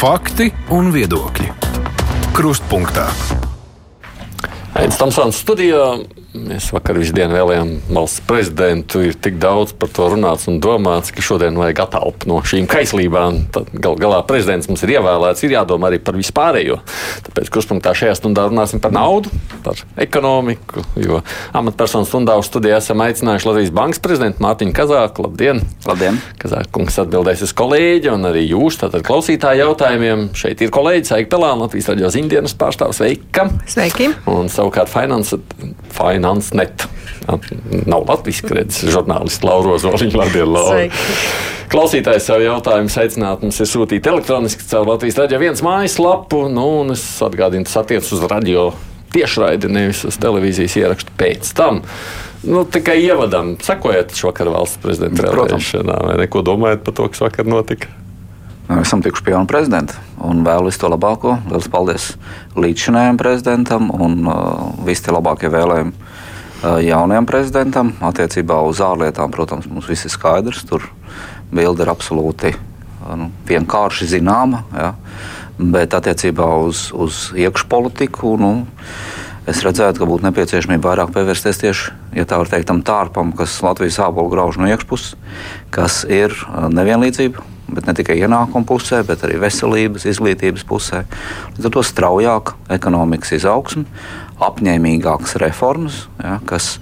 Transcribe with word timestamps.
Fakti 0.00 0.46
un 0.72 0.86
viedokļi. 0.94 1.50
Krustpunktā. 2.32 3.02
Aizsmeļamies 4.80 5.40
studijā. 5.42 5.82
Mēs 6.30 6.68
vakar 6.70 6.94
visu 6.94 7.10
dienu 7.10 7.34
vēlējām 7.34 7.70
valsts 7.90 8.22
prezidentu. 8.22 9.00
Ir 9.02 9.16
tik 9.18 9.40
daudz 9.42 9.72
par 9.74 9.90
to 9.90 10.04
runāts 10.12 10.46
un 10.50 10.60
domāts, 10.62 11.10
ka 11.10 11.24
šodien 11.26 11.56
vajag 11.58 11.80
attālt 11.82 12.26
no 12.30 12.36
šīm 12.46 12.68
kaislībām. 12.70 13.40
Tad 13.50 13.72
gal 13.74 13.96
galā 13.98 14.20
prezidents 14.28 14.68
mums 14.70 14.84
ir 14.86 14.92
ievēlēts, 14.94 15.42
ir 15.42 15.56
jādomā 15.56 15.88
arī 15.90 15.98
par 15.98 16.14
vispārējo. 16.14 16.76
Tāpēc 17.26 17.50
kruspunktā 17.50 17.96
šajā 17.98 18.14
stundā 18.20 18.44
runāsim 18.46 18.78
par 18.82 18.94
naudu, 18.94 19.32
par 19.64 19.82
ekonomiku. 19.98 20.84
Jo 21.02 21.18
amatpersonu 21.58 22.06
stundā 22.06 22.38
uz 22.38 22.46
studiju 22.46 22.76
esam 22.78 23.02
aicinājuši 23.02 23.50
Latvijas 23.50 23.74
Bankas 23.80 24.04
prezidentu 24.06 24.46
Mārtiņu 24.46 24.76
Kazāku. 24.78 25.26
Labdien! 25.26 25.64
Labdien! 25.90 26.22
Kazākungs 26.38 27.00
atbildēs 27.02 27.42
uz 27.48 27.56
kolēģi 27.58 28.14
un 28.14 28.30
arī 28.30 28.44
jūs, 28.52 28.78
tātad 28.84 29.02
klausītāju 29.08 29.64
jautājumiem. 29.64 30.28
Šeit 30.38 30.62
ir 30.62 30.70
kolēģis 30.78 31.16
Aika 31.18 31.34
Pelāna, 31.34 31.64
Latvijas 31.66 31.90
raidījuma 31.90 32.14
ziņdienas 32.14 32.56
pārstāvs. 32.62 33.02
Sveika! 33.02 33.50
Sveiki! 33.66 34.12
Un 34.30 34.46
savukārt 34.52 34.94
Finance. 34.94 35.42
Finance 36.20 36.56
Net. 36.56 36.88
Nav 37.86 38.04
Latvijas 38.08 38.44
redzes 38.50 38.92
žurnālists 38.92 39.44
Laura 39.44 39.78
Zoliņa. 39.80 40.18
Labdien, 40.20 40.52
Laura! 40.52 40.84
Klausītājs 41.70 42.26
savu 42.26 42.44
jautājumu 42.44 42.90
aicināt 43.00 43.44
mums 43.44 43.60
ir 43.62 43.68
sūtīt 43.70 44.08
elektroniski 44.10 44.66
caur 44.68 44.88
Latvijas 44.90 45.20
radio 45.20 45.38
viens 45.40 45.62
mājaslapu. 45.64 46.42
Nu, 46.52 46.66
un 46.82 46.92
es 46.96 47.04
atgādinu, 47.24 47.64
tas 47.68 47.78
attiecas 47.80 48.10
uz 48.16 48.24
radio 48.28 48.72
tiešraidi, 49.14 49.70
nevis 49.70 50.02
uz 50.08 50.18
televīzijas 50.20 50.76
ierakstu 50.82 51.14
pēc 51.18 51.54
tam. 51.56 51.80
Nu, 52.42 52.66
tikai 52.66 52.98
ievadam, 53.04 53.54
sekojiet 53.62 54.12
šovakar 54.16 54.50
valsts 54.52 54.82
prezidenta 54.82 55.30
vēlēšanā, 55.30 55.96
vai 56.08 56.18
neko 56.24 56.44
domājat 56.46 56.84
par 56.84 56.98
to, 56.98 57.08
kas 57.12 57.24
vakar 57.28 57.48
notika? 57.48 57.92
Esam 58.70 59.02
tikuši 59.02 59.24
pie 59.26 59.32
jauna 59.34 59.48
prezidenta 59.50 59.96
un 60.22 60.44
vēlu 60.46 60.68
visu 60.68 60.78
to 60.84 60.88
labāko. 60.92 61.32
Lielas 61.48 61.66
paldies 61.72 62.04
līdzšinējiem 62.54 63.16
prezidentam 63.18 63.88
un 63.90 64.20
uh, 64.30 64.68
visi 64.86 65.08
tie 65.08 65.14
labākie 65.16 65.50
vēlējumi 65.50 65.90
uh, 65.90 66.76
jaunajam 66.84 67.26
prezidentam. 67.26 67.90
Attiecībā 67.98 68.60
uz 68.62 68.78
ārlietām, 68.84 69.34
protams, 69.34 69.66
mums 69.66 69.90
viss 69.90 70.06
ir 70.06 70.14
skaidrs. 70.14 70.62
Tur 70.70 70.86
bilde 71.50 71.82
ir 71.82 71.90
absolūti 71.90 72.54
uh, 72.54 73.16
nu, 73.18 73.32
vienkārši 73.50 74.06
zināma. 74.14 74.62
Ja? 74.76 74.92
Bet 75.58 75.96
attiecībā 75.98 76.46
uz, 76.62 76.90
uz 76.94 77.30
iekšpolitiku. 77.34 78.36
Nu, 78.38 78.54
Es 79.50 79.64
redzētu, 79.64 79.98
ka 79.98 80.06
būtu 80.06 80.22
nepieciešamība 80.28 80.92
vairāk 80.92 81.14
pievērsties 81.14 81.58
tieši, 81.58 81.94
ja 82.14 82.26
tā 82.28 82.36
teikt, 82.46 82.68
tam 82.68 82.84
tārpam, 82.86 83.32
kas 83.34 83.56
Latvijas 83.64 83.96
ābolu 84.04 84.30
grauž 84.30 84.60
no 84.60 84.68
iekšpuses, 84.68 85.16
kas 85.74 86.04
ir 86.06 86.36
nevienlīdzība, 86.70 87.42
bet 87.74 87.86
ne 87.88 87.94
tikai 87.96 88.18
ienākuma 88.20 88.66
pusē, 88.68 89.02
bet 89.06 89.24
arī 89.26 89.38
veselības, 89.42 90.06
izglītības 90.10 90.66
pusē. 90.68 91.04
Līdz 91.56 91.70
ar 91.70 91.76
to 91.76 91.84
straujāka 91.86 92.58
ekonomikas 92.76 93.34
izaugsme, 93.38 93.86
apņēmīgākas 94.40 95.38
reformas, 95.42 96.04
ja, 96.22 96.38
kas 96.48 96.76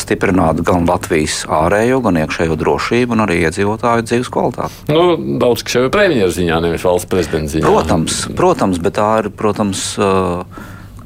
stiprinātu 0.00 0.64
gan 0.64 0.86
Latvijas 0.88 1.42
ārējo, 1.52 2.00
gan 2.06 2.16
iekšējo 2.22 2.56
drošību, 2.56 3.12
un 3.12 3.26
arī 3.26 3.42
iedzīvotāju 3.44 4.06
dzīves 4.08 4.32
kvalitāti. 4.32 4.86
Nu, 4.88 5.18
daudz 5.42 5.66
kas 5.66 5.76
jau 5.76 5.84
ir 5.86 5.92
premjeras 5.92 6.38
ziņā, 6.38 6.60
nevis 6.64 6.86
valsts 6.86 7.10
prezidenta 7.12 7.52
ziņā. 7.52 7.68
Protams, 7.68 8.22
protams, 8.38 8.80
bet 8.80 8.96
tā 8.96 9.10
ir 9.20 9.30
protams, 9.36 9.90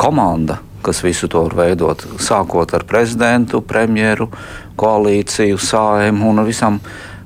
komanda 0.01 0.61
kas 0.83 1.03
visu 1.05 1.29
to 1.29 1.45
var 1.45 1.57
veidot, 1.59 2.03
sākot 2.21 2.73
ar 2.77 2.85
prezidentu, 2.89 3.61
premjeru, 3.61 4.31
koalīciju, 4.81 5.59
sājumu 5.61 6.31
un 6.33 6.45
visam 6.47 6.81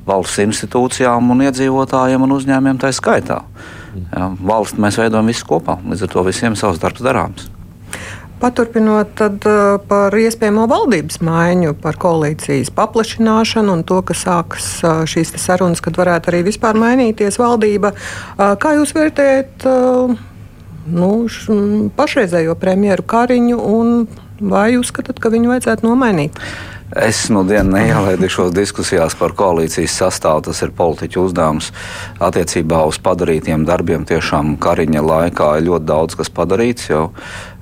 valsts 0.06 0.42
institūcijām, 0.44 1.30
un 1.32 1.46
iedzīvotājiem 1.46 2.26
un 2.26 2.36
uzņēmumiem 2.36 2.80
tā 2.82 2.92
skaitā. 2.94 3.40
Ja, 4.10 4.30
valsts 4.42 4.80
mēs 4.80 4.98
veidojam 4.98 5.28
visu 5.30 5.46
kopā, 5.48 5.78
līdz 5.86 6.06
ar 6.06 6.10
to 6.14 6.24
visiem 6.26 6.56
savs 6.58 6.80
darbs 6.82 7.04
darāms. 7.04 7.46
Paturpinot 8.42 9.14
tad, 9.16 9.46
par 9.88 10.12
iespējamo 10.18 10.66
valdības 10.68 11.20
maiņu, 11.24 11.76
par 11.80 11.96
koalīcijas 12.02 12.72
paplašināšanu 12.74 13.78
un 13.78 13.84
to, 13.86 14.00
ka 14.04 14.16
sākas 14.18 14.66
šīs 15.08 15.32
sarunas, 15.40 15.80
kad 15.80 15.96
varētu 15.96 16.32
arī 16.32 16.42
vispār 16.50 16.76
mainīties 16.76 17.38
valdība. 17.40 17.94
Kā 18.36 18.74
jūs 18.76 18.92
vērtējat 18.98 19.64
nu, 20.98 21.10
pašreizējo 21.96 22.58
premjeru 22.60 23.06
Kariņu 23.14 23.62
un 23.78 23.94
vai 24.42 24.74
uzskatāt, 24.76 25.22
ka 25.22 25.32
viņu 25.32 25.54
vajadzētu 25.54 25.86
nomainīt? 25.86 26.42
Es 26.94 27.24
nu 27.26 27.42
dienu 27.42 27.74
neielaidīšos 27.74 28.52
diskusijās 28.54 29.16
par 29.18 29.32
koalīcijas 29.34 29.96
sastāvu. 29.98 30.44
Tas 30.48 30.62
ir 30.62 30.70
politiķu 30.78 31.24
uzdevums 31.26 31.72
attiecībā 32.22 32.84
uz 32.86 33.00
padarītiem 33.02 33.64
darbiem. 33.66 34.04
Tiešām 34.06 34.54
Kariņa 34.62 35.02
laikā 35.02 35.48
ir 35.58 35.66
ļoti 35.70 35.88
daudz 35.90 36.18
kas 36.20 36.30
padarīts, 36.30 36.86
jo 36.92 37.08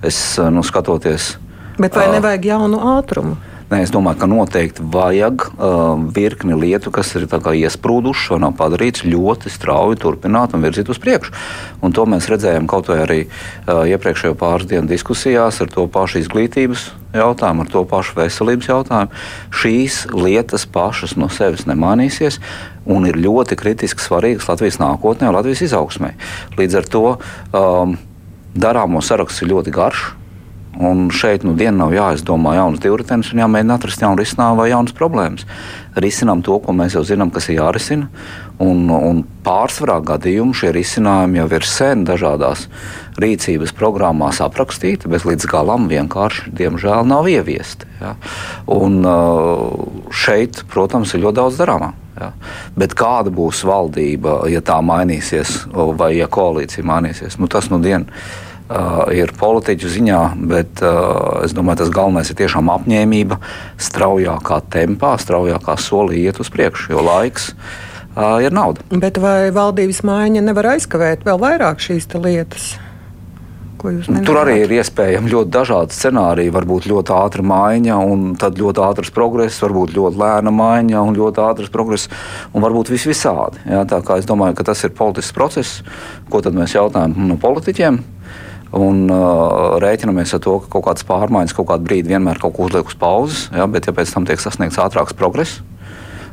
es 0.05 0.19
nu, 0.53 0.65
skatoties. 0.67 1.37
Bet 1.81 1.97
vai 1.97 2.11
nevajag 2.13 2.51
jaunu 2.53 2.83
ātrumu? 2.99 3.39
Nē, 3.73 3.79
es 3.87 3.93
domāju, 3.95 4.19
ka 4.21 4.27
noteikti 4.29 4.85
vajag 4.93 5.47
uh, 5.49 5.95
virkni 6.13 6.53
lietu, 6.61 6.91
kas 6.93 7.15
ir 7.17 7.25
iesprūdušas 7.25 8.35
un 8.37 8.43
nav 8.45 8.53
padarīts 8.59 9.07
ļoti 9.07 9.49
strauji 9.49 9.97
turpināt 10.03 10.53
un 10.53 10.61
virzīt 10.67 10.91
uz 10.93 11.01
priekšu. 11.01 11.33
Un 11.81 11.97
to 11.97 12.05
mēs 12.05 12.29
redzējām 12.29 12.69
kaut 12.69 12.91
vai 12.93 12.99
arī 13.07 13.19
uh, 13.25 13.89
iepriekšējo 13.89 14.37
pāris 14.37 14.69
dienu 14.69 14.91
diskusijās 14.93 15.63
ar 15.65 15.73
to 15.73 15.87
pašu 15.89 16.21
izglītības 16.21 16.91
jautājumu, 17.17 17.65
ar 17.65 17.73
to 17.73 17.87
pašu 17.89 18.21
veselības 18.21 18.69
jautājumu. 18.75 19.25
Šīs 19.63 20.03
lietas 20.13 20.69
pašas 20.69 21.17
no 21.17 21.33
sevis 21.33 21.65
nemainīsies 21.65 22.43
un 22.85 23.09
ir 23.09 23.17
ļoti 23.25 23.57
kritiski 23.57 24.05
svarīgas 24.05 24.53
Latvijas 24.53 24.83
nākotnē 24.85 25.33
un 25.33 25.39
Latvijas 25.41 25.65
izaugsmē. 25.71 26.13
Līdz 26.61 26.83
ar 26.83 26.93
to 26.93 27.07
um, 27.57 27.97
darāmo 28.53 29.01
saraksts 29.01 29.41
ir 29.41 29.57
ļoti 29.57 29.73
garš. 29.73 30.11
Un 30.81 31.11
šeit 31.13 31.43
nu 31.45 31.53
dienu 31.53 31.83
nav 31.83 31.91
jāizdomā 31.93 32.55
jaunas 32.57 32.81
divritenes 32.81 33.29
un 33.35 33.43
jāmēģina 33.43 33.77
atrast 33.77 34.01
jaunu 34.01 34.23
risinājumu 34.23 34.63
vai 34.63 34.71
jaunas 34.71 34.95
problēmas. 34.97 35.45
Risinām 36.01 36.41
to, 36.45 36.57
ko 36.65 36.73
mēs 36.73 36.97
jau 36.97 37.03
zinām, 37.05 37.29
kas 37.33 37.51
ir 37.51 37.59
jārisina. 37.59 38.09
Un, 38.63 38.87
un 38.89 39.21
pārsvarā 39.45 39.99
gadījumu 40.09 40.57
šie 40.57 40.71
risinājumi 40.73 41.43
jau 41.43 41.49
ir 41.59 41.67
sen 41.69 42.07
dažādās 42.09 42.65
rīcības 43.21 43.75
programmās 43.77 44.41
aprakstīti, 44.41 45.11
bet 45.13 45.27
līdz 45.29 45.49
galam 45.51 45.91
vienkārši, 45.91 46.55
diemžēl, 46.57 47.05
nav 47.11 47.29
ieviesti. 47.29 47.91
Ja? 48.01 48.15
Un 48.73 49.03
šeit, 50.09 50.63
protams, 50.73 51.13
ir 51.13 51.27
ļoti 51.27 51.41
daudz 51.43 51.61
darāmā. 51.61 51.91
Ja? 52.17 52.31
Bet 52.79 52.97
kāda 52.97 53.35
būs 53.35 53.61
valdība, 53.69 54.41
ja 54.49 54.65
tā 54.65 54.79
mainīsies, 54.81 55.67
vai 56.01 56.15
ja 56.17 56.31
koalīcija 56.33 56.87
mainīsies, 56.87 57.37
nu, 57.43 57.51
tas 57.51 57.69
nu 57.73 57.83
dienu 57.85 58.09
uh, 58.09 58.52
ir 59.15 59.33
politiķu 59.39 59.91
ziņā, 59.97 60.21
bet 60.51 60.83
uh, 60.85 61.43
es 61.47 61.55
domāju, 61.57 61.83
tas 61.83 61.95
galvenais 61.95 62.31
ir 62.33 62.39
tiešām 62.43 62.71
apņēmība, 62.73 63.39
straujākā 63.83 64.63
tempā, 64.73 65.17
straujākā 65.21 65.77
solī 65.81 66.27
iet 66.27 66.41
uz 66.43 66.53
priekšu, 66.53 66.95
jo 66.95 67.05
laiks 67.07 67.53
uh, 67.53 68.39
ir 68.45 68.55
nauda. 68.55 68.85
Bet 68.93 69.21
vai 69.23 69.51
valdības 69.55 70.03
maiņa 70.09 70.47
nevar 70.47 70.75
aizkavēt 70.77 71.27
vēl 71.29 71.43
vairāk 71.43 71.83
šīs 71.83 72.11
lietas? 72.17 72.73
Tur 73.83 74.39
arī 74.39 74.61
ir 74.63 74.73
iespējami 74.77 75.33
ļoti 75.33 75.51
dažādi 75.51 75.97
scenāriji. 75.97 76.53
Varbūt 76.55 76.87
ļoti 76.87 77.15
ātra 77.17 77.43
maiņa, 77.43 77.97
un 78.13 78.37
tad 78.39 78.61
ļoti 78.61 78.83
ātrs 78.85 79.11
progress, 79.15 79.59
varbūt 79.65 79.97
ļoti 79.97 80.21
lēna 80.23 80.53
maiņa 80.55 81.03
un 81.03 81.19
ļoti 81.19 81.43
ātrs 81.43 81.73
progress, 81.75 82.07
un 82.55 82.63
varbūt 82.63 82.93
vis 82.95 83.09
visādi. 83.11 83.59
Ja? 83.67 83.83
Tā 83.91 83.99
kā 84.07 84.21
es 84.23 84.29
domāju, 84.29 84.55
ka 84.61 84.69
tas 84.71 84.85
ir 84.87 84.95
politisks 84.95 85.35
process, 85.35 85.83
ko 86.31 86.45
tad 86.45 86.55
mēs 86.55 86.77
jautājam 86.79 87.17
no 87.27 87.39
politiķiem 87.43 87.99
un 88.77 89.05
uh, 89.13 89.77
rēķinamies 89.83 90.33
ar 90.37 90.43
to, 90.45 90.57
ka 90.63 90.73
kaut 90.73 90.87
kādas 90.89 91.07
pārmaiņas 91.09 91.55
kaut 91.57 91.69
kādu 91.69 91.87
brīdi 91.89 92.15
vienmēr 92.15 92.41
kaut 92.41 92.57
ko 92.57 92.69
uzliek 92.69 92.89
uz 92.89 92.97
pauzes, 92.99 93.45
ja, 93.53 93.69
bet 93.69 93.89
ja 93.89 93.95
pēc 93.97 94.15
tam 94.15 94.27
tiek 94.29 94.41
sasniegts 94.41 94.81
ātrāks 94.81 95.17
progress, 95.17 95.61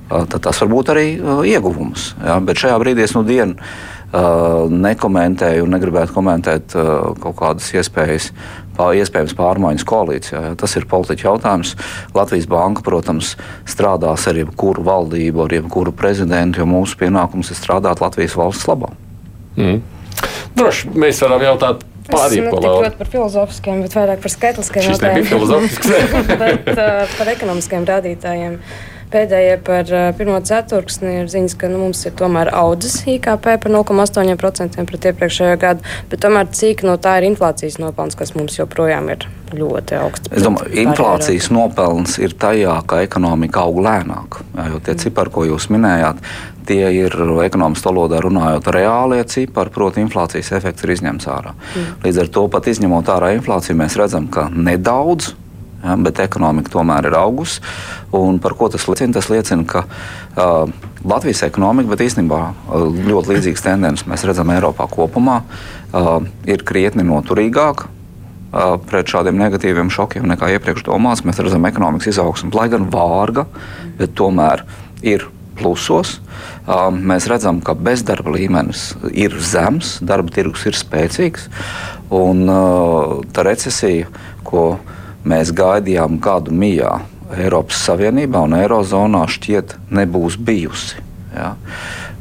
uh, 0.07 0.23
tad 0.23 0.41
tas 0.47 0.61
var 0.63 0.71
būt 0.71 0.93
arī 0.95 1.07
uh, 1.19 1.41
ieguvums. 1.47 2.13
Ja, 2.23 2.39
bet 2.43 2.61
šajā 2.61 2.79
brīdī 2.79 3.03
es 3.03 3.15
nu 3.17 3.25
dienu 3.27 3.59
uh, 3.59 4.71
nekomentēju 4.71 5.67
un 5.67 5.75
negribētu 5.75 6.15
komentēt 6.15 6.77
uh, 6.79 7.11
kaut 7.19 7.39
kādas 7.43 7.71
iespējas. 7.75 8.31
Iespējams, 8.79 9.33
pārmaiņas 9.35 9.83
koalīcijā. 9.83 10.39
Ja, 10.39 10.51
tas 10.55 10.71
ir 10.79 10.85
politiķa 10.87 11.25
jautājums. 11.25 11.73
Latvijas 12.15 12.45
banka, 12.47 12.79
protams, 12.85 13.33
strādās 13.67 14.23
ar 14.31 14.39
jebkuru 14.39 14.85
valdību, 14.87 15.41
ar 15.43 15.55
jebkuru 15.57 15.91
prezidentu, 15.91 16.61
jo 16.61 16.67
mūsu 16.71 16.95
pienākums 17.01 17.51
ir 17.51 17.59
strādāt 17.59 17.99
Latvijas 17.99 18.37
valsts 18.39 18.69
labā. 18.71 18.93
Mm. 19.59 19.81
Droši 20.55 20.93
mēs 20.95 21.19
varam 21.25 21.43
jautāt, 21.43 21.83
Pārējie 22.09 22.45
par 22.49 22.65
ļoti 22.65 22.99
par 22.99 23.11
filozofiskiem, 23.13 23.83
bet 23.85 23.97
vairāk 23.97 24.23
par 24.23 24.33
skaitliskiem 24.33 24.87
jautājumiem. 24.89 25.67
bet 26.43 26.71
uh, 26.73 27.03
par 27.17 27.33
ekonomiskiem 27.35 27.85
rādītājiem. 27.89 28.59
Pēdējie 29.13 29.57
par 29.65 29.89
pirmo 30.17 30.37
ceturksni 30.45 31.15
ir 31.21 31.31
ziņas, 31.31 31.55
ka 31.59 31.69
nu, 31.71 31.81
mums 31.85 32.03
ir 32.07 32.15
tomēr 32.19 32.51
audzis 32.55 33.01
IKP 33.09 33.47
par 33.63 33.73
0,8% 33.73 34.85
pret 34.89 35.09
iepriekšējo 35.11 35.57
gadu, 35.61 35.85
bet 36.11 36.23
tomēr 36.23 36.49
cik 36.55 36.85
no 36.87 36.97
tā 37.01 37.19
ir 37.19 37.29
inflācijas 37.31 37.79
nopelns, 37.81 38.17
kas 38.19 38.35
mums 38.37 38.59
joprojām 38.59 39.09
ir 39.13 39.25
ļoti 39.55 39.97
augsts. 39.97 40.31
Es 40.35 40.45
domāju, 40.45 40.71
inflācijas 40.83 41.49
nopelns 41.53 42.19
ir 42.21 42.35
tajā, 42.39 42.75
ka 42.89 43.01
ekonomika 43.05 43.65
aug 43.65 43.81
lēnāk. 43.85 44.41
Jo 44.55 44.77
tie 44.77 44.93
mm. 44.93 45.01
cipari, 45.03 45.33
ko 45.33 45.45
jūs 45.47 45.69
minējāt, 45.73 46.21
tie 46.69 46.83
ir 46.99 47.15
ekonomistu 47.45 47.89
valodā 47.89 48.21
runājot 48.21 48.69
reālie 48.75 49.23
cipari, 49.29 49.73
proti, 49.73 50.03
inflācijas 50.05 50.53
efekts 50.59 50.85
ir 50.85 50.95
izņemts 50.97 51.29
ārā. 51.33 51.55
Mm. 51.57 51.91
Līdz 52.05 52.23
ar 52.23 52.33
to 52.37 52.47
pat 52.53 52.69
izņemot 52.69 53.13
ārā 53.15 53.33
inflāciju, 53.39 53.77
mēs 53.79 53.97
redzam, 53.99 54.29
ka 54.33 54.49
nedaudz. 54.53 55.33
Ja, 55.79 55.95
bet 55.95 56.19
ekonomika 56.19 56.73
tomēr 56.73 57.07
ir 57.07 57.15
augusi. 57.15 57.61
Par 58.11 58.55
ko 58.59 58.67
tas 58.71 58.83
liecina? 58.89 59.15
Tas 59.15 59.29
liecina, 59.31 59.63
ka 59.63 59.85
uh, 59.85 60.71
Latvijas 61.07 61.45
ekonomika, 61.47 61.93
bet 61.93 62.03
īstenībā 62.03 62.39
uh, 62.49 62.89
ļoti 63.07 63.35
līdzīgas 63.35 63.63
tendences 63.63 64.09
mēs 64.09 64.25
redzam 64.27 64.51
Eiropā 64.51 64.89
kopumā, 64.91 65.39
uh, 65.93 66.11
ir 66.49 66.65
krietni 66.67 67.07
noturīgāka 67.07 67.95
pret 68.89 69.05
šādiem 69.05 69.37
negatīviem 69.37 69.91
šokiem 69.93 70.23
nekā 70.25 70.47
iepriekš 70.55 70.87
domāts. 70.87 71.21
Mēs 71.21 71.37
redzam 71.37 71.67
ekonomikas 71.69 72.09
izaugsmu, 72.15 72.49
lai 72.57 72.65
gan 72.73 72.87
vārga, 72.89 73.43
bet 73.99 74.15
tomēr 74.17 74.63
ir 75.05 75.27
plusos. 75.59 76.15
Mēs 76.65 77.27
redzam, 77.29 77.59
ka 77.61 77.75
bezdarba 77.77 78.33
līmenis 78.33 78.87
ir 79.13 79.37
zems, 79.37 79.99
darba 80.01 80.33
tirgus 80.33 80.65
ir 80.65 80.73
spēcīgs. 80.79 81.45
Un 82.09 82.49
tā 83.29 83.45
recesija, 83.45 84.09
ko 84.41 84.71
mēs 84.79 84.98
gaidījām 85.25 86.19
gadu 86.19 86.51
mijā 86.51 86.99
Eiropas 87.37 87.83
Savienībā 87.85 88.41
un 88.47 88.55
Eirozonā, 88.57 89.25
šķiet, 89.29 89.75
nebūs 89.93 90.37
bijusi. 90.41 90.97
Ja? 91.35 91.53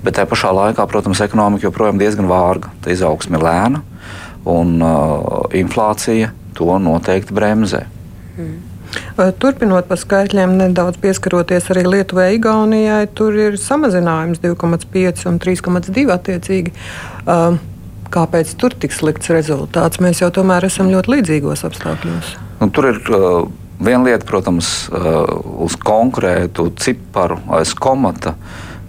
Bet 0.04 0.18
tajā 0.18 0.28
pašā 0.30 0.52
laikā, 0.54 0.86
protams, 0.90 1.20
ekonomika 1.24 1.66
joprojām 1.66 1.98
diezgan 1.98 2.28
vārga. 2.28 2.70
Tā 2.84 2.92
izaugsme 2.92 3.38
ir 3.38 3.46
lēna 3.46 3.82
un 4.48 4.76
uh, 4.82 5.46
inflācija 5.56 6.32
to 6.56 6.78
noteikti 6.82 7.34
bremzē. 7.36 7.84
Mm. 8.38 8.58
Turpinot 9.38 9.88
par 9.88 9.98
skaitļiem, 10.00 10.54
nedaudz 10.62 10.96
pieskaroties 11.02 11.66
arī 11.74 11.84
Lietuvai, 11.88 12.30
Igaunijai, 12.38 13.02
tur 13.18 13.36
ir 13.36 13.58
samazinājums 13.60 14.40
2,5 14.40 15.26
un 15.28 15.40
3,2 15.42 16.06
attiecīgi. 16.14 16.72
Kāpēc 18.14 18.54
tur 18.60 18.74
tik 18.74 18.94
slikts 18.94 19.32
rezultāts? 19.32 20.00
Mēs 20.02 20.22
jau 20.22 20.30
tomēr 20.34 20.68
esam 20.68 20.90
ļoti 20.92 21.16
līdzīgos 21.16 21.64
apstākļos. 21.68 22.32
Nu, 22.62 22.70
tur 22.74 22.90
ir 22.92 23.02
uh, 23.12 23.44
viena 23.84 24.02
lieta, 24.06 24.26
protams, 24.28 24.88
uh, 24.88 25.28
uz 25.66 25.76
konkrētu 25.80 26.70
ciparu 26.80 27.40
aiz 27.58 27.74
komata. 27.76 28.34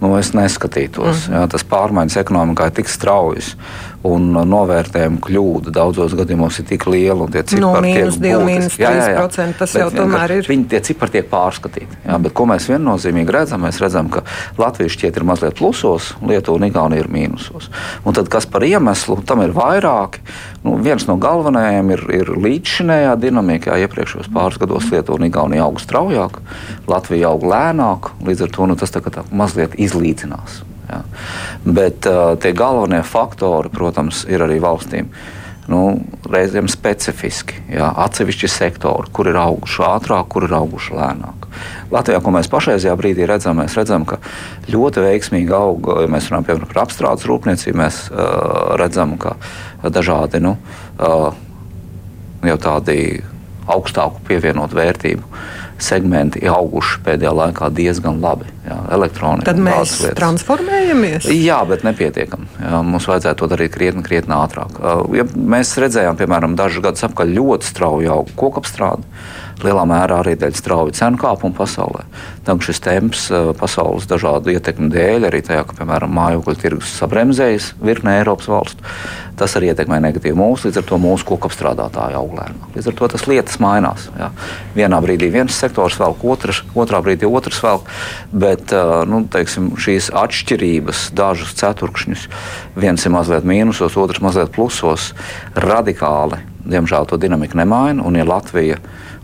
Nu, 0.00 0.14
es 0.16 0.32
neskatītos. 0.32 1.26
Mm. 1.28 1.36
Jā, 1.36 1.46
tas 1.52 1.66
pārmaiņas 1.68 2.22
ekonomikā 2.22 2.70
ir 2.70 2.78
tik 2.80 2.88
straujas. 2.88 3.52
Uh, 3.52 3.89
un 4.06 4.30
novērtējuma 4.48 5.20
kļūda 5.20 5.72
daudzos 5.76 6.14
gadījumos 6.16 6.60
ir 6.62 6.66
tik 6.70 6.86
liela. 6.88 7.26
No 7.60 7.72
mīnus 7.84 8.16
2, 8.20 8.38
mīnus 8.46 8.76
3%. 8.80 9.58
Tas 9.60 9.74
bet 9.74 9.82
jau 9.82 9.88
tomēr 9.92 10.36
ir. 10.38 10.48
Viņi 10.48 10.66
tie 10.72 10.80
cipari 10.88 11.18
tiek 11.18 11.28
pārskatīti. 11.28 12.00
Jā, 12.06 12.16
bet 12.22 12.34
ko 12.36 12.46
mēs 12.48 12.70
viennozīmīgi 12.70 13.34
redzam? 13.36 13.66
Mēs 13.66 13.80
redzam, 13.82 14.08
ka 14.12 14.24
Latvija 14.60 14.94
šķiet 14.94 15.20
ir 15.20 15.26
mazliet 15.28 15.58
plusos, 15.60 16.14
Lietuva 16.24 16.62
un 16.62 16.68
Igaunija 16.70 17.04
ir 17.04 17.10
mīnusos. 17.12 17.68
Un 18.08 18.16
tad, 18.16 18.30
kas 18.32 18.48
par 18.48 18.64
iemeslu, 18.64 19.20
tam 19.28 19.44
ir 19.44 19.52
vairāki. 19.56 20.24
Nu, 20.64 20.78
viens 20.80 21.04
no 21.08 21.18
galvenajiem 21.20 21.92
ir, 21.96 22.06
ir 22.22 22.32
līdzšinējā 22.40 23.14
dinamika. 23.20 23.76
Iepriekšējos 23.84 24.32
pāris 24.32 24.60
gados 24.60 24.88
Lietuva 24.92 25.20
un 25.20 25.28
Igaunija 25.28 25.68
aug 25.68 25.80
straujāk, 25.82 26.40
Latvija 26.88 27.34
aug 27.34 27.44
lēnāk, 27.52 28.14
līdz 28.24 28.48
ar 28.48 28.56
to 28.56 28.72
nu, 28.72 28.80
tas 28.80 28.96
tā, 28.96 29.04
tā 29.04 29.28
mazliet 29.28 29.76
izlīdzinās. 29.80 30.62
Ja. 30.90 31.02
Bet 31.64 32.08
uh, 32.08 32.34
tie 32.40 32.54
galvenie 32.56 33.02
faktori, 33.06 33.70
protams, 33.72 34.24
ir 34.30 34.42
arī 34.42 34.58
valstīm. 34.62 35.10
Nu, 35.70 36.00
reizēm 36.26 36.66
specifiski, 36.70 37.60
jā, 37.70 37.86
atsevišķi 38.02 38.48
sektori, 38.50 39.12
kur 39.14 39.28
ir 39.30 39.38
auguši 39.38 39.84
ātrāk, 39.86 40.26
kur 40.32 40.48
ir 40.48 40.54
auguši 40.56 40.96
lēnāk. 40.98 41.46
Latvijā, 41.94 42.18
ko 42.24 42.32
mēs 42.34 42.50
pašreizajā 42.50 42.94
brīdī 42.98 43.28
redzam, 43.28 43.60
mēs 43.60 43.76
redzam, 43.78 44.06
ka 44.08 44.18
ļoti 44.72 45.04
veiksmīgi 45.04 45.54
aug, 45.54 45.92
ja 46.02 46.10
mēs 46.10 46.26
runājam 46.30 46.48
piemēram, 46.48 46.72
par 46.72 46.82
apstrādes 46.82 47.28
rūpniecību, 47.30 47.78
mēs 47.78 48.00
uh, 48.10 48.74
redzam, 48.80 49.14
ka 49.20 49.36
dažādi 49.86 50.42
nu, 50.42 50.56
uh, 50.98 51.30
jau 52.50 52.58
tādi 52.66 52.98
augstāku 53.70 54.24
pievienot 54.26 54.74
vērtību 54.74 55.22
segmenti 55.84 56.42
auguši 56.50 57.00
pēdējā 57.06 57.32
laikā 57.36 57.70
diezgan 57.74 58.20
labi. 58.22 58.48
Jā, 58.66 58.76
Tad 59.46 59.60
mēs 59.64 59.94
transformējamies. 60.18 61.28
Jā, 61.32 61.60
bet 61.68 61.84
nepietiekami. 61.86 62.48
Mums 62.86 63.08
vajadzētu 63.10 63.42
to 63.42 63.50
darīt 63.54 63.74
krietni, 63.74 64.04
krietni 64.06 64.36
ātrāk. 64.36 64.80
Ja 65.16 65.26
mēs 65.34 65.72
redzējām, 65.80 66.18
piemēram, 66.20 66.56
dažus 66.58 66.84
gadus 66.84 67.06
atpakaļ 67.08 67.34
ļoti 67.38 67.70
strauju 67.72 68.12
augu 68.18 68.36
kokapstrādi 68.38 69.06
lielā 69.66 69.84
mērā 69.88 70.20
arī 70.22 70.36
dēļ 70.40 70.56
strauja 70.58 70.96
cenu 70.96 71.20
kāpuma 71.20 71.56
pasaulē. 71.56 72.04
Tagad 72.46 72.66
šis 72.66 72.80
temps 72.84 73.26
eh, 73.30 73.50
pasaules 73.58 74.08
dažādu 74.10 74.54
ietekmi 74.54 74.90
dēļ, 74.92 75.26
arī 75.28 75.42
tajā, 75.44 75.64
ka, 75.68 75.76
piemēram, 75.80 76.12
mājokļu 76.16 76.54
tirgus 76.60 76.92
sabremzējas 76.98 77.74
virknē 77.84 78.18
Eiropas 78.20 78.48
valstu, 78.50 78.86
tas 79.40 79.56
arī 79.56 79.70
ietekmē 79.70 80.00
negatīvi 80.04 80.36
mūsu, 80.36 80.68
līdz 80.68 80.80
ar 80.80 80.86
to 80.88 80.98
mūsu 81.00 81.26
kokapstrādātāju 81.28 82.18
auglēnu. 82.20 82.70
Līdz 82.74 82.90
ar 82.90 82.96
to 82.98 83.08
tas 83.14 83.26
lietas 83.30 83.60
mainās. 83.62 84.08
Jā. 84.18 84.30
Vienā 84.76 85.00
brīdī 85.04 85.30
viens 85.32 85.56
sektors 85.56 85.98
velk, 86.00 86.24
otrs, 86.32 86.62
otrā 86.74 87.02
brīdī 87.04 87.28
otrs 87.28 87.60
velk, 87.64 87.88
bet 88.32 88.74
eh, 88.76 88.94
nu, 89.10 89.22
teiksim, 89.32 89.72
šīs 89.80 90.10
atšķirības 90.20 91.10
dažus 91.16 91.54
ceturkšņus, 91.60 92.26
viens 92.80 93.04
ir 93.04 93.14
mazliet 93.14 93.48
mīnusos, 93.48 94.00
otrs 94.00 94.24
mazliet 94.24 94.52
plusos, 94.56 95.12
radikāli, 95.54 96.40
diemžēl, 96.64 97.08
to 97.08 97.20
dinamiku 97.20 97.60
nemaina. 97.60 98.04
Un, 98.06 98.16
ja 98.16 98.26
Latvija 98.28 98.80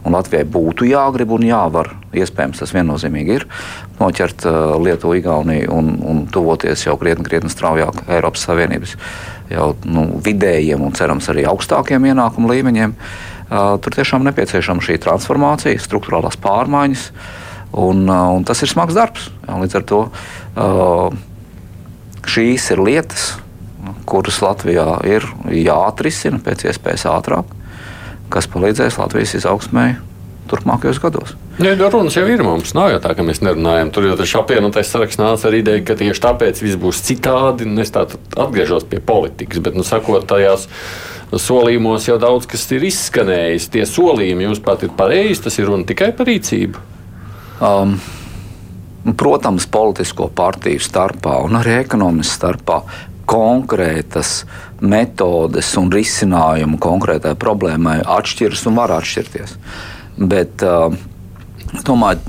Un 0.06 0.14
Latvijai 0.14 0.46
būtu 0.46 0.86
jāgrib 0.86 1.32
un 1.34 1.44
jāvar, 1.48 1.90
iespējams, 2.14 2.60
tas 2.62 2.72
viennozīmīgi 2.76 3.32
ir, 3.34 3.46
noķert 3.98 4.44
uh, 4.46 4.74
Lietuvu, 4.78 5.16
Igauniju 5.18 5.72
un, 5.74 5.88
un 6.06 6.20
tuvoties 6.30 6.84
jau 6.86 6.94
krietni, 7.00 7.26
krietni 7.26 7.50
straujāk 7.50 8.04
Eiropas 8.14 8.46
Savienības 8.46 8.94
jau 9.50 9.72
nu, 9.86 10.06
vidējiem 10.22 10.84
un 10.86 10.94
cerams 10.94 11.26
arī 11.32 11.46
augstākiem 11.50 12.06
ienākumu 12.12 12.52
līmeņiem. 12.52 12.94
Uh, 13.46 13.74
tur 13.82 13.98
tiešām 13.98 14.26
nepieciešama 14.26 14.82
šī 14.82 15.00
transformācija, 15.02 15.82
struktūrālās 15.82 16.38
pārmaiņas, 16.42 17.08
un, 17.74 18.06
uh, 18.06 18.30
un 18.38 18.46
tas 18.46 18.62
ir 18.62 18.70
smags 18.70 18.94
darbs. 18.94 19.28
Līdz 19.46 19.80
ar 19.80 19.90
to 19.90 20.00
šīs 22.26 22.70
ir 22.74 22.82
lietas, 22.82 23.28
kuras 24.06 24.38
Latvijā 24.42 24.86
ir 25.06 25.26
jāatrisina 25.50 26.40
pēc 26.42 26.68
iespējas 26.70 27.06
ātrāk 27.10 27.54
kas 28.32 28.48
palīdzēs 28.52 28.98
Latvijas 29.00 29.36
izaugsmē 29.38 29.88
turpmākajos 30.50 31.00
gados. 31.02 31.34
Jā, 31.58 31.72
ja, 31.72 31.88
runas 31.90 32.16
jau 32.16 32.26
ir 32.28 32.42
mums. 32.44 32.74
Nav 32.76 32.90
jau 32.92 33.00
tā, 33.02 33.14
ka 33.16 33.24
mēs 33.26 33.40
nerunājam. 33.42 33.90
Tur 33.94 34.06
jau 34.10 34.16
tas 34.18 34.34
apvienotais 34.38 34.90
saraksts 34.92 35.20
nāca 35.20 35.48
ar 35.48 35.56
ideju, 35.58 35.84
ka 35.88 35.96
tieši 35.98 36.22
tāpēc 36.22 36.60
viss 36.62 36.78
būs 36.80 37.02
citādi. 37.06 37.68
Es 37.82 37.92
tā 37.94 38.04
atgriežos 38.06 38.86
pie 38.90 39.00
politikas, 39.00 39.62
bet, 39.64 39.78
nu, 39.78 39.86
sakot, 39.86 40.26
tajās 40.28 40.68
solījumos 41.32 42.06
jau 42.06 42.18
daudz 42.22 42.46
kas 42.50 42.68
ir 42.76 42.86
izskanējis. 42.86 43.70
Tie 43.72 43.86
solījumi 43.88 44.46
jums 44.46 44.62
pat 44.62 44.84
ir 44.86 44.92
pareizi, 44.98 45.42
tas 45.48 45.58
ir 45.58 45.70
runa 45.70 45.88
tikai 45.88 46.12
par 46.16 46.28
rīcību. 46.30 46.84
Um, 47.66 47.96
protams, 49.16 49.66
politisko 49.72 50.28
partiju 50.36 50.82
starpā 50.84 51.38
un 51.46 51.58
arī 51.58 51.80
ekonomistu 51.80 52.36
starpā 52.36 52.82
konkrētas 53.26 54.44
metodes 54.80 55.72
un 55.80 55.90
risinājumu 55.92 56.78
konkrētai 56.82 57.34
problēmai 57.40 57.98
atšķiras 58.02 58.66
un 58.70 58.78
var 58.80 58.94
atšķirties. 58.98 59.56
Bet 60.16 60.64
uh, 60.64 60.92
tomēr 61.86 62.20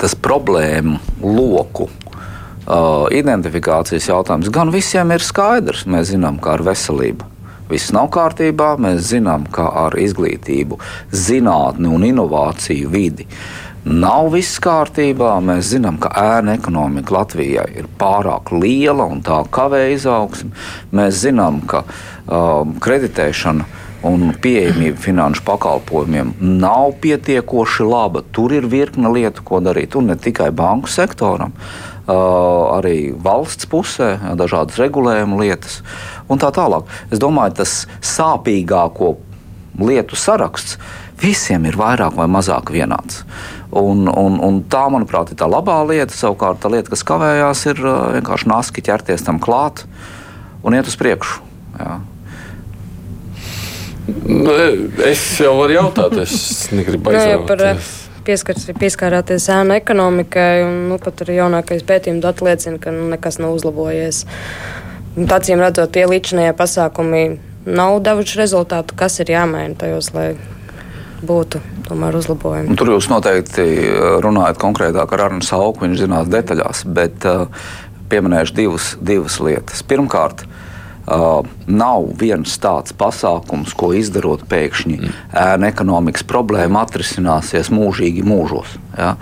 tas 0.00 0.16
problēmu 0.16 0.98
loku 1.22 1.88
uh, 1.88 3.06
identifikācijas 3.14 4.10
jautājums 4.10 4.52
gan 4.52 4.72
visiem 4.74 5.14
ir 5.14 5.24
skaidrs. 5.24 5.86
Mēs 5.88 6.12
zinām, 6.12 6.40
kā 6.42 6.58
ar 6.58 6.64
veselību. 6.66 7.30
Viss 7.70 7.94
nav 7.96 8.10
kārtībā, 8.12 8.74
mēs 8.76 9.06
zinām, 9.14 9.46
kā 9.52 9.64
ar 9.86 9.94
izglītību, 9.96 10.76
zinātni 11.16 11.88
un 11.88 12.04
inovāciju 12.04 12.90
vidi. 12.92 13.24
Uh, 13.24 13.63
Nav 13.84 14.30
viss 14.32 14.56
kārtībā. 14.64 15.34
Mēs 15.44 15.74
zinām, 15.74 15.98
ka 16.00 16.08
ēna 16.16 16.54
ekonomika 16.56 17.18
Latvijai 17.18 17.66
ir 17.76 17.88
pārāk 18.00 18.54
liela 18.56 19.04
un 19.12 19.20
tā 19.24 19.42
kavē 19.52 19.90
izaugsmi. 19.92 20.54
Mēs 20.96 21.20
zinām, 21.26 21.60
ka 21.68 21.82
um, 21.84 22.78
kreditēšana 22.80 23.66
un 24.08 24.32
pieejamība 24.40 24.96
finanšu 25.00 25.44
pakalpojumiem 25.44 26.32
nav 26.40 26.96
pietiekoši 27.04 27.84
laba. 27.84 28.24
Tur 28.32 28.56
ir 28.56 28.70
virkne 28.72 29.12
lietu, 29.12 29.44
ko 29.44 29.60
darīt. 29.64 29.98
Un 30.00 30.08
ne 30.08 30.16
tikai 30.16 30.48
banku 30.48 30.88
sektoram, 30.88 31.52
uh, 31.52 32.72
arī 32.78 33.12
valsts 33.12 33.68
pusē, 33.68 34.14
dažādas 34.40 34.80
regulējuma 34.80 35.42
lietas 35.44 35.82
un 36.32 36.40
tā 36.40 36.48
tālāk. 36.56 36.88
Es 37.12 37.20
domāju, 37.20 37.60
tas 37.60 37.78
sāpīgāko 38.00 39.18
lietu 39.76 40.16
saraksts 40.16 40.78
visiem 41.24 41.64
ir 41.68 41.78
vairāk 41.80 42.16
vai 42.18 42.28
mazāk 42.30 42.72
vienāds. 42.74 43.22
Un, 43.74 44.06
un, 44.06 44.38
un 44.44 44.60
tā, 44.70 44.84
manuprāt, 44.92 45.32
ir 45.32 45.40
tā 45.40 45.48
labā 45.50 45.80
lieta. 45.88 46.14
Savukārt, 46.14 46.60
tā 46.62 46.70
lieta, 46.70 46.92
kas 46.92 47.02
kavējās, 47.08 47.64
ir 47.72 47.80
uh, 47.82 47.94
vienkārši 48.18 48.50
naski 48.52 48.84
ķerties 48.86 49.26
tam 49.26 49.40
klāt 49.42 49.86
un 50.64 50.76
iet 50.76 50.88
uz 50.90 50.96
priekšu. 51.00 51.40
Jā. 51.80 51.98
Nu, 54.04 54.52
es 55.08 55.22
jau 55.40 55.54
varu 55.58 55.78
jautāt, 55.78 56.16
es 56.22 56.34
negribu 56.76 57.14
aizjaukt. 57.14 57.92
Pieskars, 58.24 58.70
pieskārāties 58.80 59.50
ēnu 59.52 59.74
ekonomikai, 59.76 60.62
un 60.64 60.76
nu, 60.88 60.96
pat 61.02 61.20
arī 61.26 61.34
jaunākais 61.36 61.84
pētījuma 61.84 62.22
dati 62.24 62.46
liecina, 62.46 62.78
ka 62.80 62.92
nu, 62.94 63.10
nekas 63.12 63.36
nav 63.36 63.52
uzlabojies. 63.52 64.22
Acīm 65.20 65.60
redzot, 65.60 65.92
tie 65.92 66.06
līdzinājie 66.08 66.54
pasākumi 66.56 67.24
nav 67.68 67.98
devuši 68.06 68.40
rezultātu, 68.40 68.96
kas 68.96 69.20
ir 69.20 69.34
jāmaina 69.34 69.76
tajos, 69.76 70.08
lai 70.16 70.30
būtu 71.26 71.60
tomēr 71.88 72.18
uzlabojumi. 72.20 72.70
Un 72.72 72.78
tur 72.80 72.92
jūs 72.94 73.08
noteikti 73.12 73.64
uh, 73.64 74.18
runājat 74.24 74.60
konkrētāk 74.62 75.16
ar 75.16 75.26
Arnu 75.28 75.44
Sauku, 75.44 75.84
viņš 75.84 76.04
zinās 76.04 76.30
detaļās, 76.32 76.84
bet 76.96 77.26
uh, 77.28 77.48
pieminēšu 78.12 78.56
divas, 78.56 78.92
divas 79.02 79.40
lietas. 79.42 79.82
Pirmkārt, 79.88 80.44
uh, 80.44 81.42
nav 81.66 82.08
viens 82.20 82.54
tāds 82.60 82.94
pasākums, 82.96 83.74
ko 83.76 83.92
izdarot 83.96 84.46
pēkšņi 84.50 84.96
mm. 85.00 85.18
ēna 85.44 85.72
ekonomikas 85.72 86.26
problēma 86.28 86.84
atrisināsies 86.86 87.72
mūžīgi 87.74 88.24
mūžos. 88.26 88.78
Ja? 88.98 89.14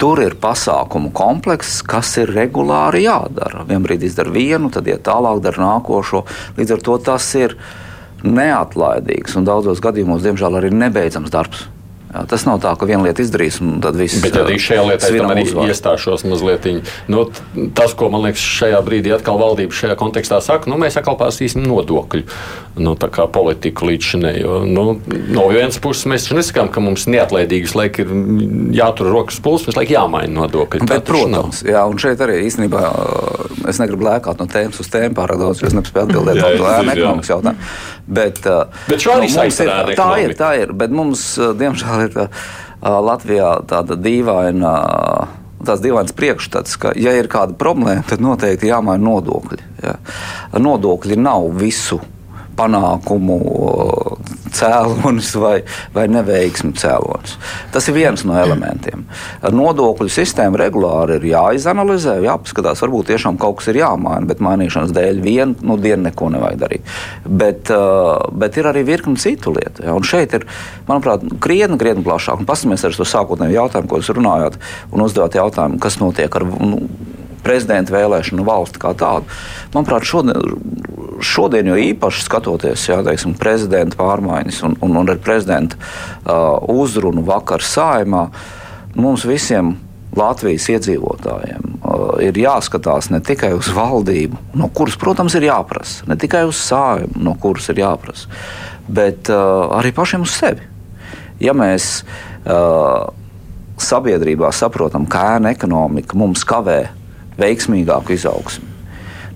Tur 0.00 0.22
ir 0.24 0.38
pasākumu 0.40 1.10
komplekss, 1.12 1.82
kas 1.84 2.14
ir 2.22 2.30
regulāri 2.32 3.02
jādara. 3.04 3.66
Vienbrīd 3.68 4.06
izdara 4.08 4.32
vienu, 4.32 4.70
tad 4.72 4.88
iet 4.88 5.02
tālāk, 5.04 5.42
dara 5.44 5.60
nākošo. 5.60 6.22
Līdz 6.56 6.72
ar 6.78 6.84
to 6.86 6.96
tas 7.10 7.26
ir 7.36 7.58
neatlaidīgs 8.26 9.36
un 9.38 9.46
daudzos 9.48 9.82
gadījumos, 9.84 10.24
diemžēl, 10.24 10.60
arī 10.60 10.72
nebeidzams 10.74 11.32
darbs. 11.32 11.68
Tas 12.10 12.42
nav 12.42 12.58
tā, 12.58 12.72
ka 12.74 12.88
viena 12.88 13.04
lieta 13.06 13.22
izdarīs, 13.22 13.60
un 13.62 13.76
tad 13.84 13.94
viss 13.94 14.18
ir. 14.18 14.24
Bet 14.24 14.38
arī 14.40 14.56
šajā 14.58 14.82
lietā 14.88 15.06
es 15.06 15.14
arī 15.14 15.44
uzvar. 15.44 15.70
iestāšos 15.70 16.24
mazliet. 16.26 16.66
Nu, 17.10 17.28
tas, 17.76 17.94
ko 17.94 18.08
man 18.10 18.24
liekas, 18.26 18.42
šajā 18.58 18.80
brīdī 18.82 19.12
atkal 19.14 19.38
valdība 19.38 19.76
šajā 19.78 19.94
kontekstā 20.00 20.40
saka, 20.42 20.66
nu, 20.70 20.78
mēs 20.80 20.98
atkal 20.98 21.14
pārstīsim 21.20 21.62
nodokļu 21.62 22.24
nu, 22.82 22.96
politiku 23.34 23.86
līdz 23.90 24.08
šim. 24.10 24.26
Nu, 24.74 24.84
no 25.30 25.46
vienas 25.52 25.78
puses 25.82 26.08
mēs 26.10 26.26
nesakām, 26.34 26.72
ka 26.74 26.82
mums 26.82 27.06
neatlaidīgas 27.10 27.76
laika 27.78 28.02
ir 28.02 28.10
jātur 28.74 29.12
rokas 29.14 29.38
pulss, 29.42 29.68
mums 29.68 29.78
laika 29.78 29.94
jāmaina 29.94 30.34
nodokļi. 30.40 30.82
Bet, 30.90 31.06
protams, 31.06 31.62
jā, 31.66 31.84
un 31.86 32.02
šeit 32.02 32.22
arī 32.26 32.40
īstenībā 32.48 32.82
es 33.70 33.78
negribu 33.82 34.08
lēkāt 34.08 34.42
no 34.42 34.48
tēmas 34.50 34.82
uz 34.82 34.90
tēmu 34.90 35.14
pārāk 35.18 35.40
daudz, 35.44 35.62
jo 35.62 35.70
es 35.70 35.78
nespēju 35.78 36.08
atbildēt 36.08 36.42
uz 36.42 36.58
to 36.58 36.74
ekonomikas 36.96 37.32
jautājumu. 37.34 37.70
Bet, 38.10 38.42
bet 38.90 39.04
šo 39.04 39.14
arī 39.14 39.28
nu, 39.30 39.42
ir, 39.46 39.94
tā 39.94 40.10
ir, 40.18 40.32
tā 40.38 40.50
ir, 40.58 40.72
bet 40.74 40.90
mums, 40.94 41.22
diemžēl, 41.38 41.99
ir 42.06 42.14
tā, 42.14 42.26
Latvijā 42.80 43.52
tāda 43.70 43.98
dīvaina. 44.00 44.74
Tās 45.60 45.82
dīvainas 45.84 46.14
priekšstats, 46.16 46.78
ka, 46.80 46.94
ja 46.96 47.12
ir 47.18 47.26
kāda 47.28 47.52
problēma, 47.60 48.00
tad 48.08 48.22
noteikti 48.24 48.70
jāmaina 48.70 49.04
nodokļi. 49.04 49.58
Ja. 49.84 49.98
Nodokļi 50.56 51.18
nav 51.20 51.50
visu 51.60 51.98
panākumu 52.60 53.40
cēlonis 54.54 55.30
vai, 55.40 55.56
vai 55.94 56.06
neveiksmu 56.10 56.74
cēlonis. 56.78 57.36
Tas 57.74 57.86
ir 57.88 57.96
viens 57.96 58.24
no 58.26 58.36
elementiem. 58.38 59.04
Nodokļu 59.54 60.10
sistēma 60.12 60.58
regulāri 60.60 61.18
ir 61.18 61.28
jāizanalizē, 61.32 62.18
jāpaskatās, 62.26 62.82
varbūt 62.84 63.12
tiešām 63.12 63.38
kaut 63.40 63.60
kas 63.60 63.70
ir 63.72 63.80
jāmaina, 63.82 64.26
bet 64.28 64.42
mainīšanas 64.44 64.94
dēļ 64.96 65.22
vienu 65.24 65.66
nu, 65.66 65.78
dienu 65.80 66.08
neko 66.08 66.32
nevajag 66.34 66.62
darīt. 66.64 66.94
Bet, 67.24 67.72
bet 68.42 68.60
ir 68.60 68.70
arī 68.70 68.84
virkni 68.88 69.20
citu 69.20 69.54
lietu. 69.56 69.86
Ja? 69.86 69.94
Un 69.96 70.06
šeit 70.06 70.34
ir, 70.36 70.46
manuprāt, 70.90 71.24
krietni, 71.42 71.78
krietni 71.80 72.04
plašāk. 72.06 72.44
Paskatīsimies 72.48 72.86
ar 72.88 72.98
to 72.98 73.08
sākotnējo 73.08 73.56
jautājumu, 73.56 73.90
ko 73.90 74.02
jūs 74.02 74.12
runājāt, 74.16 74.60
un 74.90 75.06
uzdevāt 75.06 75.38
jautājumu, 75.38 75.80
kas 75.82 76.00
notiek 76.02 76.40
ar. 76.40 76.46
Nu, 76.60 76.84
prezidenta 77.44 77.94
vēlēšanu 77.94 78.46
valsti 78.46 78.80
kā 78.82 78.94
tādu. 78.98 79.28
Manuprāt, 79.74 80.06
šodien, 80.08 80.56
šodien 81.24 81.70
jau 81.70 81.78
īpaši 81.80 82.24
skatoties 82.26 82.88
jā, 82.88 83.00
teiksim, 83.06 83.36
prezidenta 83.40 83.98
pārmaiņas 84.00 84.62
un, 84.68 84.78
un, 84.84 84.96
un 85.02 85.12
ar 85.12 85.20
prezidenta 85.22 85.78
uh, 85.80 86.58
uzrunu 86.72 87.24
vakar 87.26 87.64
saimā, 87.64 88.28
mums 88.98 89.28
visiem. 89.28 89.76
Latvijas 90.10 90.64
iedzīvotājiem 90.72 91.66
uh, 91.86 92.16
ir 92.18 92.34
jāskatās 92.34 93.12
ne 93.12 93.20
tikai 93.22 93.52
uz 93.54 93.68
valdību, 93.70 94.40
no 94.58 94.66
kuras, 94.74 94.96
protams, 94.98 95.36
ir 95.38 95.46
jāprasa, 95.46 96.02
ne 96.10 96.16
tikai 96.18 96.40
uz 96.48 96.58
sājumu, 96.58 97.20
no 97.22 97.36
kuras 97.38 97.70
ir 97.70 97.78
jāprasa, 97.78 98.26
bet 98.90 99.30
uh, 99.30 99.70
arī 99.78 99.92
pašiem 99.94 100.26
uz 100.26 100.34
sevi. 100.34 100.66
Ja 101.38 101.54
mēs 101.54 102.00
uh, 102.02 103.06
sabiedrībā 103.80 104.50
saprotam, 104.50 105.06
ka 105.06 105.36
ēna 105.36 105.54
ekonomika 105.54 106.18
mums 106.18 106.42
kavē 106.48 106.80
veiksmīgāku 107.40 108.14
izaugsmu. 108.16 108.68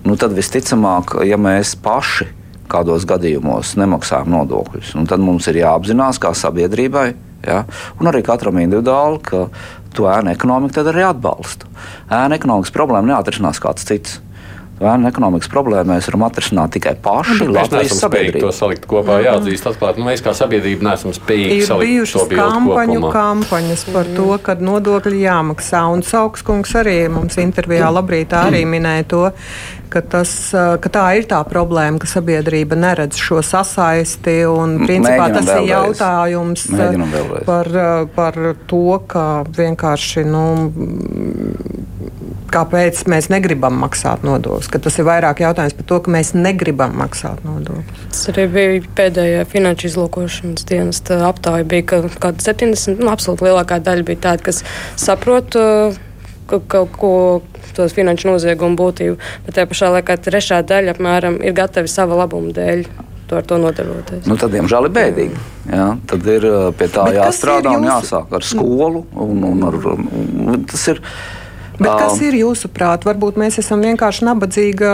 Nu, 0.05 0.17
tad 0.21 0.35
visticamāk, 0.37 1.17
ja 1.25 1.37
mēs 1.41 1.73
paši 1.81 2.27
kādos 2.69 3.05
gadījumos 3.09 3.73
nemaksājam 3.79 4.29
nodokļus, 4.33 4.93
nu, 4.97 5.05
tad 5.09 5.21
mums 5.21 5.47
ir 5.49 5.61
jāapzinās 5.63 6.19
kā 6.21 6.33
sabiedrībai, 6.37 7.07
ja, 7.45 7.63
un 7.99 8.09
arī 8.09 8.21
katram 8.25 8.59
individuāli, 8.61 9.21
ka 9.25 9.45
to 9.95 10.09
ēnu 10.11 10.33
ekonomiku 10.33 10.83
arī 10.83 11.05
atbalsta. 11.07 11.69
Ēnu 12.11 12.37
ekonomikas 12.37 12.73
problēma 12.75 13.13
neatrisinās 13.13 13.61
kāds 13.63 13.87
cits. 13.87 14.19
Vēnu 14.75 15.07
ekonomikas 15.07 15.47
problēmu 15.47 15.93
mēs 15.93 16.09
varam 16.09 16.25
atrisināt 16.27 16.73
tikai 16.75 16.97
paši. 16.99 17.37
Nu, 17.45 17.53
mēs 17.55 17.69
neesam 17.71 18.09
spējīgi 18.09 18.41
to 18.43 18.49
salikt 18.55 18.87
kopā. 18.91 19.21
Jā, 19.23 19.37
atzīst, 19.39 19.69
atklāt, 19.71 19.95
nu, 19.95 20.03
mēs 20.09 20.23
kā 20.25 20.33
sabiedrība 20.35 20.89
neesam 20.89 21.13
spējīgi 21.15 21.61
ir 21.61 21.69
salikt 21.69 21.87
bijušas 21.93 22.27
kampaņu 22.33 22.97
kopumā. 22.99 23.13
kampaņas 23.15 23.85
par 23.95 24.11
to, 24.17 24.27
ka 24.43 24.57
nodokļi 24.59 25.23
jāmaksā. 25.23 25.85
Un 25.95 26.03
Saukskungs 26.03 26.75
arī 26.81 26.97
mums 27.13 27.39
intervijā 27.39 27.87
labrīt 27.95 28.35
arī 28.35 28.65
minēja 28.67 29.07
to, 29.15 29.23
ka, 29.95 30.03
tas, 30.03 30.35
ka 30.51 30.91
tā 30.91 31.05
ir 31.21 31.29
tā 31.31 31.39
problēma, 31.47 32.01
ka 32.03 32.11
sabiedrība 32.11 32.75
neredz 32.75 33.15
šo 33.21 33.39
sasaisti. 33.47 34.41
Un, 34.51 34.81
principā, 34.83 35.29
Mēģinam 35.29 35.39
tas 35.39 35.49
vēlreiz. 35.53 35.63
ir 35.63 35.71
jautājums 35.71 36.67
par, 37.47 37.71
par 38.19 38.43
to, 38.67 38.85
ka 39.07 39.25
vienkārši. 39.55 40.27
Nu, 40.27 40.45
kāpēc 42.55 43.03
mēs 43.11 43.29
negribam 43.33 43.77
maksāt 43.83 44.23
nodokļus. 44.25 44.71
Tas 44.85 44.99
ir 44.99 45.07
vairāk 45.07 45.43
jautājums 45.43 45.75
par 45.77 45.89
to, 45.91 45.99
ka 46.05 46.13
mēs 46.15 46.33
negribam 46.37 46.95
maksāt 46.99 47.43
nodokļus. 47.47 48.07
Tas 48.13 48.23
arī 48.33 48.47
bija 48.55 48.81
pēdējā 48.97 49.45
finanšu 49.51 49.89
izlūkošanas 49.91 50.67
dienas 50.69 51.03
aptāja, 51.15 51.67
bija, 51.67 51.87
ka 51.91 52.01
kaut 52.27 52.43
70, 52.45 53.01
nu, 53.01 53.11
absolūti 53.13 53.49
lielākā 53.49 53.81
daļa 53.85 54.07
bija 54.07 54.23
tāda, 54.29 54.47
kas 54.49 54.63
saprot 54.99 55.57
uh, 55.59 55.97
kaut 56.47 56.95
ko 56.95 57.15
tos 57.75 57.95
finanšu 57.95 58.29
noziegumu 58.31 58.77
būtību, 58.79 59.17
bet 59.45 59.57
tajā 59.57 59.71
pašā 59.71 59.91
laikā 59.97 60.19
trešā 60.27 60.61
daļa 60.67 60.95
apmēram 60.95 61.41
ir 61.43 61.55
gatavi 61.57 61.91
sava 61.91 62.21
labuma 62.21 62.53
dēļ 62.55 62.85
to 63.25 63.39
ar 63.39 63.45
to 63.49 63.57
nodarboties. 63.57 64.27
Nu, 64.29 64.37
tad, 64.37 64.53
diemžēl, 64.53 64.85
ir 64.85 64.93
bēdīgi. 64.93 65.39
Jā, 65.71 65.87
tad 66.09 66.27
ir 66.29 66.45
uh, 66.45 66.67
pie 66.77 66.87
tā 66.93 67.07
Bet 67.09 67.17
jāstrādā 67.17 67.73
un 67.73 67.87
jāsāk 67.87 68.35
ar 68.37 68.45
skolu. 68.45 69.01
Un, 69.25 69.41
un 69.49 69.65
ar, 69.65 69.79
un, 69.95 70.65
tas 70.69 70.83
ir 70.93 71.01
Bet 71.75 71.91
kas 71.99 72.21
ir 72.23 72.37
jūsuprāt? 72.39 73.03
Varbūt 73.07 73.37
mēs 73.39 73.59
esam 73.59 73.83
vienkārši 73.83 74.25
nabadzīga 74.29 74.93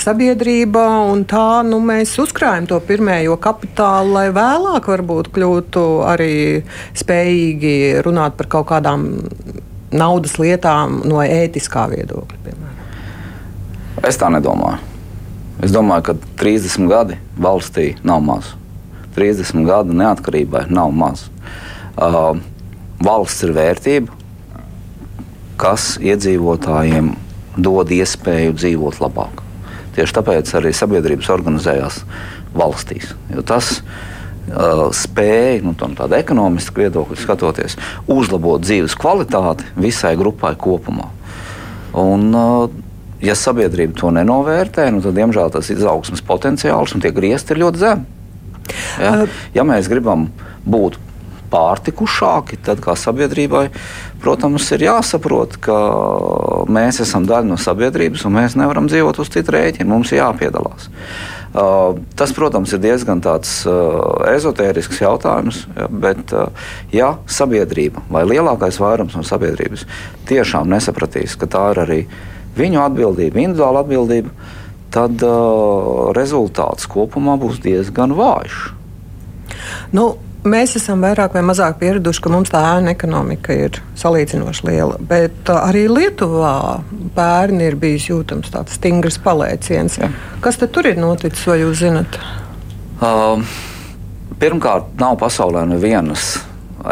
sabiedrība, 0.00 0.84
un 1.12 1.24
tā 1.28 1.62
nu, 1.66 1.80
mēs 1.84 2.14
uzkrājam 2.20 2.68
to 2.68 2.78
pirmējo 2.84 3.38
kapitālu, 3.40 4.12
lai 4.18 4.26
vēlāk 4.34 4.90
varbūt 4.92 5.32
kļūtu 5.32 5.86
arī 6.08 6.34
spējīgi 6.98 7.74
runāt 8.04 8.36
par 8.36 8.50
kaut 8.52 8.68
kādām 8.74 9.08
naudas 9.92 10.38
lietām 10.40 11.00
no 11.08 11.20
ētiskā 11.24 11.88
viedokļa. 11.92 12.40
Piemēram. 12.46 12.80
Es 14.08 14.18
tā 14.20 14.28
nedomāju. 14.32 14.80
Es 15.62 15.72
domāju, 15.72 16.10
ka 16.10 16.14
30 16.42 16.88
gadi 16.90 17.18
valstī 17.38 17.92
nav 18.04 18.24
maz. 18.24 18.54
30 19.16 19.66
gadu 19.68 19.94
neatkarībai 19.96 20.66
nav 20.72 20.92
maz. 20.96 21.26
Uh, 21.92 22.40
valsts 23.04 23.44
ir 23.44 23.52
vērtība, 23.54 24.21
kas 25.62 25.96
iedzīvotājiem 26.02 27.12
dod 27.62 27.92
iespēju 27.94 28.56
dzīvot 28.58 29.00
labāk. 29.02 29.42
Tieši 29.96 30.16
tāpēc 30.16 30.50
arī 30.56 30.72
sabiedrības 30.74 31.28
organizējās 31.34 32.00
valstīs. 32.56 33.12
Tas 33.48 33.74
uh, 33.82 34.88
spēja, 34.96 35.60
nu, 35.66 35.74
tādā 35.76 36.22
ekonomiskā 36.22 36.86
viedokļa 36.86 37.18
skatoties, 37.20 37.76
uzlabot 38.10 38.64
dzīves 38.64 38.96
kvalitāti 38.98 39.68
visai 39.76 40.14
grupai 40.20 40.54
kopumā. 40.60 41.10
Un, 42.00 42.30
uh, 42.32 42.72
ja 43.22 43.36
sabiedrība 43.38 43.98
to 44.00 44.10
nenovērtē, 44.16 44.88
nu, 44.94 45.04
tad, 45.04 45.14
diemžēl, 45.20 45.52
tas 45.54 45.70
izaugsmas 45.74 46.24
potenciāls 46.26 46.96
un 46.96 47.04
tie 47.04 47.12
griezti 47.14 47.54
ir 47.54 47.62
ļoti 47.66 47.84
zemi. 47.84 48.20
Ja? 48.98 49.14
ja 49.52 49.64
mēs 49.66 49.90
gribam 49.90 50.30
būt 50.64 50.98
pārtikušāki, 51.52 52.58
tad 52.64 52.80
kā 52.80 52.94
sabiedrībai, 52.96 53.66
protams, 54.22 54.70
ir 54.74 54.86
jāsaprot, 54.86 55.58
ka 55.62 55.76
mēs 56.70 57.02
esam 57.04 57.26
daļa 57.28 57.50
no 57.50 57.58
sabiedrības 57.60 58.24
un 58.28 58.36
mēs 58.38 58.56
nevaram 58.58 58.88
dzīvot 58.90 59.18
uz 59.22 59.30
citu 59.34 59.54
rēķinu. 59.56 59.90
Mums 59.90 60.12
ir 60.14 60.22
jāpiedalās. 60.22 60.88
Tas, 61.52 62.32
protams, 62.32 62.72
ir 62.72 62.80
diezgan 62.80 63.20
tāds 63.20 63.66
ezotērisks 64.30 65.02
jautājums, 65.02 65.66
bet 65.90 66.32
ja 66.94 67.10
sabiedrība 67.28 68.06
vai 68.08 68.24
lielākais 68.30 68.80
vairums 68.80 69.18
no 69.18 69.26
sabiedrības 69.26 69.84
tiešām 70.30 70.70
nesapratīs, 70.72 71.36
ka 71.36 71.50
tā 71.52 71.66
ir 71.74 71.82
arī 71.82 72.00
viņu 72.56 72.80
atbildība, 72.86 73.42
individuāla 73.42 73.84
atbildība, 73.84 74.32
tad 74.92 75.20
rezultāts 76.16 76.88
kopumā 76.88 77.36
būs 77.40 77.60
diezgan 77.64 78.16
vājš. 78.16 78.62
Nu, 79.92 80.14
Mēs 80.42 80.72
esam 80.74 81.04
vairāk 81.04 81.36
vai 81.36 81.42
mazāk 81.46 81.76
pieraduši, 81.78 82.20
ka 82.24 82.30
mums 82.32 82.50
tā 82.50 82.58
ēna 82.72 82.90
ekonomika 82.96 83.54
ir 83.54 83.76
salīdzinoši 83.98 84.64
liela. 84.66 84.96
Bet 84.98 85.46
uh, 85.46 85.60
arī 85.68 85.84
Lietuvā 85.86 86.80
bērni 87.14 87.68
ir 87.70 87.76
bijis 87.78 88.08
jūtams 88.08 88.50
tāds 88.50 88.74
stingrs 88.74 89.20
palēciens. 89.22 90.00
Ja. 90.02 90.10
Kas 90.42 90.58
tur 90.64 90.88
ir 90.90 90.98
noticis, 90.98 91.44
vai 91.46 91.60
jūs 91.60 91.84
zinat? 91.84 92.18
Um, 92.98 93.46
pirmkārt, 94.42 94.90
nav 94.98 95.14
pasaulē 95.22 95.62
nevienas 95.76 96.40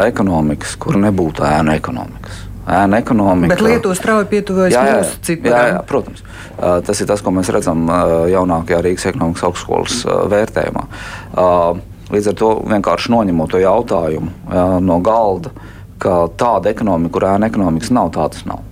ekonomikas, 0.07 0.77
kur 0.79 0.95
nebūtu 1.03 1.43
ēna 1.43 1.75
ekonomikas. 1.75 2.47
Ēna 2.71 3.03
ekonomika. 3.03 3.51
Bet 3.51 3.67
Lietuva 3.67 3.99
strauji 3.99 4.31
pietuvojas 4.31 4.79
mūsu 4.79 5.23
ciparām. 5.27 5.59
Jā, 5.59 5.69
jā, 5.75 5.85
protams. 5.91 6.23
Uh, 6.55 6.79
tas 6.87 7.03
ir 7.03 7.11
tas, 7.11 7.19
ko 7.19 7.35
mēs 7.35 7.51
redzam 7.51 7.83
uh, 7.89 8.29
jaunākajā 8.31 8.83
Rīgas 8.87 9.11
ekonomikas 9.11 9.47
augstskolas 9.49 10.03
vērtējumā. 10.31 10.87
Uh, 11.35 11.81
Līdz 12.11 12.31
ar 12.31 12.35
to 12.39 12.49
vienkārši 12.67 13.13
noņemot 13.13 13.53
to 13.53 13.61
jautājumu 13.61 14.31
jā, 14.51 14.65
no 14.83 14.97
galda, 15.03 15.53
ka 16.01 16.25
tāda 16.37 16.71
ekonomika, 16.73 17.13
kur 17.15 17.27
ēna 17.29 17.47
ekonomikas 17.51 17.93
nav, 17.95 18.11
tādas 18.15 18.43
nav. 18.49 18.65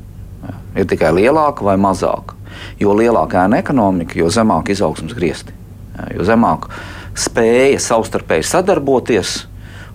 Jā. 0.43 0.55
Ir 0.81 0.89
tikai 0.91 1.13
lielāka 1.15 1.63
vai 1.67 1.77
mazāka. 1.79 2.35
Jo 2.81 2.95
lielāka 2.97 3.45
ēna 3.45 3.61
ekonomika, 3.61 4.17
jo 4.19 4.27
zemāk 4.33 4.73
izaugsmas 4.73 5.15
griezti. 5.15 5.55
Jā, 5.95 6.09
jo 6.17 6.25
zemāk 6.27 6.67
spēja 7.19 7.79
savstarpēji 7.83 8.47
sadarboties, 8.49 9.35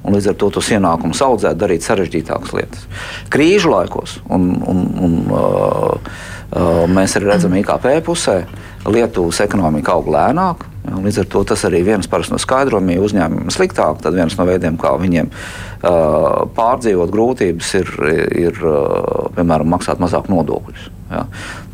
un 0.04 0.16
līdz 0.16 0.30
ar 0.32 0.38
to 0.40 0.50
tos 0.54 0.68
ienākumus 0.72 1.22
audzēt, 1.24 1.58
darīt 1.60 1.84
sarežģītākas 1.84 2.52
lietas. 2.56 2.86
Krīžu 3.32 3.72
laikos, 3.72 4.18
un, 4.32 4.50
un, 4.68 4.84
un 5.04 5.16
uh, 5.32 5.96
uh, 5.96 6.84
mēs 6.92 7.16
arī 7.18 7.32
redzam, 7.32 7.56
IKP 7.60 7.90
pusē, 8.06 8.42
Lietuvas 8.84 9.40
ekonomika 9.40 9.94
aug 9.96 10.10
lēnāk, 10.12 10.66
Līdz 10.84 11.22
ar 11.22 11.28
to 11.32 11.40
tas 11.48 11.62
arī 11.64 11.80
viens 11.86 12.08
no 12.12 12.38
skaidrojumiem, 12.40 12.98
ja 12.98 13.04
uzņēmumiem 13.04 13.52
sliktāk, 13.52 14.02
tad 14.04 14.16
viens 14.16 14.36
no 14.36 14.44
veidiem, 14.44 14.76
kā 14.76 14.92
viņiem 15.00 15.30
uh, 15.30 16.44
pārdzīvot 16.56 17.12
grūtības, 17.12 17.70
ir, 17.80 17.92
ir 18.36 18.60
uh, 18.60 19.30
piemēram 19.36 19.72
maksāt 19.72 20.02
mazāk 20.02 20.28
nodokļus. 20.28 20.90
Ja. 21.14 21.22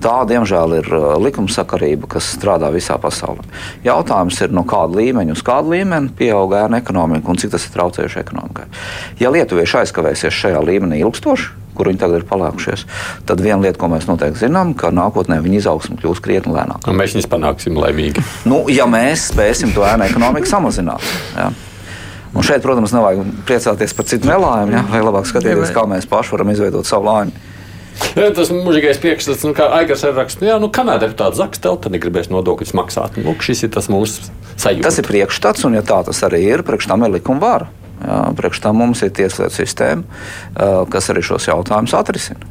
Tā, 0.02 0.14
diemžēl, 0.31 0.76
ir 0.79 0.88
uh, 0.95 1.09
likumsakarība, 1.23 2.07
kas 2.14 2.29
strādā 2.37 2.71
visā 2.75 2.99
pasaulē. 3.02 3.43
Jautājums 3.87 4.38
ir, 4.45 4.55
no 4.55 4.62
kāda 4.69 5.00
līmeņa 5.00 5.35
uz 5.35 5.43
kādu 5.47 5.75
līmeni 5.75 6.12
pieaug 6.19 6.55
ēna 6.61 6.79
ekonomika 6.83 7.31
un 7.31 7.40
cik 7.40 7.55
tas 7.55 7.67
ir 7.67 7.75
traucējuši 7.75 8.23
ekonomikai. 8.23 8.69
Ja 9.23 9.35
lietuvieši 9.35 9.83
aizkavēsies 9.83 10.38
šajā 10.45 10.62
līmenī 10.67 11.02
ilgstoši, 11.02 11.50
kur 11.80 11.88
viņi 11.88 12.02
tagad 12.02 12.20
ir 12.20 12.28
palēkušies. 12.28 12.84
Tad 13.28 13.40
viena 13.40 13.62
lieta, 13.64 13.80
ko 13.80 13.88
mēs 13.92 14.04
noteikti 14.10 14.44
zinām, 14.44 14.75
ka 14.76 14.92
nākotnē 14.92 15.40
viņa 15.40 15.62
izaugsme 15.62 15.96
kļūs 16.00 16.20
krietni 16.25 16.52
lēnāka. 16.52 16.92
Mēs 16.92 17.16
viņus 17.16 17.30
panāksim 17.32 17.80
laimīgi. 17.80 18.25
nu, 18.50 18.62
ja 18.72 18.84
mēs 18.90 19.30
spēsim 19.32 19.72
to 19.76 19.87
ēnu 19.88 20.10
ekonomiku 20.10 20.50
samazināt. 20.50 21.04
Ja. 21.38 21.49
Un 22.30 22.46
šeit, 22.46 22.62
protams, 22.62 22.92
nevajag 22.94 23.25
priecāties 23.49 23.94
par 23.96 24.06
citu 24.06 24.28
nelaimi, 24.30 24.76
ja? 24.76 24.84
vai 24.87 25.00
labāk 25.02 25.26
skatīties, 25.26 25.72
kā 25.75 25.82
mēs 25.90 26.06
paši 26.10 26.37
varam 26.37 26.52
izveidot 26.52 26.87
savu 26.87 27.08
laimi. 27.08 27.49
Ja, 28.16 28.30
tas 28.34 28.49
mūžīgais 28.54 29.00
priekšstats, 29.02 29.42
nu, 29.46 29.52
kā 29.56 29.66
Aigars 29.76 30.02
ir 30.06 30.14
raksts, 30.16 30.40
nu, 30.40 30.49
jā, 30.49 30.56
nu, 30.62 30.70
kamēr 30.72 31.02
deputāts 31.02 31.38
Zaks 31.38 31.60
telpa 31.62 31.90
negribēs 31.92 32.30
nodokļus 32.32 32.72
maksāt, 32.78 33.18
nu, 33.20 33.34
šis 33.44 33.66
ir 33.66 33.72
tas 33.75 33.90
mūsu 33.92 34.30
sajūta. 34.54 34.87
Tas 34.87 34.99
ir 35.02 35.08
priekšstats, 35.10 35.66
un 35.68 35.76
ja 35.78 35.82
tā 35.87 36.00
tas 36.06 36.22
arī 36.26 36.40
ir, 36.49 36.64
priekš 36.66 36.88
tam 36.90 37.04
ir 37.06 37.12
likuma 37.18 37.42
vara. 37.44 37.68
Priekš 38.00 38.62
tam 38.64 38.80
mums 38.80 39.02
ir 39.04 39.12
tieslietu 39.16 39.54
sistēma, 39.61 40.23
kas 40.92 41.12
arī 41.12 41.25
šos 41.26 41.50
jautājumus 41.50 41.97
atrisina. 41.99 42.49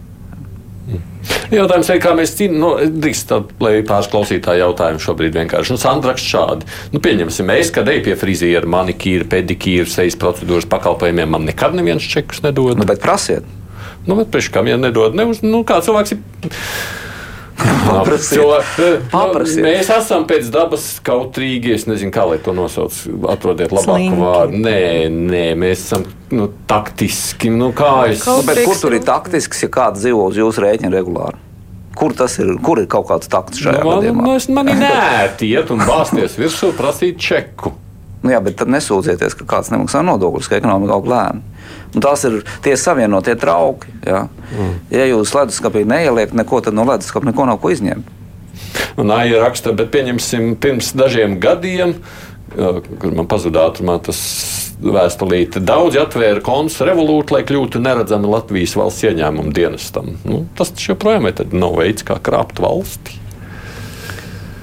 Jautājums 1.49 1.89
ir, 1.89 1.99
kā 2.01 2.13
mēs 2.17 2.33
cīnāmies, 2.37 2.61
nu, 2.61 2.99
drīkst, 3.01 3.33
lai 3.61 3.73
pāris 3.85 4.09
klausītāji 4.09 4.61
jautājumu 4.63 5.01
šobrīd 5.03 5.35
vienkārši. 5.37 5.73
Nu, 5.73 5.81
Sandraks 5.81 6.25
šādi. 6.25 6.69
Nu, 6.93 7.01
pieņemsim, 7.05 7.45
mēs, 7.49 7.71
kad 7.73 7.89
eju 7.89 8.05
pie 8.07 8.15
friziera, 8.17 8.69
manikīra, 8.69 9.27
pedikīra, 9.29 9.89
sejas 9.89 10.17
procedūras 10.21 10.69
pakalpojumiem, 10.69 11.29
man 11.35 11.45
nekad 11.49 11.77
neviens 11.77 12.05
čekus 12.05 12.41
nedod. 12.45 12.79
Nu, 12.79 12.87
bet 12.89 13.01
prasiet. 13.03 13.45
Nu, 14.07 14.17
bet 14.17 14.31
priekš 14.33 14.49
kam, 14.55 14.69
ja 14.69 14.77
nedod, 14.81 15.17
ne 15.17 15.27
uz, 15.29 15.43
nu, 15.45 15.61
kā 15.67 15.81
cilvēks 15.85 16.15
ir 16.15 16.23
Paprasiet. 17.59 18.39
Jo, 18.39 18.59
eh, 18.59 19.01
Paprasiet. 19.11 19.63
Mēs 19.65 19.89
esam 19.93 20.25
pēc 20.29 20.47
dabas 20.53 20.85
kautrīgi. 21.05 21.73
Es 21.75 21.85
nezinu, 21.89 22.13
kā 22.15 22.25
lai 22.29 22.39
to 22.43 22.53
nosauc. 22.55 22.95
Atrodiet 23.31 23.73
labāku 23.75 24.21
vārdu. 24.21 24.61
Nē, 24.63 25.09
nē, 25.09 25.43
mēs 25.59 25.83
esam 25.87 26.07
nu, 26.35 26.49
taktiski. 26.69 27.51
Nu, 27.53 27.71
es... 28.07 28.25
nu, 28.25 28.39
kur 28.45 28.79
tur 28.79 28.97
ir 28.97 29.05
taktisks, 29.07 29.63
ja 29.65 29.71
kāds 29.73 30.03
dzīvo 30.03 30.29
uz 30.31 30.39
jūsu 30.39 30.65
rēķina 30.65 30.93
regulāri? 30.95 31.41
Kur 31.99 32.15
tas 32.15 32.37
ir? 32.39 32.53
Kur 32.63 32.79
ir 32.79 32.87
kaut 32.91 33.09
kāds 33.09 33.27
takts 33.31 33.59
šajā 33.59 33.83
nu, 33.83 33.91
gadījumā? 33.97 34.23
Nu, 34.23 34.35
es 34.39 34.47
man 34.53 34.71
ir 34.71 34.79
nērti 34.79 35.49
iet 35.51 35.71
un 35.73 35.83
bāzties 35.83 36.37
virsū, 36.39 36.71
prasīt 36.77 37.19
čeku. 37.19 37.73
Nu, 38.23 38.33
jā, 38.33 38.39
bet 38.43 38.59
tad 38.59 38.71
nesūdzieties, 38.71 39.35
ka 39.39 39.47
kāds 39.57 39.71
nemaksā 39.73 40.03
nodokļus, 40.07 40.47
ka 40.51 40.59
ekonomika 40.59 40.95
aug 40.95 41.07
lēni. 41.11 41.48
Tās 41.97 42.23
ir 42.27 42.39
tie 42.65 42.75
savienotie 42.77 43.33
trauki. 43.39 43.89
Ja, 44.05 44.27
mm. 44.53 44.73
ja 44.93 45.09
jūs 45.09 45.33
leduskapī 45.33 45.85
neieliekat 45.89 46.37
neko, 46.37 46.61
tad 46.65 46.77
no 46.77 46.85
leduskapa 46.89 47.31
neko 47.31 47.49
nav 47.49 47.61
ko 47.63 47.73
izņemt. 47.73 48.15
Un 48.99 49.11
Aija 49.15 49.39
raksta, 49.41 49.73
bet 49.73 49.89
pieņemsim 49.93 50.53
pirms 50.61 50.91
dažiem 50.97 51.37
gadiem, 51.41 51.95
kad 52.53 53.13
man 53.15 53.27
pazuda 53.29 53.69
ātrumā 53.69 53.97
tas 54.03 54.19
vēstulīte, 54.79 55.61
daudzi 55.63 55.99
atvēra 56.01 56.43
konts 56.43 56.79
revolūtu, 56.85 57.35
lai 57.35 57.43
kļūtu 57.47 57.81
neredzami 57.83 58.29
Latvijas 58.31 58.75
valsts 58.79 59.07
ieņēmumu 59.09 59.53
dienestam. 59.55 60.13
Nu, 60.27 60.43
tas 60.57 60.71
joprojām 60.83 61.27
nav 61.51 61.75
veids, 61.79 62.05
kā 62.07 62.19
krāpt 62.23 62.61
valsti. 62.63 63.17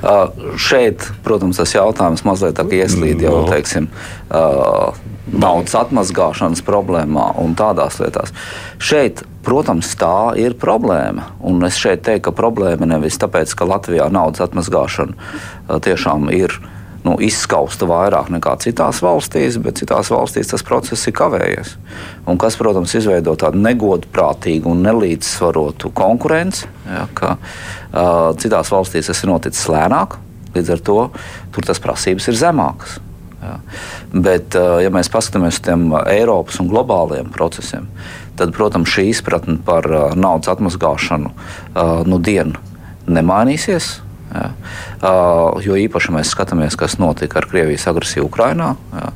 Uh, 0.07 0.29
šeit, 0.61 1.03
protams, 1.25 1.59
tas 1.59 1.73
jautājums 1.73 2.23
mazliet 2.27 2.61
ieslīd 2.61 3.23
jau 3.25 3.41
no. 3.41 3.47
teiksim, 3.49 3.89
uh, 4.29 4.93
naudas 5.33 5.75
atmazgāšanas 5.79 6.63
problēmā 6.67 7.33
un 7.43 7.57
tādās 7.59 7.99
lietās. 8.03 8.33
Šeit, 8.79 9.25
protams, 9.47 9.93
tā 9.99 10.37
ir 10.39 10.57
problēma. 10.59 11.33
Un 11.47 11.63
es 11.67 11.79
šeit 11.81 12.05
teiktu, 12.07 12.29
ka 12.29 12.37
problēma 12.39 12.89
nevis 12.89 13.19
tāpēc, 13.23 13.55
ka 13.59 13.69
Latvijā 13.69 14.09
naudas 14.13 14.45
atmazgāšana 14.47 15.15
uh, 15.17 15.79
tiešām 15.83 16.31
ir 16.35 16.55
nu, 17.07 17.15
izskausta 17.23 17.87
vairāk 17.87 18.33
nekā 18.35 18.57
citās 18.65 18.99
valstīs, 19.05 19.61
bet 19.63 19.79
citās 19.79 20.11
valstīs 20.11 20.51
tas 20.51 20.65
process 20.67 21.07
ir 21.07 21.15
kavējies. 21.15 21.77
Un 22.27 22.39
kas, 22.43 22.59
protams, 22.59 22.97
izveido 22.99 23.37
tādu 23.39 23.63
negodprātīgu 23.63 24.73
un 24.73 24.83
nelīdzsvarotu 24.87 25.93
konkurenci, 25.95 26.67
ja, 26.91 27.07
ka 27.15 27.37
uh, 27.39 28.33
citās 28.43 28.73
valstīs 28.75 29.11
tas 29.11 29.23
ir 29.23 29.31
noticis 29.31 29.71
lēnāk, 29.71 30.19
līdz 30.57 30.75
ar 30.75 30.87
to 30.91 31.01
tur 31.55 31.67
tas 31.69 31.83
prasības 31.83 32.31
ir 32.33 32.39
zemākas. 32.43 32.99
Ja. 33.47 33.57
Bet, 34.13 34.57
ja 34.57 34.91
mēs 34.95 35.11
paskatāmies 35.13 35.61
uz 35.61 35.65
tiem 35.67 35.89
Eiropas 36.03 36.59
un 36.63 36.71
globāliem 36.73 37.31
procesiem, 37.35 37.87
tad, 38.39 38.55
protams, 38.57 38.91
šī 38.91 39.09
izpratne 39.13 39.61
par 39.67 39.87
naudas 40.19 40.51
atmazgāšanu 40.57 41.31
nu 42.11 42.19
dienu 42.19 42.59
nemainīsies. 43.07 44.01
Ja. 44.35 44.51
Uh, 45.01 45.63
jo 45.63 45.77
īpaši 45.79 46.13
mēs 46.13 46.33
skatāmies, 46.35 46.77
kas 46.79 46.99
notika 47.01 47.39
ar 47.41 47.47
Krievijas 47.49 47.87
agresiju 47.89 48.27
Ukrajinā. 48.27 48.73
Ja. 48.97 49.13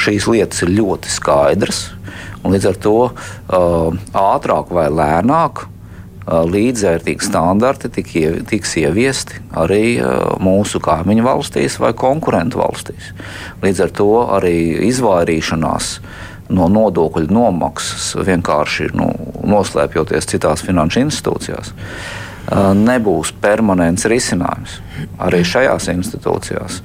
Šīs 0.00 0.28
lietas 0.30 0.62
ir 0.64 0.72
ļoti 0.76 1.10
skaidras. 1.12 1.88
Līdz 2.44 2.68
ar 2.70 2.80
to 2.84 2.96
uh, 3.08 3.96
ātrāk 4.20 4.72
vai 4.74 4.86
lēnāk 4.92 5.66
līdzvērtīgi 6.24 7.26
standarti 7.26 7.90
tiks 7.92 8.76
ieviesti 8.80 9.40
arī 9.60 9.98
uh, 10.00 10.34
mūsu 10.40 10.80
kaimiņu 10.84 11.26
valstīs 11.26 11.78
vai 11.82 11.92
konkurentu 11.96 12.62
valstīs. 12.62 13.12
Līdz 13.64 13.84
ar 13.84 13.92
to 14.00 14.10
arī 14.38 14.54
izvairīšanās 14.88 15.98
no 16.54 16.68
nodokļu 16.68 17.28
nomaksas 17.32 18.14
vienkārši 18.24 18.90
nu, 18.96 19.08
noslēpjoties 19.48 20.28
citās 20.34 20.64
finanšu 20.64 21.04
institūcijās 21.06 21.72
nebūs 22.52 23.32
permanents 23.40 24.04
risinājums. 24.10 24.78
Arī 25.22 25.42
šajās 25.46 25.88
institūcijās 25.94 26.80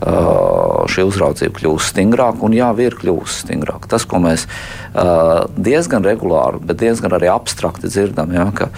šī 0.00 1.04
uzraudzība 1.04 1.58
kļūs 1.58 1.90
stingrāka 1.92 2.46
un 2.46 2.54
jā, 2.56 2.70
ir 2.80 2.96
kļuvusi 2.96 3.44
stingrāka. 3.44 3.90
Tas, 3.92 4.06
ko 4.08 4.20
mēs 4.24 4.46
diezgan 5.60 6.06
regulāri, 6.06 6.62
bet 6.64 6.80
diezgan 6.80 7.12
arī 7.18 7.28
abstrakti 7.32 7.90
dzirdam, 7.92 8.32
ja, 8.32 8.48
ka 8.56 8.70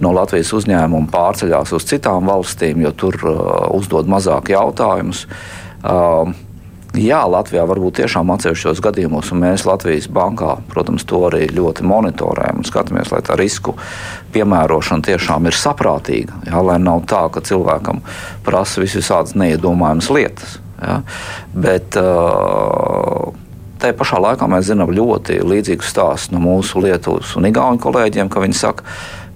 no 0.00 0.14
Latvijas 0.16 0.54
uzņēmuma 0.56 1.12
pārceļās 1.12 1.74
uz 1.76 1.88
citām 1.90 2.30
valstīm, 2.30 2.80
jo 2.86 2.94
tur 2.96 3.18
uzdod 3.76 4.08
mazāk 4.08 4.54
jautājumus. 4.54 5.26
Jā, 6.90 7.20
Latvijā 7.30 7.62
varbūt 7.70 8.00
tiešām 8.00 8.32
atsevišķos 8.34 8.80
gadījumos, 8.82 9.28
un 9.30 9.44
mēs 9.44 9.62
Latvijas 9.68 10.08
bankā, 10.10 10.56
protams, 10.72 11.04
to 11.06 11.20
arī 11.28 11.44
ļoti 11.54 11.84
monitorējam 11.86 12.64
un 12.64 12.66
skatāmies, 12.66 13.12
lai 13.14 13.20
tā 13.22 13.36
risku 13.38 13.76
piemērošana 14.34 15.06
tiešām 15.06 15.46
ir 15.46 15.54
saprātīga. 15.54 16.40
Jā, 16.48 16.64
lai 16.66 16.80
nav 16.82 17.04
tā, 17.06 17.22
ka 17.30 17.44
cilvēkam 17.46 18.02
prasa 18.42 18.82
visādas 18.82 19.36
neiedomājamas 19.38 20.10
lietas. 20.10 20.58
Jā. 20.80 20.96
Bet 21.52 21.96
uh, 22.00 23.30
tajā 23.80 23.96
pašā 23.98 24.20
laikā 24.24 24.48
mēs 24.48 24.68
zinām 24.70 24.92
ļoti 24.96 25.40
līdzīgu 25.44 25.86
stāstu 25.86 26.36
no 26.36 26.42
mūsu 26.44 26.80
Lietuvas 26.84 27.34
un 27.36 27.48
Igaunijas 27.48 27.84
kolēģiem, 27.84 28.30
ka 28.32 28.42
viņi 28.44 28.56
saka, 28.56 28.86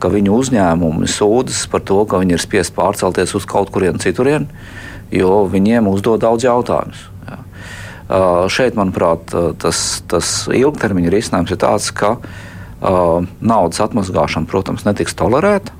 ka 0.00 0.10
viņu 0.12 0.38
uzņēmumi 0.40 1.08
sūdzas 1.10 1.66
par 1.72 1.84
to, 1.84 2.00
ka 2.08 2.20
viņi 2.22 2.36
ir 2.36 2.42
spiest 2.42 2.74
pārcelties 2.76 3.36
uz 3.36 3.48
kaut 3.48 3.72
kurienu 3.74 4.00
citurien, 4.02 4.48
jo 5.12 5.44
viņiem 5.50 5.88
uzdod 5.92 6.24
daudz 6.24 6.48
jautājumus. 6.48 7.10
Uh, 8.04 8.44
šeit, 8.52 8.74
manuprāt, 8.76 9.32
tas, 9.62 9.78
tas 10.12 10.32
ilgtermiņa 10.52 11.12
risinājums 11.12 11.54
ir 11.54 11.60
tāds, 11.62 11.86
ka 11.96 12.18
uh, 12.18 13.24
naudas 13.40 13.80
atmazgāšana, 13.80 14.44
protams, 14.50 14.84
netiks 14.84 15.16
tolerēta, 15.16 15.72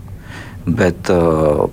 bet 0.64 1.12
uh, 1.12 1.66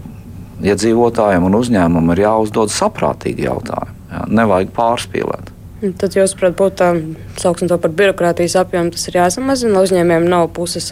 iedzīvotājiem 0.66 1.48
un 1.48 1.58
uzņēmumam 1.62 2.14
ir 2.16 2.26
jāuzdod 2.26 2.74
saprātīgi 2.74 3.48
jautājumi. 3.48 3.98
Jā, 4.12 4.28
nevajag 4.42 4.72
pārspīlēt. 4.76 5.52
Tad 5.82 6.14
jūs 6.14 6.36
saprotat, 6.36 6.60
būtu 6.60 7.42
tā, 7.42 7.68
to 7.72 7.78
par 7.82 7.94
birokrātijas 7.98 8.54
apjomu, 8.60 8.92
tas 8.94 9.08
ir 9.10 9.16
jāsamazina. 9.18 9.82
Uzņēmējiem 9.82 10.28
nav 10.30 10.52
puses 10.54 10.92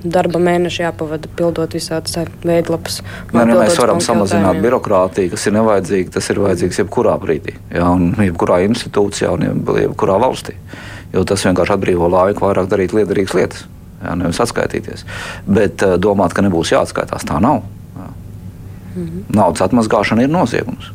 darba 0.00 0.40
mēneša 0.40 0.86
jāpavada 0.86 1.28
pildot 1.36 1.74
visādas 1.76 2.16
veidlapas. 2.40 3.02
Nē, 3.34 3.42
ne, 3.50 3.58
mēs 3.58 3.76
varam 3.76 4.00
samazināt 4.00 4.62
birokrātiju, 4.64 5.34
kas 5.34 5.44
ir 5.44 5.56
nevajadzīga. 5.58 6.14
Tas 6.14 6.30
ir 6.32 6.40
vajadzīgs 6.40 6.80
jebkurā 6.80 7.18
brīdī, 7.20 7.58
jā, 7.74 7.84
un 7.84 8.14
jebkurā 8.16 8.62
institūcijā 8.70 9.34
un 9.36 9.44
jebkurā 9.82 10.16
valstī. 10.24 10.56
Jo 11.12 11.26
tas 11.28 11.44
vienkārši 11.44 11.76
atbrīvo 11.76 12.08
laiku 12.08 12.46
vairāk 12.46 12.70
darīt 12.70 12.96
liederīgas 12.96 13.36
lietas, 13.36 13.66
jā, 14.00 14.16
nevis 14.22 14.40
atskaitīties. 14.40 15.04
Bet 15.52 15.84
domāt, 16.00 16.32
ka 16.32 16.46
nebūs 16.46 16.72
jāatskaitās, 16.72 17.28
tā 17.28 17.42
nav. 17.44 17.60
Naudas 19.34 19.62
atmazgāšana 19.66 20.26
ir 20.26 20.32
noziegums. 20.32 20.90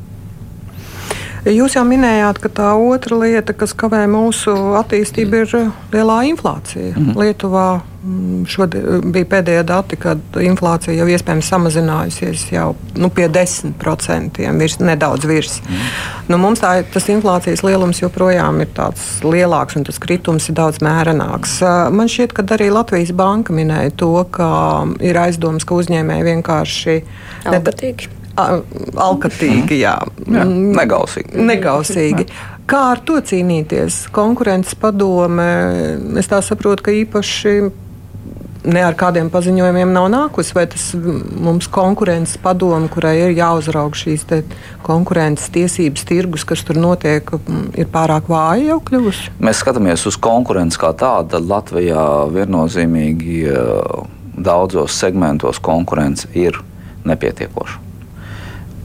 Jūs 1.45 1.75
jau 1.77 1.83
minējāt, 1.85 2.39
ka 2.41 2.49
tā 2.49 2.67
otra 2.73 3.19
lieta, 3.21 3.53
kas 3.53 3.75
kavē 3.77 4.05
mūsu 4.09 4.53
attīstību, 4.79 5.43
ir 5.43 5.51
uh, 5.59 5.83
lielā 5.93 6.23
inflācija. 6.31 6.95
Mm 6.95 7.03
-hmm. 7.03 7.19
Lietuvā 7.21 7.65
mm, 8.01 8.45
šodien 8.49 8.87
uh, 8.87 9.05
bija 9.13 9.25
pēdējie 9.25 9.63
dati, 9.63 9.95
kad 9.95 10.17
inflācija 10.41 10.95
jau 10.97 11.05
iespējams 11.05 11.51
samazinājusies 11.53 12.47
jau 12.51 12.75
nu, 12.97 13.09
pie 13.09 13.27
10%, 13.29 14.41
virs, 14.57 14.79
nedaudz 14.79 15.25
virs. 15.25 15.61
Mm. 15.61 15.85
Nu, 16.27 16.37
mums 16.37 16.65
tā, 16.65 16.83
tas 16.93 17.09
inflācijas 17.13 17.61
lielums 17.63 18.01
joprojām 18.01 18.61
ir 18.61 18.73
tāds 18.73 19.21
lielāks 19.21 19.77
un 19.77 19.83
tas 19.83 19.99
kritums 19.99 20.49
ir 20.49 20.55
daudz 20.55 20.81
mērenāks. 20.81 21.61
Uh, 21.61 21.93
man 21.93 22.07
šķiet, 22.07 22.33
ka 22.33 22.41
arī 22.57 22.73
Latvijas 22.73 23.11
banka 23.11 23.53
minēja 23.53 23.93
to, 23.95 24.25
ka 24.31 24.87
ir 24.99 25.17
aizdomas, 25.17 25.63
ka 25.63 25.75
uzņēmēji 25.75 26.29
vienkārši. 26.33 27.01
Albatīgi 27.45 28.24
alkatīgi, 28.35 29.79
jā. 29.83 29.95
jā 30.27 30.43
negausīgi. 30.49 31.39
negausīgi. 31.39 32.27
Kā 32.65 32.81
ar 32.95 33.01
to 33.05 33.19
cīnīties? 33.21 34.07
Konkurences 34.13 34.77
padome, 34.81 35.49
es 36.19 36.29
tā 36.31 36.41
saprotu, 36.43 36.87
ka 36.87 36.95
īpaši 36.95 37.57
ne 38.65 38.81
ar 38.81 38.95
kādiem 38.97 39.29
paziņojumiem 39.29 39.91
nav 39.93 40.07
nākusi, 40.09 40.55
vai 40.57 40.65
tas 40.71 40.87
mums 40.97 41.67
konkurences 41.71 42.39
padome, 42.41 42.89
kurai 42.91 43.13
ir 43.27 43.35
jāuzraug 43.37 43.93
šīs 43.97 44.25
konkurences 44.85 45.51
tiesības, 45.53 46.07
tirgus, 46.09 46.45
kas 46.47 46.65
tur 46.65 46.79
notiek, 46.81 47.29
ir 47.77 47.89
pārāk 47.93 48.29
vāja 48.31 48.71
jau 48.71 48.79
kļuvusi? 48.89 49.35
Mēs 49.45 49.61
skatāmies 49.61 50.07
uz 50.09 50.17
konkurenci 50.17 50.81
kā 50.81 50.91
tādu. 50.97 51.43
Latvijā 51.45 52.25
viennozīmīgi 52.33 53.45
daudzos 54.35 54.97
segmentos 54.97 55.61
konkurence 55.63 56.29
ir 56.33 56.57
nepietiekoša. 57.05 57.84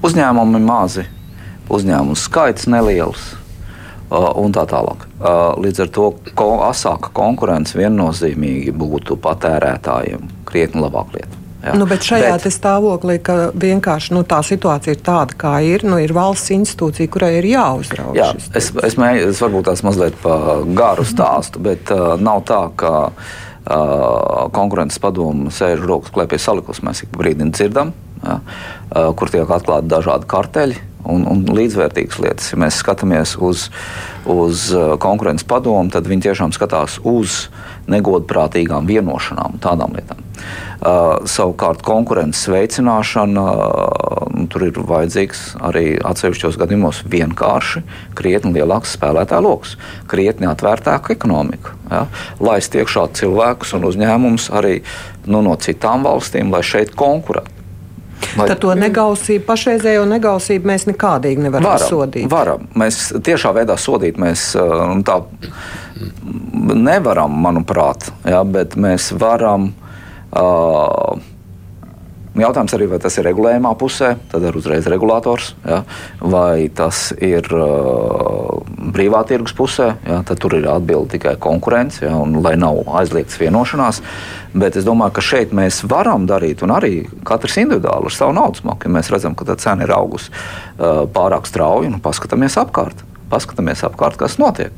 Uzņēmumi 0.07 0.63
mazi, 0.65 1.05
uzņēmumu 1.69 2.17
skaits 2.17 2.69
neliels. 2.71 3.35
Uh, 4.11 4.27
un 4.43 4.51
tā 4.51 4.65
tālāk. 4.67 5.05
Uh, 5.21 5.53
līdz 5.63 5.85
ar 5.85 5.91
to 5.95 6.09
ko, 6.35 6.47
asāka 6.67 7.13
konkurence 7.15 7.79
viennozīmīgi 7.79 8.73
būtu 8.75 9.15
patērētājiem 9.23 10.25
krietni 10.49 10.83
labāk 10.83 11.13
lieta. 11.15 11.39
Jā. 11.61 11.75
Nu, 11.77 11.85
bet 11.87 12.03
šajā 12.03 12.33
bet, 12.41 12.49
stāvoklī, 12.51 13.19
ka 13.23 13.37
vienkārši 13.55 14.17
nu, 14.17 14.25
tā 14.27 14.41
situācija 14.43 14.97
ir 14.97 15.03
tāda, 15.05 15.37
kā 15.39 15.53
ir, 15.63 15.85
nu, 15.87 15.99
ir 16.01 16.15
valsts 16.17 16.51
institūcija, 16.57 17.11
kurai 17.13 17.35
ir 17.37 17.47
jāuzrauga. 17.53 18.17
Jā, 18.17 18.29
es, 18.57 18.73
es, 18.73 18.97
mēģinu, 18.99 19.31
es 19.31 19.43
varbūt 19.45 19.69
tās 19.69 19.85
mazliet 19.87 20.17
pa 20.25 20.59
garu 20.75 21.05
stāstu, 21.07 21.63
bet 21.63 21.93
uh, 21.95 22.17
nav 22.19 22.43
tā, 22.49 22.63
ka 22.81 22.95
uh, 23.13 24.49
konkurences 24.57 24.99
padomu 25.05 25.53
sēž 25.53 25.85
rokas 25.85 26.17
klēpī 26.17 26.41
salikusi. 26.41 26.83
Mēs 26.89 27.05
ik 27.05 27.13
brīdi 27.15 27.47
dzirdam, 27.53 27.93
ja, 28.25 28.39
kur 29.17 29.33
tiek 29.33 29.51
atklāti 29.51 29.91
dažādi 29.91 30.29
karteļi 30.31 30.79
un, 31.09 31.25
un 31.29 31.45
līdzvērtīgas 31.57 32.21
lietas. 32.23 32.51
Ja 32.53 32.61
mēs 32.61 32.81
skatāmies 32.83 33.37
uz, 33.41 33.69
uz 34.29 34.71
konkurences 35.03 35.47
padomu, 35.49 35.91
tad 35.93 36.09
viņi 36.11 36.29
tiešām 36.29 36.55
skatās 36.57 36.99
uz 37.07 37.47
negodprātīgām 37.91 38.89
vienošanām, 38.89 39.61
tādām 39.63 39.97
lietām. 39.97 40.27
Uh, 40.81 41.19
savukārt 41.29 41.83
konkurences 41.85 42.47
veicināšana, 42.49 43.43
uh, 43.45 44.47
tur 44.49 44.65
ir 44.65 44.79
vajadzīgs 44.89 45.43
arī 45.69 45.85
atsevišķos 46.09 46.57
gadījumos 46.63 47.03
vienkārši 47.13 47.83
krietni 48.17 48.55
lielāks 48.57 48.95
spēlētāju 48.97 49.45
lokus, 49.45 49.77
krietni 50.09 50.49
atvērtāka 50.49 51.13
ekonomika. 51.13 51.77
Ja? 51.93 52.07
Lai 52.41 52.57
stiekšā 52.65 53.11
cilvēkus 53.21 53.77
un 53.77 53.85
uzņēmumus 53.91 54.49
arī 54.57 54.79
nu, 55.29 55.45
no 55.45 55.59
citām 55.61 56.09
valstīm, 56.09 56.49
lai 56.55 56.65
šeit 56.65 56.97
konkurētu. 56.97 57.60
Vai... 58.37 58.47
Tad 58.47 58.61
to 58.63 58.75
negausību, 58.79 59.45
pašreizējo 59.49 60.05
negausību 60.11 60.71
mēs 60.71 60.87
nekādīgi 60.91 61.47
nevaram 61.47 61.73
varam, 61.73 61.89
sodīt. 61.91 62.29
Varam. 62.31 62.69
Mēs 62.79 63.01
tiešā 63.27 63.53
veidā 63.57 63.77
sodīt 63.81 64.21
mēs 64.21 64.53
tā 65.09 65.19
nevaram, 66.71 67.35
manuprāt, 67.47 68.11
ja, 68.29 68.45
bet 68.47 68.79
mēs 68.81 69.11
varam. 69.19 69.73
Uh, 70.31 71.19
Jautājums 72.38 72.75
arī, 72.77 72.87
vai 72.87 73.01
tas 73.03 73.16
ir 73.19 73.27
regulējumā 73.27 73.73
pusē, 73.75 74.12
tad 74.31 74.45
ir 74.47 74.55
uzreiz 74.55 74.87
regulators, 74.87 75.49
ja? 75.66 75.81
vai 76.23 76.69
tas 76.71 77.09
ir 77.19 77.49
uh, 77.51 78.61
brīvā 78.95 79.25
tirgus 79.27 79.57
pusē, 79.59 79.88
ja? 80.07 80.21
tad 80.27 80.38
tur 80.38 80.55
ir 80.55 80.69
atbilde 80.71 81.16
tikai 81.16 81.35
konkurence, 81.43 82.05
ja? 82.07 82.14
un 82.14 82.38
lai 82.45 82.55
nav 82.61 82.85
aizliegts 83.01 83.40
vienošanās. 83.40 83.99
Bet 84.55 84.79
es 84.79 84.87
domāju, 84.87 85.16
ka 85.19 85.27
šeit 85.27 85.55
mēs 85.55 85.83
varam 85.90 86.29
darīt, 86.31 86.62
un 86.62 86.75
arī 86.75 86.95
katrs 87.27 87.59
individuāli 87.64 88.11
ar 88.11 88.14
savu 88.14 88.38
naudas 88.38 88.62
maku, 88.66 88.87
ja 88.87 88.95
mēs 88.95 89.11
redzam, 89.11 89.35
ka 89.35 89.51
tā 89.51 89.59
cena 89.59 89.87
ir 89.87 89.95
augusi 89.99 90.31
uh, 90.31 91.07
pārāk 91.11 91.51
strauji, 91.51 91.90
un 91.90 91.99
nu, 91.99 92.05
paskatāmies 92.05 92.59
apkārt 92.62 93.03
paskatāmies 93.31 93.85
apkārt, 93.87 94.19
kas 94.21 94.37
notiek. 94.40 94.75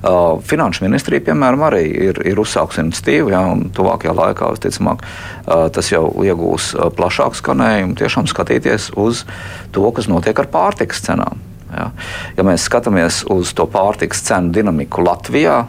Uh, 0.00 0.40
Finanšu 0.46 0.86
ministrija, 0.86 1.24
piemēram, 1.28 1.66
arī 1.68 1.84
ir, 2.08 2.22
ir 2.26 2.40
uzsākusi 2.40 2.82
iniciatīvu, 2.84 3.34
ja, 3.34 3.44
un 3.52 3.68
tuvākajā 3.76 4.16
laikā, 4.16 4.50
visticamāk, 4.56 5.04
uh, 5.04 5.68
tas 5.74 5.92
jau 5.92 6.06
iegūs 6.24 6.72
uh, 6.76 6.88
plašāku 6.96 7.38
skanējumu, 7.40 7.98
tiešām 8.00 8.28
skatīties 8.30 8.90
uz 9.00 9.24
to, 9.74 9.86
kas 9.96 10.10
notiek 10.10 10.40
ar 10.40 10.50
pārtikas 10.52 11.04
cenām. 11.06 11.40
Ja. 11.70 11.92
ja 12.34 12.42
mēs 12.42 12.64
skatāmies 12.66 13.22
uz 13.30 13.52
to 13.54 13.68
pārtikas 13.70 14.24
cenu 14.26 14.50
dinamiku 14.54 15.04
Latvijā, 15.06 15.62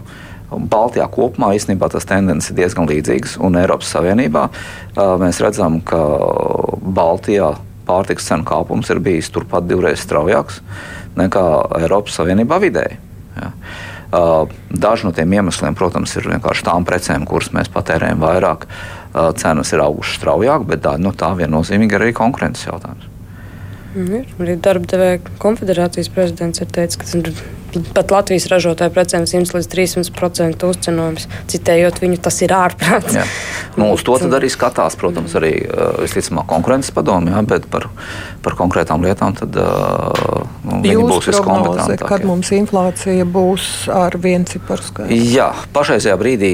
Baltijā 0.52 1.06
kopumā 1.08 1.54
īstenībā 1.56 1.88
tas 1.94 2.04
tendences 2.10 2.52
ir 2.52 2.58
diezgan 2.58 2.90
līdzīgas, 2.90 3.38
un 3.40 3.56
Eiropas 3.62 3.94
Savienībā 3.94 4.48
uh, 4.50 5.14
mēs 5.22 5.40
redzam, 5.44 5.80
ka 5.86 6.02
Baltijā 6.82 7.54
pārtiks 7.88 8.28
cenu 8.30 8.46
kāpums 8.48 8.92
ir 8.94 9.02
bijis 9.04 9.32
turpat 9.34 9.68
divreiz 9.70 10.04
straujāks. 10.04 10.62
Nekā 11.20 11.46
Eiropas 11.82 12.20
Savienībā 12.20 12.60
vidēji. 12.64 13.00
Ja. 13.38 13.52
Uh, 14.12 14.50
daži 14.70 15.08
no 15.08 15.14
tiem 15.16 15.32
iemesliem, 15.38 15.76
protams, 15.80 16.18
ir 16.20 16.28
vienkārši 16.28 16.66
tām 16.68 16.84
precēm, 16.88 17.24
kuras 17.28 17.54
mēs 17.56 17.72
patērējam 17.72 18.20
vairāk, 18.20 18.66
uh, 18.68 19.30
cenas 19.40 19.72
ir 19.72 19.84
augušas 19.86 20.20
straujāk, 20.20 20.66
bet 20.68 20.84
daļa 20.84 21.00
no 21.06 21.14
tā 21.16 21.32
viennozīmīgi 21.40 21.96
ir 21.96 22.04
arī 22.04 22.16
konkurences 22.18 22.68
jautājums. 22.68 23.08
Mm, 23.96 24.20
ir. 24.20 24.28
Arī 24.40 24.58
darba 24.64 24.92
devēja 24.92 25.22
konfederācijas 25.40 26.12
prezidents 26.12 26.64
ir 26.64 26.72
teicis, 26.76 27.00
ka 27.00 27.08
pat 27.96 28.12
Latvijas 28.14 28.48
ražotāju 28.52 28.94
precēm 28.96 29.26
100 29.30 29.56
līdz 29.58 29.70
300% 29.72 30.68
uzcenojums. 30.68 31.28
Citējot 31.52 32.02
viņu, 32.04 32.20
tas 32.24 32.42
ir 32.46 32.54
ārprāts. 32.56 33.18
Nu, 33.80 33.92
uz 33.96 34.04
to 34.06 34.18
arī 34.20 34.50
skatās, 34.52 34.98
protams, 35.00 35.34
arī 35.40 35.54
visticamāk 36.02 36.50
konkurences 36.50 36.94
padomu, 36.96 37.32
jā, 37.32 37.42
bet 37.48 37.68
par, 37.72 37.88
par 38.44 38.58
konkrētām 38.60 39.04
lietām 39.06 39.36
tad 39.38 39.56
nu, 39.56 40.82
viņi 40.84 41.06
būs 41.08 41.30
viskompetentākie. 41.32 42.10
Kad 42.10 42.28
mums 42.28 42.52
inflācija 42.56 43.26
būs 43.26 43.68
ar 43.94 44.18
vienu 44.22 44.50
ciparu 44.52 44.86
skaitu? 44.86 45.20
Jā, 45.32 45.52
pašreizajā 45.76 46.18
brīdī, 46.20 46.52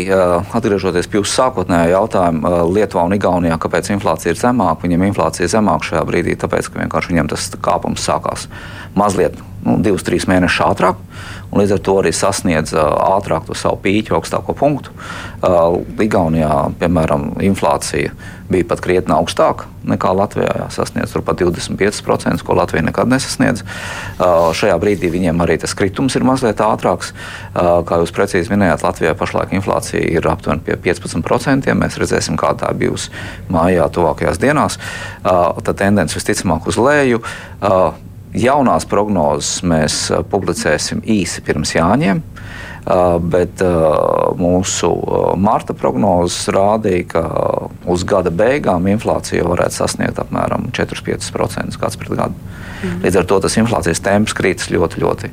atgriežoties 0.58 1.10
pie 1.10 1.22
jūsu 1.22 1.34
sākotnējā 1.40 1.92
jautājuma, 1.96 2.56
Lietuvā 2.68 3.08
un 3.08 3.18
Igaunijā, 3.18 3.58
kāpēc 3.62 3.92
inflācija 3.96 4.34
ir 4.34 4.42
zemāka, 4.42 4.86
viņiem 4.86 5.08
inflācija 5.10 5.48
ir 5.48 5.54
zemāka 5.54 5.92
šajā 5.92 6.06
brīdī, 6.08 6.38
tāpēc, 6.40 6.72
ka 6.72 6.84
vienkārši 6.84 7.14
viņiem 7.14 7.32
tas 7.34 7.50
kāpums 7.64 8.06
sākās 8.06 8.48
mazliet 8.98 9.38
nu, 9.68 9.78
divus, 9.84 10.06
trīs 10.08 10.28
mēnešus 10.30 10.66
ātrāk. 10.72 11.04
Līdz 11.58 11.78
ar 11.78 11.84
to 11.84 11.94
arī 12.02 12.12
sasniedz 12.16 12.74
ātrāk 12.76 13.48
to 13.48 13.56
savu 13.56 13.80
pīķu 13.84 14.18
augstāko 14.18 14.56
punktu. 14.58 14.92
Igaunijā, 16.04 16.52
piemēram, 16.80 17.38
inflācija 17.46 18.12
bija 18.52 18.68
pat 18.68 18.82
krietni 18.84 19.16
augstāka 19.16 19.68
nekā 19.88 20.12
Latvijā. 20.16 20.50
Jā, 20.60 20.68
sasniedz 20.72 21.14
pat 21.24 21.40
25%, 21.40 22.44
ko 22.44 22.56
Latvija 22.60 22.84
nekad 22.88 23.12
nesasniedz. 23.12 23.64
Šajā 24.20 24.76
brīdī 24.82 25.12
viņiem 25.14 25.44
arī 25.44 25.58
tas 25.62 25.76
kritums 25.78 26.16
ir 26.20 26.26
mazliet 26.28 26.60
ātrāks. 26.64 27.14
Kā 27.56 28.02
jūs 28.02 28.16
precīzi 28.16 28.52
minējāt, 28.52 28.84
Latvijā 28.88 29.14
pašlaik 29.20 29.56
inflācija 29.56 30.04
ir 30.04 30.28
aptuveni 30.28 30.64
pie 30.68 30.80
15%. 30.90 31.72
Mēs 31.80 32.00
redzēsim, 32.02 32.40
kā 32.40 32.54
tā 32.60 32.74
bijusi 32.76 33.12
mājā 33.52 33.88
tuvākajās 33.96 34.42
dienās. 34.44 34.80
Tad 35.24 35.74
tendence 35.80 36.20
visticamāk 36.20 36.68
uz 36.68 36.80
leju. 36.82 37.24
Jaunās 38.36 38.86
prognozes 38.90 39.62
mēs 39.64 40.08
uh, 40.12 40.24
publicēsim 40.28 41.04
īsi 41.08 41.44
pirms 41.46 41.76
Jāņiem. 41.78 42.24
Uh, 42.88 43.18
bet 43.20 43.60
uh, 43.66 44.30
mūsu 44.40 44.90
marta 45.36 45.74
prognozes 45.76 46.48
rādīja, 46.56 47.08
ka 47.12 47.24
uz 47.92 48.06
gada 48.08 48.32
beigām 48.32 48.88
inflācija 48.88 49.44
varētu 49.44 49.76
sasniegt 49.76 50.22
apmēram 50.24 50.70
4-5% 50.76 51.76
gads 51.82 52.00
pret 52.00 52.14
gadu. 52.16 52.48
Mm. 52.78 53.02
Līdz 53.04 53.20
ar 53.20 53.28
to 53.28 53.42
tas 53.44 53.58
inflācijas 53.60 54.04
temps 54.06 54.36
krītas 54.38 54.70
ļoti, 54.72 55.02
ļoti 55.04 55.32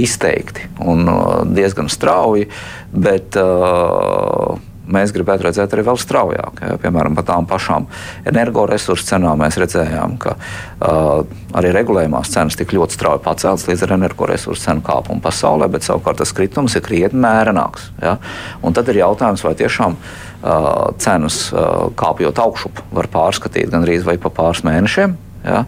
izteikti 0.00 0.66
un 0.82 1.06
diezgan 1.54 1.90
strauji. 1.92 2.48
Bet, 2.90 3.38
uh, 3.38 4.58
mēs 4.92 5.12
gribētu 5.14 5.46
redzēt 5.46 5.74
arī 5.74 5.84
vēl 5.86 5.98
straujāk. 6.00 6.62
Ja? 6.64 6.78
Piemēram, 6.82 7.16
par 7.18 7.26
tām 7.28 7.48
pašām 7.48 7.86
energoresursu 8.28 9.06
cenām 9.10 9.42
mēs 9.42 9.58
redzējām, 9.60 10.16
ka 10.22 10.34
uh, 10.38 11.22
arī 11.58 11.72
regulējumās 11.76 12.32
cenas 12.34 12.58
tik 12.58 12.74
ļoti 12.76 12.98
strauji 12.98 13.22
paceltas 13.24 13.68
līdz 13.68 13.86
ar 13.86 13.94
energoresursu 13.98 14.64
cenu 14.64 14.84
kāpumu 14.86 15.22
pasaulē, 15.24 15.70
bet 15.72 15.86
savukārt 15.86 16.22
tas 16.22 16.34
kritums 16.36 16.76
ir 16.78 16.84
krietni 16.86 17.22
mērenāks. 17.24 17.90
Ja? 18.02 18.16
Un 18.62 18.76
tad 18.76 18.90
ir 18.92 19.02
jautājums, 19.02 19.44
vai 19.46 19.54
tiešām 19.58 19.96
uh, 19.98 20.68
cenas 21.02 21.46
uh, 21.52 21.88
kāpjot 21.98 22.42
augšup 22.44 22.84
var 22.94 23.10
pārskatīt 23.12 23.72
gan 23.72 23.86
arī 23.86 24.00
pa 24.18 24.32
pāris 24.32 24.64
mēnešiem. 24.66 25.16
Ja? 25.44 25.64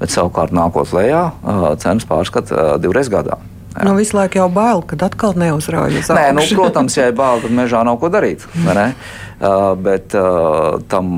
Bet 0.00 0.12
savukārt 0.12 0.54
nākot 0.54 0.92
lejā, 0.94 1.26
uh, 1.42 1.72
cenas 1.80 2.06
pārskata 2.08 2.54
uh, 2.54 2.78
divreiz 2.82 3.10
gadā. 3.12 3.38
Nu, 3.82 3.94
visu 3.98 4.14
laiku 4.16 4.38
jau 4.38 4.46
bail, 4.54 4.84
kad 4.86 5.02
atkal 5.02 5.34
neuzraujas. 5.38 6.12
Nē, 6.14 6.28
nu, 6.36 6.44
protams, 6.54 6.94
ja 6.98 7.08
ir 7.10 7.16
bail, 7.18 7.42
tad 7.42 7.54
mežā 7.54 7.82
nav 7.86 7.98
ko 8.02 8.10
darīt. 8.12 8.44
Bet 9.84 10.14
tam, 10.88 11.08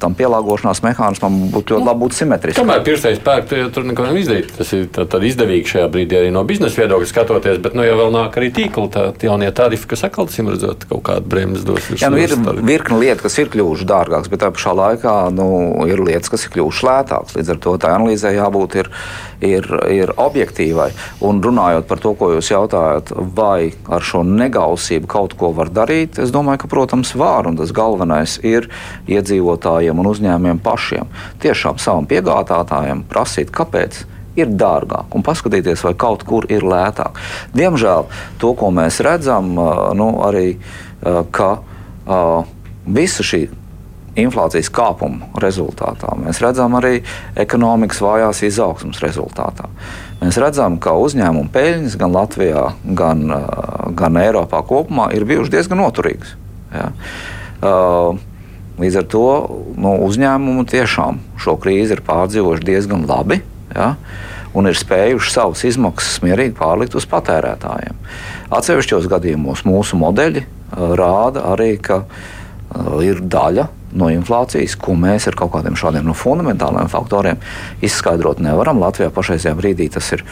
tam 0.00 0.14
pielāgošanās 0.16 0.80
mehānismam 0.84 1.36
būtu 1.52 1.74
ļoti 1.74 1.84
nu, 1.84 1.88
labi 1.90 2.02
būt 2.04 2.16
simetriskam. 2.16 2.64
Kamēr 2.64 2.84
pirkstējs 2.86 3.20
pērk, 3.24 3.48
tad 3.50 3.74
tur 3.76 3.86
neko 3.88 4.06
nevar 4.06 4.20
izdarīt. 4.20 4.54
Tas 4.56 4.72
ir 4.76 4.88
izdevīgi 5.28 5.74
šajā 5.74 5.90
brīdī 5.92 6.18
arī 6.22 6.30
no 6.34 6.44
biznesa 6.48 6.80
viedokļa 6.82 7.10
skatoties, 7.10 7.60
bet 7.64 7.76
nu, 7.76 7.84
jau 7.86 7.98
vēl 8.00 8.14
nāk 8.14 8.38
arī 8.40 8.50
tīkla 8.56 8.86
tā 8.94 9.04
jaunie 9.26 9.50
tarifi, 9.54 9.88
kas 9.92 10.06
atkal, 10.08 10.30
sim 10.32 10.48
redzot, 10.52 10.86
kaut 10.90 11.04
kādu 11.06 11.28
bremzes 11.34 11.66
dos. 11.68 11.90
Jā, 12.00 12.10
nu, 12.12 12.20
ir 12.22 12.34
virkni 12.64 13.00
lietu, 13.02 13.26
kas 13.26 13.38
ir 13.42 13.52
kļuvušas 13.52 13.88
dārgākas, 13.92 14.32
bet 14.32 14.42
tā 14.44 14.50
pašā 14.54 14.74
laikā 14.80 15.14
nu, 15.36 15.48
ir 15.90 16.02
lietas, 16.04 16.32
kas 16.32 16.46
ir 16.46 16.54
kļuvušas 16.56 16.88
lētākas. 16.88 17.36
Līdz 17.38 17.54
ar 17.54 17.62
to 17.66 17.76
tā 17.82 17.92
analīzē 17.98 18.32
jābūt 18.38 18.78
ir, 18.80 18.90
ir, 19.44 19.68
ir 19.92 20.14
objektīvai. 20.16 20.90
Un 21.28 21.42
runājot 21.44 21.88
par 21.90 22.02
to, 22.02 22.14
ko 22.18 22.32
jūs 22.34 22.52
jautājat, 22.54 23.12
vai 23.36 23.74
ar 23.92 24.04
šo 24.04 24.24
negausību 24.26 25.10
kaut 25.10 25.36
ko 25.38 25.52
var 25.56 25.72
darīt, 25.74 26.20
es 26.22 26.32
domāju, 26.34 26.64
ka, 26.64 26.72
protams, 26.72 27.14
var 27.18 27.33
var, 27.34 27.50
un 27.50 27.58
tas 27.58 27.74
galvenais 27.74 28.38
ir 28.46 28.70
iedzīvotājiem 29.10 30.00
un 30.00 30.10
uzņēmumiem 30.14 30.62
pašiem. 30.64 31.10
Tiešām 31.42 31.80
savam 31.82 32.06
piegādātājam 32.10 33.04
prasīt, 33.10 33.52
kāpēc 33.54 34.04
ir 34.38 34.50
dārgāk 34.58 35.14
un 35.14 35.22
paskatīties, 35.26 35.84
vai 35.86 35.94
kaut 35.98 36.24
kur 36.26 36.46
ir 36.50 36.66
lētāk. 36.66 37.18
Diemžēl 37.54 38.08
to, 38.42 38.54
ko 38.58 38.70
mēs 38.74 39.00
redzam, 39.04 39.54
nu, 39.98 40.08
arī 40.26 40.56
ka 41.34 41.50
visa 42.84 43.26
šī 43.26 43.44
inflācijas 44.18 44.70
kāpuma 44.74 45.26
rezultātā. 45.42 46.12
Mēs 46.20 46.38
redzam 46.42 46.76
arī 46.78 47.00
ekonomikas 47.40 48.02
vājās 48.04 48.44
izaugsmas 48.46 49.02
rezultātā. 49.02 49.66
Mēs 50.20 50.38
redzam, 50.40 50.78
ka 50.82 50.94
uzņēmumu 51.02 51.50
peļņas 51.54 51.98
gan 52.00 52.14
Latvijā, 52.14 52.64
gan, 53.00 53.26
gan 53.98 54.22
Eiropā 54.22 54.62
kopumā 54.66 55.10
ir 55.16 55.26
bijušas 55.28 55.54
diezgan 55.56 55.82
noturīgas. 55.82 56.36
Ja. 56.74 56.90
Uh, 57.64 58.20
līdz 58.82 59.00
ar 59.00 59.08
to 59.10 59.26
nu, 59.78 59.94
uzņēmumu 60.08 60.66
tiešām 60.70 61.20
šo 61.40 61.56
krīzi 61.62 61.96
ir 61.96 62.04
pārdzīvojuši 62.06 62.66
diezgan 62.66 63.06
labi. 63.08 63.40
Ja, 63.74 63.94
un 64.54 64.68
ir 64.70 64.78
spējuši 64.78 65.32
savas 65.34 65.64
izmaksas 65.66 66.20
mierīgi 66.22 66.54
pārlikt 66.58 66.94
uz 66.98 67.06
patērētājiem. 67.10 67.96
Atsevišķos 68.54 69.08
gadījumos 69.10 69.64
mūsu 69.66 69.98
modeļi 69.98 70.44
uh, 70.44 70.92
rāda 70.98 71.48
arī, 71.54 71.74
ka 71.82 72.04
uh, 72.04 73.00
ir 73.02 73.22
daļa 73.22 73.70
no 73.94 74.10
inflācijas, 74.12 74.76
ko 74.80 74.96
mēs 74.98 75.28
ar 75.30 75.38
kaut 75.38 75.52
kādiem 75.54 75.78
šādiem 75.78 76.06
no 76.06 76.14
fundamentāliem 76.18 76.90
faktoriem 76.92 77.40
izskaidrot 77.84 78.42
nevaram. 78.44 78.82
Latvijā 78.82 79.10
pašreizajā 79.14 79.54
brīdī 79.58 79.88
tas 79.94 80.10
ir 80.16 80.24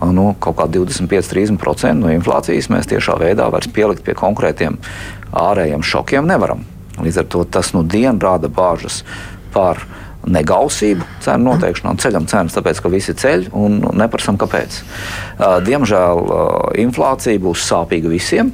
nu, 0.00 0.30
kaut 0.40 0.58
kā 0.60 0.68
25-30% 0.70 1.98
no 1.98 2.12
inflācijas. 2.14 2.70
Mēs 2.72 2.90
tiešā 2.90 3.18
veidā 3.20 3.50
vairs 3.52 3.70
pielikt 3.74 4.04
pie 4.06 4.16
konkrētiem 4.18 4.78
ārējiem 5.36 5.84
šokiem 5.84 6.28
nevaram. 6.30 6.64
Līdz 6.98 7.22
ar 7.22 7.30
to 7.30 7.44
tas 7.58 7.72
nu 7.74 7.84
dienu 7.86 8.18
rāda 8.22 8.50
bāžas 8.50 9.02
par 9.54 9.82
negausību 10.28 11.06
cenu 11.24 11.52
noteikšanā, 11.52 11.94
ceļam 12.02 12.26
cenas, 12.28 12.56
tāpēc 12.56 12.80
ka 12.82 12.90
visi 12.92 13.14
ceļ 13.16 13.48
un 13.56 13.78
neprasām, 13.96 14.38
kāpēc. 14.40 14.80
Diemžēl 15.64 16.24
inflācija 16.82 17.40
būs 17.42 17.64
sāpīga 17.70 18.10
visiem, 18.12 18.50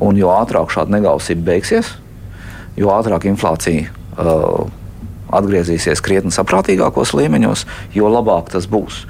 un 0.00 0.18
jo 0.18 0.32
ātrāk 0.32 0.72
šāda 0.72 0.96
negausība 0.96 1.44
beigsies, 1.52 1.92
jo 2.80 2.92
ātrāk 2.94 3.28
inflācija 3.30 3.90
uh, 3.90 4.64
atgriezīsies 5.30 6.02
krietni 6.02 6.32
saprātīgākos 6.34 7.12
līmeņos, 7.14 7.66
jo 7.94 8.08
labāk 8.10 8.50
tas 8.54 8.66
būs. 8.70 9.04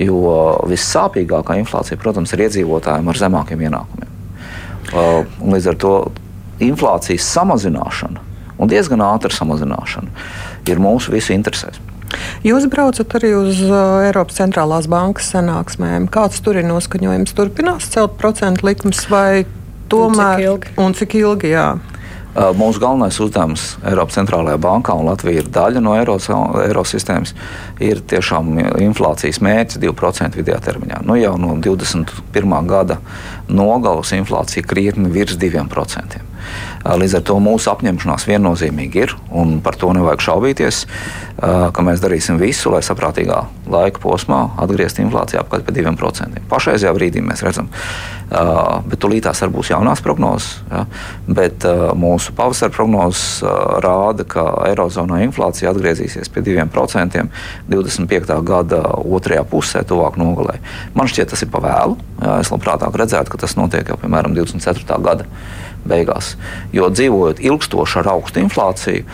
Jo 0.00 0.56
vissāpīgākā 0.70 1.58
inflācija, 1.60 1.98
protams, 2.00 2.32
ir 2.34 2.46
iedzīvotājiem 2.46 3.10
ar 3.12 3.20
zemākiem 3.20 3.62
ienākumiem. 3.68 4.16
Uh, 4.90 5.22
līdz 5.44 5.70
ar 5.70 5.78
to 5.78 5.94
inflācijas 6.64 7.28
samazināšana 7.36 8.26
un 8.60 8.68
diezgan 8.68 9.02
ātra 9.04 9.32
samazināšana 9.32 10.10
ir 10.68 10.82
mūsu 10.82 11.14
visu 11.14 11.32
interesēs. 11.36 11.78
Jūs 12.42 12.66
braucat 12.72 13.14
arī 13.20 13.30
uz 13.38 13.60
uh, 13.62 14.02
Eiropas 14.08 14.40
centrālās 14.40 14.88
bankas 14.90 15.30
sanāksmēm. 15.30 16.08
Kāds 16.10 16.42
tur 16.42 16.58
ir 16.58 16.66
noskaņojums? 16.66 17.36
Turpinās 17.38 17.86
celt 17.92 18.16
procentu 18.18 18.66
likmes 18.66 19.04
vai 19.12 19.44
tomēr? 19.92 20.10
Un 20.10 20.42
cik 20.42 20.48
ilgi? 20.48 20.74
Un 20.82 20.98
cik 20.98 21.16
ilgi 21.20 21.52
jā. 21.54 21.68
Uh, 22.30 22.52
mūsu 22.54 22.78
galvenais 22.78 23.16
uzdevums 23.18 23.64
Eiropas 23.82 24.14
centrālajā 24.14 24.60
bankā, 24.62 24.94
un 24.94 25.08
Latvija 25.10 25.42
ir 25.42 25.48
daļa 25.50 25.82
no 25.82 25.96
eiro, 25.98 26.14
eiro 26.62 26.84
ir 27.82 28.02
tiešām 28.06 28.52
inflācijas 28.86 29.40
mērķis 29.42 29.80
2% 29.82 30.38
vidējā 30.38 30.60
termiņā. 30.68 31.02
Nu, 31.10 31.18
jau 31.18 31.34
no 31.42 31.56
21. 31.58 32.56
gada 32.70 33.00
nogalas 33.48 34.14
inflācija 34.14 34.62
krietni 34.62 35.10
virs 35.10 35.34
2%. 35.42 36.29
Līdz 36.80 37.18
ar 37.18 37.24
to 37.28 37.34
mūsu 37.44 37.68
apņemšanās 37.74 38.24
viennozīmīgi 38.24 39.02
ir, 39.04 39.12
un 39.36 39.58
par 39.60 39.76
to 39.76 39.90
nevajag 39.92 40.22
šaubīties, 40.24 40.78
ka 41.40 41.84
mēs 41.84 42.00
darīsim 42.00 42.38
visu, 42.40 42.70
lai 42.72 42.80
saprātīgā 42.84 43.42
laika 43.70 44.00
posmā 44.00 44.38
atgrieztu 44.60 45.04
inflāciju 45.04 45.42
apkārt 45.42 45.66
pie 45.68 45.74
2%. 45.76 46.40
Pašreizajā 46.48 46.94
brīdī 46.96 47.20
mēs 47.24 47.44
redzam, 47.44 47.68
bet 48.30 48.96
tūlītās 49.00 49.44
arī 49.44 49.54
būs 49.58 49.72
jaunās 49.74 50.00
prognozes. 50.04 50.62
Ja? 50.72 50.86
Bet 51.28 51.68
mūsu 52.00 52.32
pavasara 52.36 52.72
prognozes 52.72 53.44
rāda, 53.84 54.24
ka 54.24 54.48
Eirozonā 54.70 55.20
inflācija 55.26 55.74
atgriezīsies 55.74 56.32
pie 56.32 56.44
2% 56.48 57.26
25. 57.68 58.36
gada 58.40 58.84
otrajā 59.04 59.44
pusē, 59.48 59.84
tuvāk 59.84 60.16
nogalē. 60.20 60.56
Man 60.96 61.12
šķiet, 61.12 61.34
tas 61.34 61.44
ir 61.44 61.52
pavēlu. 61.52 62.00
Ja? 62.24 62.40
Es 62.40 62.52
labprāt 62.52 62.88
redzētu, 62.88 63.32
ka 63.32 63.44
tas 63.44 63.56
notiek 63.60 63.92
jau 63.92 64.00
piemēram 64.00 64.32
24. 64.36 65.04
gada 65.04 65.28
beigās. 65.88 66.34
Jo 66.76 66.90
dzīvojot 66.92 67.42
ilgstoši 67.44 68.00
ar 68.02 68.12
augstu 68.14 68.42
inflāciju, 68.42 69.04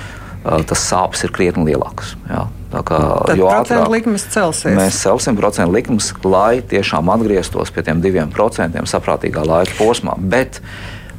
tas 0.67 0.83
sāpes 0.91 1.25
ir 1.27 1.35
krietni 1.35 1.67
lielākas. 1.71 2.15
Jā. 2.31 2.47
Tā 2.71 2.83
kā, 2.87 2.99
Tad 3.29 3.39
jo 3.39 3.47
ātrāk 3.51 3.89
likmes 3.93 4.27
celsies. 4.33 4.75
Mēs 4.77 4.99
celsim 5.01 5.39
procentu 5.39 5.75
likmes, 5.75 6.11
lai 6.27 6.61
tiešām 6.67 7.09
atgrieztos 7.15 7.71
pie 7.75 7.85
tiem 7.87 8.03
diviem 8.03 8.33
procentiem 8.35 8.89
saprātīgā 8.91 9.45
laika 9.47 9.77
posmā. 9.79 10.17
Bet 10.19 10.61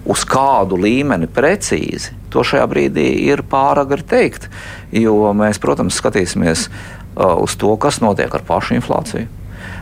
uz 0.08 0.26
kādu 0.28 0.80
līmeni 0.80 1.30
precīzi, 1.32 2.14
to 2.34 2.44
šajā 2.48 2.68
brīdī 2.72 3.08
ir 3.30 3.46
pāragri 3.48 4.04
teikt. 4.08 4.50
Jo 4.96 5.32
mēs, 5.36 5.60
protams, 5.64 5.98
skatīsimies 6.00 6.68
uh, 6.68 7.40
uz 7.40 7.56
to, 7.60 7.74
kas 7.80 8.02
notiek 8.04 8.32
ar 8.36 8.44
pašu 8.48 8.78
inflāciju. 8.78 9.32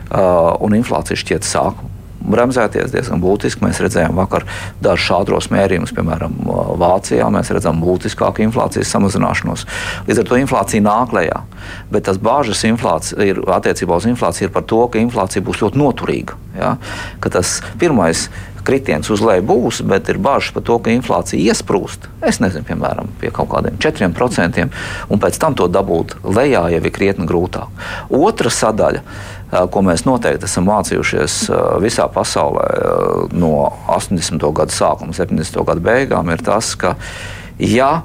Uh, 0.06 0.54
un 0.62 0.78
inflācija 0.78 1.18
šķiet 1.18 1.46
sāk 1.46 1.82
bremzēties 2.32 2.94
diezgan 2.94 3.22
būtiski. 3.24 3.64
Mēs 3.66 3.82
redzējām 3.84 4.18
vakar 4.18 4.48
dažus 4.84 5.08
šādros 5.10 5.50
mērījumus, 5.54 5.94
piemēram, 5.96 6.38
Vācijā. 6.82 7.28
Mēs 7.34 7.52
redzam 7.56 7.82
būtiskāku 7.84 8.46
inflācijas 8.46 8.92
samazināšanos. 8.96 9.68
Līdz 10.10 10.24
ar 10.24 10.30
to 10.30 10.40
inflācija 10.42 10.86
nāk 10.86 11.16
lejā. 11.16 11.44
Bet 11.94 12.08
tas 12.10 12.22
bāžas 12.22 12.66
ir 12.66 13.42
attiecībā 13.58 14.00
uz 14.00 14.10
inflāciju 14.10 14.50
ir 14.50 14.56
par 14.56 14.66
to, 14.70 14.82
ka 14.92 15.02
inflācija 15.02 15.46
būs 15.46 15.62
ļoti 15.64 15.82
noturīga. 15.82 16.38
Ja? 16.58 16.76
Ka 17.24 17.32
tas 17.34 17.60
pirmais 17.82 18.28
kritiens 18.66 19.10
uz 19.14 19.22
leju 19.22 19.46
būs, 19.46 19.82
bet 19.86 20.10
ir 20.10 20.20
bažas 20.22 20.54
par 20.56 20.66
to, 20.66 20.78
ka 20.82 20.94
inflācija 20.94 21.54
iesprūst. 21.54 22.10
Es 22.26 22.42
nezinu, 22.42 22.66
piemēram, 22.68 23.12
pie 23.22 23.32
kaut 23.34 23.52
kādiem 23.54 23.78
4%, 23.82 24.66
un 25.14 25.22
pēc 25.22 25.40
tam 25.42 25.58
to 25.58 25.70
dabūt 25.72 26.18
lejā 26.26 26.66
jau 26.74 26.82
ir 26.82 26.96
krietni 26.96 27.30
grūtāk. 27.30 27.86
Otra 28.10 28.52
sadaļa, 28.52 29.04
ko 29.72 29.84
mēs 29.86 30.06
noteikti 30.08 30.48
esam 30.48 30.68
mācījušies 30.70 31.38
visā 31.84 32.08
pasaulē 32.12 32.66
no 33.36 33.54
80. 33.94 34.42
gada 34.56 34.74
sākuma, 34.74 35.16
70. 35.16 35.62
gada 35.68 35.84
beigām, 35.84 36.32
ir 36.34 36.44
tas, 36.46 36.74
ka 36.80 36.96
ja 37.62 38.04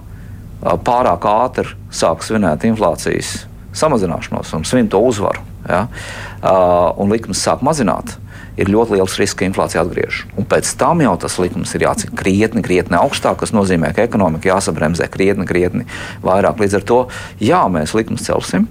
pārāk 0.60 1.26
ātri 1.26 1.76
sāk 1.94 2.24
svinēt 2.26 2.66
inflācijas 2.68 3.44
samazināšanos 3.76 4.50
un 4.58 4.66
svin 4.66 4.90
to 4.90 5.00
uzvaru, 5.06 5.42
ja, 5.68 5.86
un 7.00 7.12
likmes 7.12 7.40
sāk 7.42 7.62
mazināt, 7.66 8.16
ir 8.60 8.68
ļoti 8.68 8.98
liels 8.98 9.14
risks, 9.20 9.38
ka 9.38 9.46
inflācija 9.46 9.84
atgriežas. 9.84 10.24
Un 10.38 10.46
pēc 10.48 10.72
tam 10.80 11.00
jau 11.04 11.14
tas 11.22 11.38
likums 11.40 11.72
ir 11.76 11.86
jācik 11.86 12.12
krietni, 12.18 12.64
krietni 12.66 12.98
augstāk, 12.98 13.38
kas 13.40 13.54
nozīmē, 13.56 13.92
ka 13.96 14.04
ekonomika 14.04 14.50
jāsabremzē 14.50 15.08
krietni, 15.12 15.46
krietni 15.48 15.86
vairāk. 16.24 16.60
Līdz 16.60 16.80
ar 16.80 16.86
to, 16.90 17.00
jā, 17.40 17.62
mēs 17.72 17.94
likumus 17.96 18.26
celsim. 18.26 18.68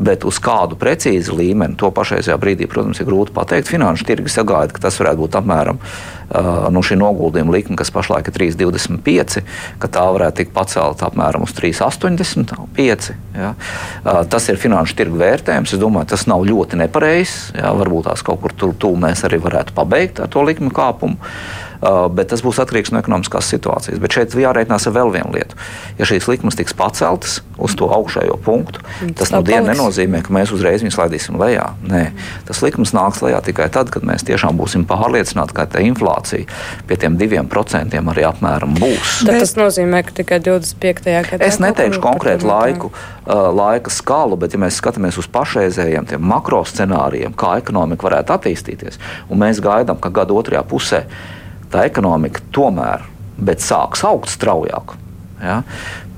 Bet 0.00 0.24
uz 0.24 0.38
kādu 0.40 0.78
precīzi 0.80 1.34
līmeni 1.36 1.76
to 1.80 1.90
pašreizajā 1.92 2.38
brīdī, 2.40 2.68
protams, 2.70 3.02
ir 3.02 3.08
grūti 3.08 3.34
pateikt. 3.36 3.68
Finanšu 3.68 4.06
tirgi 4.08 4.32
sagaida, 4.32 4.72
ka 4.72 4.86
tas 4.86 4.96
varētu 5.00 5.26
būt 5.26 5.38
apmēram 5.42 5.80
nu, 6.70 6.82
šī 6.84 6.96
noguldījuma 7.00 7.54
likme, 7.54 7.76
kas 7.78 7.90
pašlaik 7.94 8.30
ir 8.30 8.36
3,25, 8.36 9.40
ka 9.82 9.90
tā 9.90 10.04
varētu 10.14 10.42
tikt 10.42 10.54
pacelta 10.54 11.08
apmēram 11.08 11.44
uz 11.46 11.54
3,85. 11.56 13.10
Ja? 13.34 13.54
Uh, 14.04 14.22
tas 14.30 14.46
ir 14.50 14.60
finanšu 14.60 14.96
tirgu 14.98 15.18
vērtējums. 15.20 15.74
Es 15.74 15.82
domāju, 15.82 16.12
tas 16.14 16.28
nav 16.30 16.44
ļoti 16.46 16.78
nepareizs. 16.80 17.50
Ja? 17.58 17.74
Varbūt 17.76 18.08
tās 18.10 18.22
kaut 18.26 18.42
kur 18.44 18.54
tur 18.54 18.76
tuvu 18.78 19.00
mēs 19.02 19.24
arī 19.26 19.40
varētu 19.42 19.74
pabeigt 19.76 20.22
ar 20.22 20.30
to 20.30 20.44
likmi 20.46 20.70
kāpumu. 20.74 21.18
Uh, 21.80 22.10
bet 22.12 22.28
tas 22.28 22.42
būs 22.44 22.58
atkarīgs 22.60 22.90
no 22.92 23.00
ekonomiskās 23.00 23.46
situācijas. 23.48 23.96
Bet 24.02 24.12
šeit 24.12 24.34
jārēķinās 24.36 24.84
ar 24.90 24.92
vēl 24.98 25.14
vienu 25.14 25.30
lietu. 25.32 25.56
Ja 25.96 26.04
šīs 26.04 26.26
likmes 26.28 26.58
tiks 26.58 26.74
paceltas 26.76 27.38
uz 27.56 27.72
to 27.76 27.88
augšējo 27.88 28.36
punktu, 28.44 28.82
tas 29.16 29.32
no 29.32 29.40
dienas 29.44 29.72
nenozīmē, 29.72 30.20
ka 30.26 30.34
mēs 30.36 30.52
uzreiz 30.52 30.84
viņus 30.84 30.98
laidīsim 31.00 31.38
lejā. 31.40 31.70
Nē, 31.88 32.02
tas 32.48 32.60
likums 32.60 32.92
nāks 32.96 33.22
lejā 33.24 33.40
tikai 33.48 33.70
tad, 33.72 33.88
kad 33.94 34.04
mēs 34.04 34.26
tiešām 34.28 34.60
būsim 34.60 34.84
pārliecināti, 34.88 35.56
ka 35.56 35.64
tā 35.72 35.80
inflācija 35.86 36.44
pie 36.84 37.00
tiem 37.00 37.16
diviem 37.20 37.48
procentiem 37.48 38.12
arī 38.12 38.28
apmēram 38.28 38.76
būs. 38.76 39.22
Tad 39.24 39.40
tas 39.40 39.56
nozīmē, 39.56 40.04
ka 40.04 40.18
tikai 40.20 40.42
25. 40.44 41.16
gadā. 41.32 41.40
Es 41.48 41.60
neteikšu 41.64 42.04
konkrētu 42.04 42.48
laiku, 42.48 42.92
uh, 42.92 43.48
laika 43.56 43.92
skalu, 43.92 44.36
bet 44.40 44.52
ja 44.52 44.60
mēs 44.60 44.76
skatāmies 44.84 45.16
uz 45.20 45.32
pašreizējiem 45.32 46.12
makro 46.20 46.60
scenārijiem, 46.68 47.32
kā 47.40 47.56
ekonomika 47.64 48.10
varētu 48.10 48.36
attīstīties, 48.36 49.00
un 49.32 49.46
mēs 49.48 49.64
gaidām, 49.64 49.96
ka 49.96 50.12
gada 50.12 50.36
otrajā 50.36 50.66
pusē 50.68 51.06
tā 51.72 51.86
ekonomika 51.88 52.42
tomēr 52.54 53.06
sāks 53.60 54.04
augt 54.04 54.28
straujāk, 54.28 54.94
ja, 55.40 55.62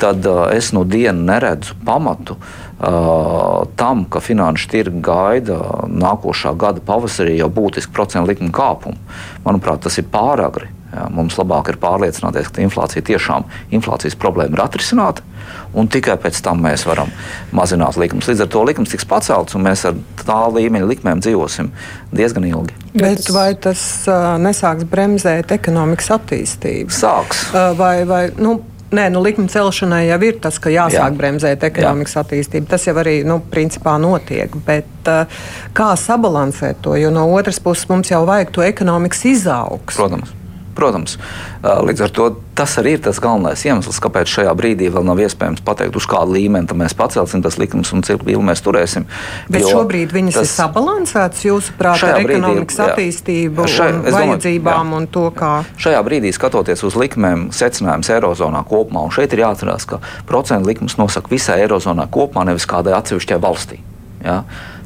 tad 0.02 0.26
uh, 0.26 0.48
es 0.50 0.72
no 0.74 0.82
dienas 0.82 1.22
neredzu 1.22 1.76
pamatu 1.86 2.34
uh, 2.34 3.62
tam, 3.78 4.04
ka 4.10 4.20
finanšu 4.20 4.68
tirgi 4.72 5.02
gaida 5.04 5.86
nākošā 5.86 6.56
gada 6.58 6.82
pavasarī 6.82 7.36
jau 7.38 7.50
būtisku 7.52 7.94
procentu 7.94 8.32
likuma 8.32 8.50
kāpumu. 8.50 8.98
Manuprāt, 9.44 9.84
tas 9.86 9.98
ir 10.02 10.08
pāragri. 10.10 10.72
Mums 10.92 11.38
labāk 11.40 11.70
ir 11.72 11.78
pārliecināties, 11.81 12.50
ka 12.52 12.61
inflācija 12.64 13.05
tiešām 13.07 13.46
inflācijas 13.72 14.16
problēma 14.20 14.59
ir 14.59 14.64
atrisināta, 14.64 15.24
un 15.72 15.88
tikai 15.88 16.18
pēc 16.20 16.42
tam 16.44 16.61
mēs 16.64 16.85
varam 16.88 17.09
mazināt 17.57 17.96
likumus. 18.00 18.28
Līdz 18.28 18.44
ar 18.44 18.50
to 18.52 18.64
likums 18.68 18.92
tiks 18.92 19.09
pacelts, 19.09 19.57
un 19.57 19.64
mēs 19.64 19.87
ar 19.88 19.96
tā 20.20 20.40
līmeņa 20.52 20.90
likmēm 20.90 21.22
dzīvosim 21.24 21.70
diezgan 22.12 22.48
ilgi. 22.50 22.76
Bet 22.92 23.31
vai 23.33 23.52
tas 23.57 23.81
uh, 24.11 24.35
nesāks 24.42 24.85
bremzēt 24.88 25.55
ekonomikas 25.57 26.12
attīstību? 26.18 26.92
Sāks. 26.92 27.48
Uh, 27.55 27.72
vai, 27.78 27.96
vai, 28.09 28.26
nu, 28.37 28.59
Nē, 28.92 29.07
nu, 29.09 29.22
likuma 29.24 29.48
celšanai 29.48 30.02
jau 30.05 30.18
ir 30.26 30.37
tas, 30.44 30.59
ka 30.61 30.68
jāsāk 30.68 31.14
Jā. 31.14 31.16
bremzēt 31.16 31.62
ekonomikas 31.64 32.12
Jā. 32.12 32.24
attīstību. 32.26 32.68
Tas 32.68 32.85
jau 32.85 32.92
arī 33.00 33.22
nu, 33.24 33.38
principā 33.48 33.94
notiek. 33.96 34.52
Bet 34.66 35.09
uh, 35.09 35.40
kā 35.72 35.94
sabalansēt 35.96 36.83
to? 36.85 36.92
Jo 37.00 37.09
no 37.14 37.24
otras 37.33 37.57
puses 37.64 37.88
mums 37.88 38.12
jau 38.12 38.20
vajag 38.28 38.52
to 38.52 38.66
ekonomikas 38.66 39.24
izaugsmu. 39.33 39.96
Protams. 39.96 40.37
Protams, 40.76 41.18
līdz 41.62 42.06
ar 42.06 42.12
to 42.14 42.28
tas 42.56 42.74
arī 42.80 42.96
ir 42.96 43.02
tas 43.04 43.18
galvenais 43.22 43.62
iemesls, 43.64 44.00
kāpēc 44.02 44.28
šajā 44.28 44.52
brīdī 44.56 44.88
vēl 44.92 45.04
nav 45.06 45.20
iespējams 45.24 45.62
pateikt, 45.64 45.96
uz 45.96 46.06
kādu 46.08 46.37
līmeni 46.37 46.76
mēs 46.78 46.94
pacelsim 46.96 47.42
tas 47.44 47.58
likums 47.61 47.92
un 47.96 48.04
cik 48.06 48.24
ilgi 48.26 48.44
mēs 48.44 48.64
turēsim. 48.64 49.06
Bet 49.52 49.66
šobrīd 49.68 50.12
viņas 50.14 50.38
tas, 50.38 50.48
ir 50.48 50.52
sabalansētas 50.52 51.44
jūsuprāt 51.46 52.04
ar 52.08 52.20
ekonomikas 52.22 52.80
jā, 52.80 52.88
attīstību, 52.92 53.68
šai, 53.68 53.88
un 53.94 54.02
vajadzībām 54.16 54.82
domāju, 54.82 55.00
un 55.00 55.08
to, 55.12 55.24
kā. 55.37 55.52
Šajā 55.80 56.02
brīdī 56.06 56.32
skatoties 56.37 56.85
uz 56.88 56.98
likmēm, 56.98 57.48
secinājums 57.56 58.12
Eirozonā 58.12 58.64
kopumā, 58.68 59.06
un 59.08 59.14
šeit 59.14 59.32
ir 59.37 59.44
jāatcerās, 59.44 59.88
ka 59.88 60.00
procentu 60.28 60.72
likums 60.72 60.98
nosaka 61.00 61.32
visai 61.32 61.62
Eirozonā 61.64 62.08
kopumā, 62.12 62.46
nevis 62.48 62.68
kādai 62.68 62.96
atsevišķai 62.98 63.40
valstī. 63.42 63.80
Ja? 64.22 64.42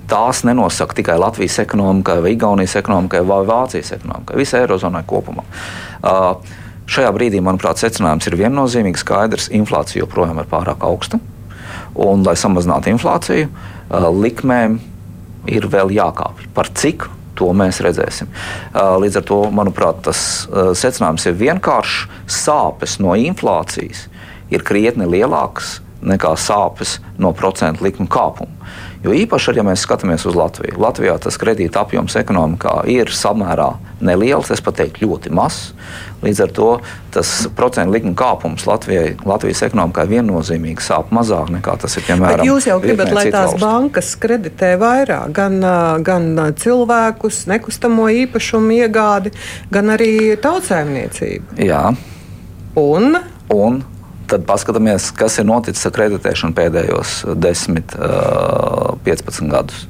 Tās 0.08 0.42
nenosaka 0.46 0.96
tikai 0.98 1.16
Latvijas 1.20 1.58
ekonomikai, 1.62 2.20
vai 2.22 2.34
Igaunijas 2.36 2.76
ekonomikai, 2.80 3.22
vai 3.26 3.42
Vācijas 3.48 3.92
ekonomikai, 3.96 4.38
visai 4.38 4.62
Eirozonai 4.64 5.02
kopumā. 5.08 5.44
Uh, 6.00 6.36
šajā 6.90 7.12
brīdī, 7.16 7.40
manuprāt, 7.44 7.80
secinājums 7.82 8.28
ir 8.28 8.38
viennozīmīgi 8.40 9.02
skaidrs. 9.02 9.50
Inflācija 9.56 10.04
joprojām 10.04 10.40
ir 10.42 10.50
pārāk 10.50 10.86
augsta. 10.86 11.20
Un, 11.96 12.22
lai 12.26 12.36
samazinātu 12.38 12.92
inflāciju, 12.92 13.48
uh, 13.50 14.08
likmēm 14.14 14.78
ir 15.50 15.68
vēl 15.72 15.94
jākāpj. 15.96 16.50
Par 16.56 16.70
cik? 16.74 17.08
To 17.36 17.50
mēs 17.52 17.82
redzēsim. 17.84 18.30
Uh, 18.72 18.94
līdz 19.02 19.18
ar 19.20 19.24
to, 19.28 19.40
manuprāt, 19.52 19.98
tas 20.06 20.20
uh, 20.48 20.70
secinājums 20.72 21.26
ir 21.28 21.36
vienkāršs. 21.36 22.06
Sāpes 22.32 22.96
no 23.02 23.12
inflācijas 23.12 24.06
ir 24.48 24.64
krietni 24.64 25.04
lielākas 25.10 25.80
nekā 26.06 26.32
sāpes 26.38 26.98
no 27.20 27.32
procentu 27.36 27.84
likuma 27.86 28.08
kāpuma. 28.08 28.70
Jo 29.06 29.14
īpaši, 29.14 29.52
ja 29.54 29.62
mēs 29.62 29.84
skatāmies 29.86 30.24
uz 30.26 30.34
Latviju, 30.34 30.80
Latvijā 30.82 31.12
tas 31.22 31.36
kredīta 31.38 31.84
apjoms 31.84 32.16
ekonomikā 32.18 32.80
ir 32.90 33.12
samērā 33.14 33.68
neliels, 34.02 34.50
es 34.50 34.62
pat 34.64 34.80
teiktu, 34.80 35.06
ļoti 35.06 35.30
mazs. 35.30 35.70
Līdz 36.24 36.42
ar 36.42 36.54
to 36.56 36.70
tas 37.14 37.30
procentu 37.54 37.94
likuma 37.94 38.16
kāpums 38.18 38.66
Latvijai, 38.66 39.14
Latvijas 39.28 39.62
ekonomikai 39.68 40.08
viennozīmīgi 40.10 40.82
sāp 40.82 41.14
mazāk 41.14 41.54
nekā 41.54 41.76
tas 41.84 41.94
ir 42.00 42.06
piemēram. 42.08 42.42
Bet 42.42 42.50
jūs 42.50 42.66
jau 42.66 42.80
gribat, 42.82 43.14
lai 43.14 43.26
tās 43.30 43.52
valsts. 43.54 43.62
bankas 43.62 44.12
kreditē 44.26 44.74
vairāk, 44.82 45.30
gan, 45.36 45.60
gan 46.02 46.30
cilvēkus, 46.58 47.44
nekustamo 47.52 48.10
īpašumu 48.24 48.80
iegādi, 48.82 49.36
gan 49.70 49.94
arī 49.94 50.34
tautsēmniecību. 50.42 51.60
Jā. 51.62 51.84
Un? 52.74 53.20
Un 53.54 53.84
tad 54.30 54.46
paskatāmies, 54.48 55.10
kas 55.16 55.38
ir 55.40 55.46
noticis 55.48 55.86
ar 55.88 55.94
kreditēšanu 55.96 56.56
pēdējos 56.56 57.16
10, 57.36 57.96
15 59.06 59.52
gadus. 59.52 59.86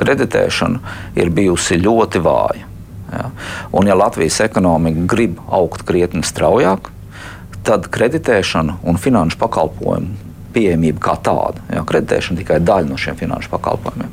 Kreditēšana 0.00 0.96
ir 1.18 1.32
bijusi 1.34 1.80
ļoti 1.80 2.22
vāja. 2.24 2.68
Ja? 3.12 3.30
Un, 3.72 3.88
ja 3.88 3.96
Latvijas 3.98 4.40
ekonomika 4.44 5.06
grib 5.14 5.40
augt 5.46 5.86
krietni 5.86 6.26
straujāk, 6.26 6.90
tad 7.66 7.90
kreditēšana 7.94 8.80
un 8.86 8.98
finanšu 9.00 9.38
pakalpojumu 9.42 10.26
pieejamība 10.56 11.02
kā 11.02 11.16
tāda. 11.20 11.60
Jā, 11.68 11.82
kreditēšana 11.84 12.40
tikai 12.40 12.58
daļa 12.64 12.88
no 12.88 12.96
šiem 13.00 13.18
finanšu 13.18 13.50
pakalpojumiem. 13.52 14.12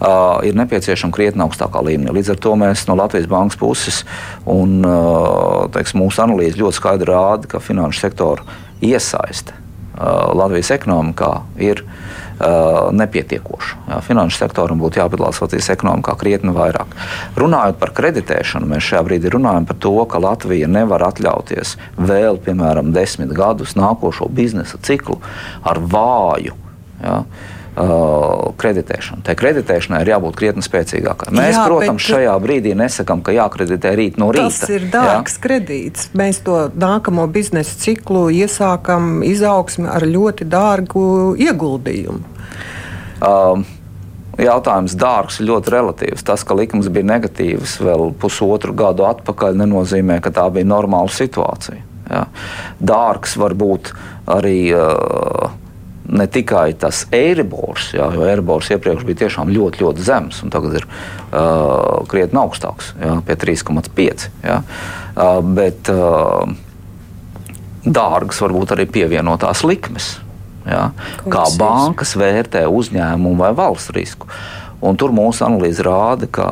Uh, 0.00 0.42
ir 0.48 0.58
nepieciešama 0.58 1.14
krietni 1.14 1.44
augstākā 1.44 1.82
līmenī. 1.86 2.14
Līdz 2.16 2.34
ar 2.34 2.40
to 2.42 2.54
mēs 2.58 2.86
no 2.88 2.96
Latvijas 2.98 3.28
bankas 3.30 3.60
puses 3.60 4.02
un 4.50 4.80
uh, 4.82 5.66
teiks, 5.74 5.94
mūsu 5.98 6.24
analīze 6.24 6.58
ļoti 6.58 6.80
skaidri 6.80 7.12
rāda, 7.12 7.50
ka 7.52 7.62
finanšu 7.62 8.02
sektora 8.02 8.46
iesaiste 8.84 9.54
uh, 9.54 10.32
Latvijas 10.36 10.70
ekonomikā 10.76 11.30
ir 11.62 11.82
uh, 11.84 12.92
nepietiekoša. 12.96 13.80
Jā, 13.90 14.00
finanšu 14.04 14.40
sektoram 14.40 14.80
būtu 14.82 15.00
jāpiedalās 15.00 15.40
Latvijas 15.42 15.70
ekonomikā 15.76 16.16
krietni 16.20 16.54
vairāk. 16.56 16.92
Runājot 17.40 17.80
par 17.80 17.94
kreditēšanu, 17.96 18.68
mēs 18.74 18.86
šajā 18.90 19.02
brīdī 19.08 19.32
runājam 19.34 19.68
par 19.68 19.80
to, 19.82 19.96
ka 20.10 20.22
Latvija 20.22 20.68
nevar 20.70 21.06
atļauties 21.08 21.76
vēl, 21.96 22.40
piemēram, 22.44 22.92
desmit 22.96 23.32
gadus 23.36 23.76
nākošo 23.78 24.28
biznesa 24.32 24.80
ciklu 24.82 25.20
ar 25.64 25.80
vāju. 25.80 26.56
Jā, 27.02 27.20
uh, 27.76 28.52
kreditēšanu. 28.58 29.22
Tai 29.26 29.36
kreditēšanai 29.38 30.00
ir 30.04 30.12
jābūt 30.14 30.38
krietni 30.38 30.64
spēcīgākai. 30.64 31.30
Mēs, 31.36 31.54
jā, 31.54 31.64
protams, 31.68 32.00
bet... 32.00 32.08
šajā 32.10 32.34
brīdī 32.42 32.74
nesakām, 32.78 33.22
ka 33.26 33.34
jākreditē 33.36 33.94
rīt 33.98 34.20
no 34.20 34.30
rīta. 34.34 34.50
Tas 34.50 34.72
ir 34.72 34.88
dārgs 34.92 35.36
jā? 35.36 35.42
kredīts. 35.46 36.10
Mēs 36.16 36.42
to 36.46 36.58
nākamo 36.72 37.26
biznesa 37.32 37.76
ciklu 37.82 38.26
iesākam 38.34 39.20
izaugsmi 39.26 39.90
ar 39.92 40.06
ļoti 40.08 40.48
dārgu 40.48 41.08
ieguldījumu. 41.46 42.22
Uh, 43.16 43.64
jautājums 44.40 44.96
dārgs 44.98 45.40
ļoti 45.44 45.72
relatīvs. 45.76 46.24
Tas, 46.26 46.44
ka 46.46 46.56
likums 46.56 46.88
bija 46.92 47.10
negatīvs 47.14 47.78
vēl 47.84 48.10
pusotru 48.20 48.74
gadu 48.76 49.06
atpakaļ, 49.08 49.60
nenozīmē, 49.62 50.20
ka 50.24 50.32
tā 50.34 50.48
bija 50.52 50.68
normāla 50.68 51.12
situācija. 51.12 51.84
Ja. 52.06 52.26
Dārgs 52.78 53.34
var 53.40 53.56
būt 53.58 53.90
arī 54.30 54.58
uh, 54.76 55.48
ne 56.08 56.26
tikai 56.30 56.70
tas 56.78 57.04
eiribors, 57.14 57.90
jā, 57.96 58.06
jo 58.14 58.26
eiribors 58.26 58.70
iepriekš 58.74 59.06
bija 59.06 59.24
tiešām 59.24 59.50
ļoti, 59.54 59.82
ļoti 59.84 60.06
zems, 60.06 60.42
un 60.46 60.52
tagad 60.54 60.78
ir 60.80 60.86
uh, 60.86 62.04
krietni 62.10 62.40
augstāks, 62.42 62.92
jā, 63.00 63.16
pie 63.26 63.38
3,5. 63.46 64.28
Uh, 64.46 65.40
bet 65.56 65.90
uh, 65.92 66.46
dārgas 67.86 68.40
var 68.42 68.54
būt 68.56 68.76
arī 68.76 68.86
pievienotās 68.90 69.64
likmes. 69.66 70.16
Ja? 70.66 70.90
Kā 71.30 71.46
bankas 71.58 72.16
vērtē 72.18 72.66
uzņēmumu 72.70 73.38
vai 73.42 73.52
valsts 73.56 73.94
risku. 73.94 74.30
Un 74.84 74.98
tur 75.00 75.14
mūsu 75.14 75.46
analīze 75.46 75.84
rāda, 75.86 76.28
ka 76.28 76.46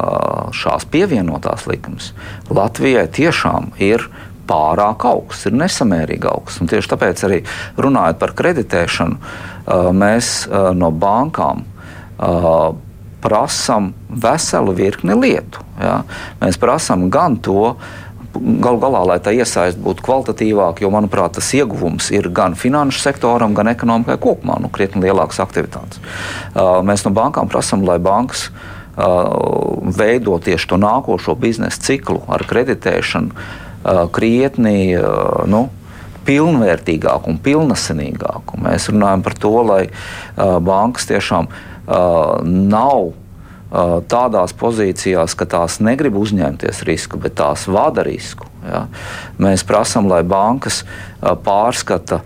šīs 0.57 0.87
pievienotās 0.91 1.67
likmes 1.69 2.15
Latvijai 2.49 3.05
tiešām 3.13 3.75
ir 3.85 4.07
pārāk 4.49 5.07
augsts, 5.09 5.49
ir 5.49 5.59
nesamērīgi 5.59 6.31
augsts. 6.31 6.61
Un 6.63 6.71
tieši 6.71 6.93
tāpēc 6.95 7.25
arī 7.29 7.43
runājot 7.81 8.21
par 8.21 8.35
kreditēšanu, 8.39 9.19
mēs 9.97 10.33
no 10.77 10.91
bankām 10.93 11.65
prasām 13.25 13.93
veselu 14.09 14.75
virkni 14.77 15.17
lietu. 15.17 15.65
Ja? 15.81 16.03
Mēs 16.43 16.61
prasām 16.61 17.09
gan 17.13 17.41
to, 17.43 17.75
Galu 18.35 18.81
galā, 18.83 19.01
lai 19.07 19.21
tā 19.23 19.31
iesaist 19.31 19.79
būtu 19.79 20.03
kvalitatīvāka, 20.03 20.83
jo, 20.83 20.89
manuprāt, 20.91 21.37
tas 21.37 21.53
ieguvums 21.55 22.09
ir 22.11 22.27
gan 22.35 22.57
finanšu 22.59 22.99
sektoram, 22.99 23.55
gan 23.55 23.71
ekonomikai 23.71 24.17
kopumā, 24.19 24.57
nu, 24.59 24.67
krietni 24.75 25.05
lielākas 25.05 25.39
aktivitātes. 25.45 26.01
Mēs 26.83 27.07
no 27.07 27.13
bankām 27.15 27.47
prasām, 27.47 27.85
lai 27.87 28.01
bankas 28.03 28.49
veido 28.97 30.35
tieši 30.43 30.73
to 30.73 30.81
nākošo 30.83 31.37
biznesa 31.39 31.79
ciklu 31.87 32.25
ar 32.27 32.43
kreditēšanu 32.51 33.47
krietni. 34.15 34.95
Nu, 35.51 35.67
pilnvērtīgāku 36.25 37.33
un 37.33 37.41
pilnasenīgāku. 37.45 38.61
Mēs 38.65 38.89
runājam 38.93 39.25
par 39.27 39.37
to, 39.41 39.53
lai 39.69 39.83
uh, 39.89 40.57
bankas 40.65 41.09
tiešām 41.11 41.51
uh, 41.51 42.41
nav 42.45 43.13
tādās 44.11 44.55
pozīcijās, 44.55 45.35
ka 45.35 45.47
tās 45.51 45.81
negrib 45.83 46.17
uzņemties 46.21 46.83
risku, 46.87 47.19
bet 47.19 47.37
tās 47.41 47.67
vada 47.67 48.05
risku. 48.07 48.47
Ja? 48.65 48.85
Mēs 49.43 49.65
prasām, 49.67 50.07
lai 50.09 50.23
bankas 50.27 50.83
pārskata 51.21 52.21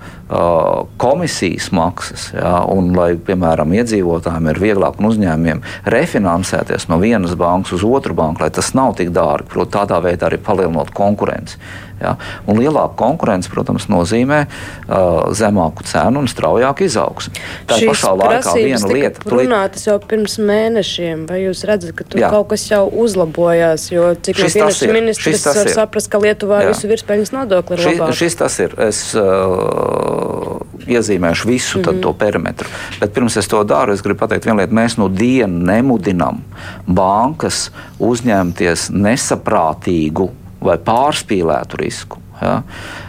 komisijas 1.01 1.71
maksas, 1.73 2.29
ja? 2.37 2.59
un 2.69 2.93
lai, 2.97 3.15
piemēram, 3.17 3.73
iedzīvotājiem 3.81 4.51
ir 4.53 4.63
vieglāk 4.63 5.01
un 5.01 5.09
uzņēmumiem 5.09 5.63
refinansēties 5.89 6.89
no 6.93 7.01
vienas 7.01 7.33
bankas 7.39 7.79
uz 7.79 7.87
otru 7.89 8.17
banku, 8.19 8.45
lai 8.45 8.53
tas 8.55 8.75
nav 8.77 8.99
tik 8.99 9.15
dārgi, 9.17 9.49
protams, 9.55 9.77
tādā 9.79 10.03
veidā 10.05 10.29
arī 10.29 10.41
palielinot 10.43 10.93
konkurenci. 10.97 11.59
Ja? 12.01 12.15
Un 12.47 12.61
lielāka 12.61 12.95
konkurence, 12.99 13.51
protams, 13.53 13.89
nozīmē 13.91 14.45
uh, 14.47 15.29
zemāku 15.37 15.87
cenu 15.89 16.23
un 16.23 16.31
straujāku 16.31 16.87
izaugsmu. 16.87 17.35
Tā 17.69 17.81
ir 17.81 17.93
pašā 17.93 18.13
laikā 18.19 18.55
viena 18.59 18.93
lieta. 18.93 19.23
Tas 19.25 19.35
runātas 19.35 19.87
jau 19.89 19.99
pirms 20.03 20.39
mēnešiem, 20.39 21.27
vai 21.31 21.43
jūs 21.45 21.65
redzat, 21.69 21.95
ka 21.99 22.07
tur 22.09 22.23
Jā. 22.23 22.33
kaut 22.35 22.51
kas 22.53 22.69
jau 22.71 22.85
uzlabojās? 22.89 23.89
Jo 23.93 24.13
cik 24.15 24.43
no 24.45 24.51
finanšu 24.55 24.91
ministrs 24.95 25.47
var 25.49 25.73
saprast, 25.75 26.11
ka 26.13 26.23
Lietuvā 26.23 26.63
Jā. 26.65 26.73
visu 26.73 26.91
virspeļņas 26.91 27.35
nodokli 27.35 27.79
ir 27.79 27.85
Ši, 27.85 27.95
labāk? 27.95 28.17
Šis 28.19 28.39
tas 28.39 28.59
ir. 28.65 28.75
Es 28.89 29.03
uh, 29.19 30.59
iezīmēšu 30.89 31.49
visu 31.49 31.79
mm 31.79 31.85
-hmm. 31.85 32.03
to 32.03 32.13
perimetru. 32.13 32.69
Bet 33.01 33.13
pirms 33.15 33.37
es 33.37 33.49
to 33.49 33.63
daru, 33.65 33.93
es 33.93 34.03
gribu 34.03 34.19
pateikt 34.25 34.47
vienu 34.47 34.59
lietu. 34.63 34.75
Mēs 34.75 34.99
no 34.99 35.09
dienas 35.09 35.67
nemudinām 35.69 36.43
bankas 36.87 37.69
uzņemties 37.99 38.89
nesaprātīgu 38.95 40.29
vai 40.65 40.79
pārspīlētu 40.83 41.81
risku. 41.81 42.23
Ja? 42.43 42.63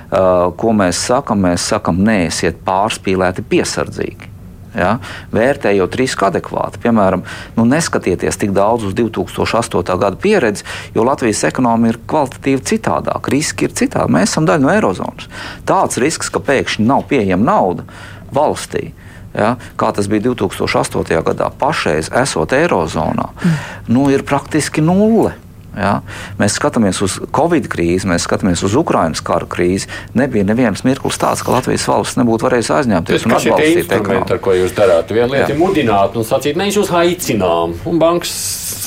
Uh, 0.10 0.50
ko 0.58 0.74
mēs 0.74 1.02
sakām? 1.10 1.45
Mēs 1.45 1.70
sakām, 1.70 2.02
neesiet 2.06 2.62
pārspīlēti 2.66 3.45
piesardzīgi. 3.50 4.30
Ja? 4.78 4.97
Vērtējot 5.34 5.97
risku 6.00 6.28
adekvāti. 6.28 6.82
Piemēram, 6.84 7.24
nu, 7.58 7.66
neskatieties 7.70 8.38
tik 8.41 8.54
daudz 8.56 8.86
uz 8.89 8.95
2008. 8.97 9.97
gada 10.02 10.20
pieredzi, 10.22 10.66
jo 10.95 11.06
Latvijas 11.08 11.43
ekonomika 11.50 11.95
ir 11.95 12.02
kvalitatīvi 12.10 12.66
citādāka. 12.74 13.34
Riski 13.34 13.70
ir 13.70 13.76
citādi. 13.78 14.14
Mēs 14.14 14.34
esam 14.34 14.47
daļa 14.50 14.66
no 14.66 14.74
Eirozonas. 14.74 15.30
Tāds 15.70 16.02
risks, 16.02 16.32
ka 16.34 16.41
pēkšņi 16.43 16.88
nav 16.89 17.06
pieejama 17.10 17.50
nauda 17.52 17.88
valstī. 18.36 18.91
Ja, 19.30 19.54
kā 19.78 19.91
tas 19.93 20.08
bija 20.10 20.32
2008. 20.32 21.06
gadā, 21.28 21.52
pašreiz 21.54 22.10
esot 22.18 22.54
Eirozonā, 22.58 23.28
mm. 23.30 23.60
nu, 23.93 24.08
ir 24.10 24.26
praktiski 24.26 24.82
nulle. 24.82 25.36
Ja? 25.78 25.99
Mēs 26.39 26.57
skatāmies 26.59 27.01
uz 27.05 27.20
Covid 27.36 27.70
krīzi, 27.72 28.09
mēs 28.09 28.26
skatāmies 28.28 28.63
uz 28.65 28.76
Ukraiņas 28.80 29.24
kara 29.26 29.49
krīzi. 29.49 29.89
Nebija 30.17 30.47
nevienas 30.49 30.86
mirklis 30.88 31.20
tāds, 31.22 31.43
ka 31.45 31.53
Latvijas 31.57 31.88
valsts 31.89 32.20
nebūtu 32.20 32.47
varējusi 32.47 32.76
aizņemties 32.80 33.28
un 33.28 33.38
atbalstīt 33.38 33.95
ekonomiku. 33.99 34.36
Ar 34.36 34.43
ko 34.43 34.57
jūs 34.57 34.76
darāt? 34.78 35.13
Viena 35.13 35.30
lieta 35.34 35.53
ir 35.53 35.61
mudināt 35.61 36.17
un 36.20 36.28
sacīt, 36.28 36.59
mēs 36.59 36.80
jūs 36.80 36.93
aicinām. 37.01 37.78
Un 37.89 38.01
bankas 38.01 38.36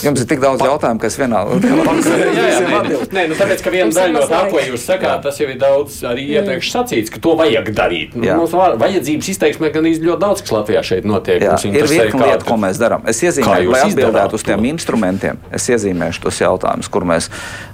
Jums 0.02 0.18
ir 0.18 0.26
tik 0.26 0.40
daudz 0.42 0.62
jautājumu, 0.66 0.98
ka 0.98 1.06
es 1.06 1.14
vienā. 1.14 1.40
Nē, 3.14 3.22
nu, 3.30 3.36
tāpēc, 3.38 3.60
ka 3.62 3.70
viena 3.70 3.94
daļa 3.94 4.14
no 4.16 4.22
tā, 4.26 4.40
ko 4.50 4.58
jūs 4.62 4.82
sakāt, 4.88 5.22
tas 5.22 5.38
jau 5.38 5.46
ir 5.46 5.60
daudz 5.60 6.00
arī 6.08 6.24
iepriekš 6.34 6.72
sacīts, 6.74 7.12
ka 7.12 7.20
to 7.22 7.36
vajag 7.38 7.70
darīt. 7.76 8.16
Nu, 8.18 8.26
mums 8.40 8.54
vajadzības 8.82 9.30
izteiksmē 9.34 9.70
gan 9.74 9.86
ļoti 9.86 10.18
daudz, 10.24 10.42
kas 10.42 10.54
Latvijā 10.56 10.82
šeit 10.86 11.06
notiek. 11.06 11.44
Jā, 11.46 11.54
ir 11.70 11.86
virkni 11.86 12.18
lietu, 12.18 12.48
ko 12.48 12.58
mēs 12.58 12.80
darām. 12.82 13.06
Es 13.06 13.22
iezīmēju, 13.22 13.70
lai 13.70 13.84
atbildētu 13.86 14.38
uz 14.40 14.46
tiem 14.48 14.66
instrumentiem, 14.72 15.38
es 15.54 15.68
iezīmēšu 15.70 16.18
tos 16.26 16.36
jautājumus, 16.42 16.71
kur 16.92 17.06
mēs 17.08 17.28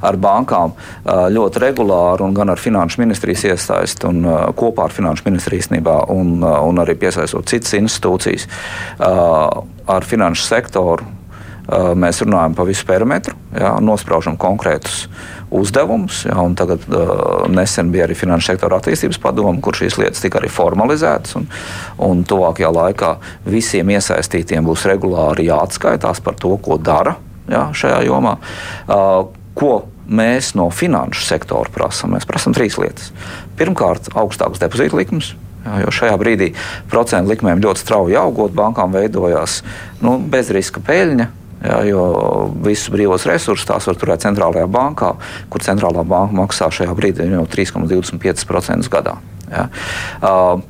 ar 0.04 0.18
bankām 0.20 0.74
ļoti 1.06 1.62
regulāri 1.62 2.26
un 2.26 2.34
gan 2.36 2.50
ar 2.54 2.62
finanšu 2.62 3.02
ministrijas 3.02 3.44
iesaisti 3.52 4.08
un 4.08 4.24
kopā 4.58 4.88
ar 4.88 4.94
finanšu 4.94 5.28
ministriju 5.28 5.64
īstenībā 5.64 6.00
un, 6.14 6.40
un 6.42 6.82
arī 6.82 6.96
piesaistot 6.98 7.48
citas 7.50 7.76
institūcijas 7.78 8.48
ar 8.98 10.08
finanšu 10.08 10.48
sektoru 10.48 11.14
mēs 11.68 12.22
runājam 12.24 12.54
par 12.56 12.66
visu 12.68 12.86
perimetru, 12.88 13.34
jā, 13.52 13.74
nospraužam 13.84 14.38
konkrētus 14.40 15.04
uzdevumus. 15.52 16.22
Jā, 16.28 16.40
tagad 16.56 16.84
uh, 16.88 17.44
nesen 17.52 17.92
bija 17.92 18.06
arī 18.06 18.16
Finanšu 18.16 18.52
sektora 18.52 18.80
attīstības 18.80 19.20
padoma, 19.20 19.60
kur 19.64 19.76
šīs 19.76 19.98
lietas 20.00 20.24
tika 20.24 20.40
arī 20.40 20.48
formalizētas. 20.52 21.36
Un, 21.36 21.48
un 22.04 22.24
tuvākajā 22.28 22.72
laikā 22.72 23.14
visiem 23.48 23.92
iesaistītiem 23.96 24.64
būs 24.64 24.86
regulāri 24.88 25.48
jāatskaitās 25.50 26.24
par 26.24 26.38
to, 26.40 26.56
ko 26.64 26.80
dara 26.80 27.18
jā, 27.52 27.64
šajā 27.76 28.02
jomā. 28.08 28.36
Uh, 28.86 29.28
ko 29.58 29.72
mēs 30.08 30.54
no 30.58 30.68
finanšu 30.72 31.26
sektora 31.26 31.72
prasām? 31.74 32.14
Mēs 32.16 32.28
prasām 32.28 32.54
trīs 32.56 32.78
lietas. 32.80 33.10
Pirmkārt, 33.58 34.12
augstākas 34.16 34.62
depozīta 34.62 34.98
likmes. 34.98 35.34
Jā, 35.64 35.80
jo 35.82 35.92
šajā 35.92 36.14
brīdī 36.20 36.52
procentu 36.88 37.32
likmēm 37.32 37.60
ļoti 37.64 37.82
strauji 37.82 38.16
augot, 38.16 38.54
bankām 38.56 38.94
veidojās 38.94 39.60
nu, 40.04 40.16
bezriska 40.30 40.80
peļņa, 40.86 41.32
Ja, 41.58 41.80
jo 41.82 42.02
visus 42.62 42.86
brīvos 42.94 43.24
resursus 43.26 43.66
tās 43.66 43.88
var 43.88 43.96
turēt 43.98 44.22
centrālajā 44.22 44.68
bankā, 44.70 45.08
kur 45.50 45.62
centrālā 45.64 46.04
banka 46.06 46.36
maksā 46.38 46.68
šajā 46.70 46.92
brīdī 46.94 47.26
jau 47.32 47.42
3,25% 47.50 48.86
gadā. 48.92 49.16
Ja. 49.50 49.64
Uh, 50.22 50.62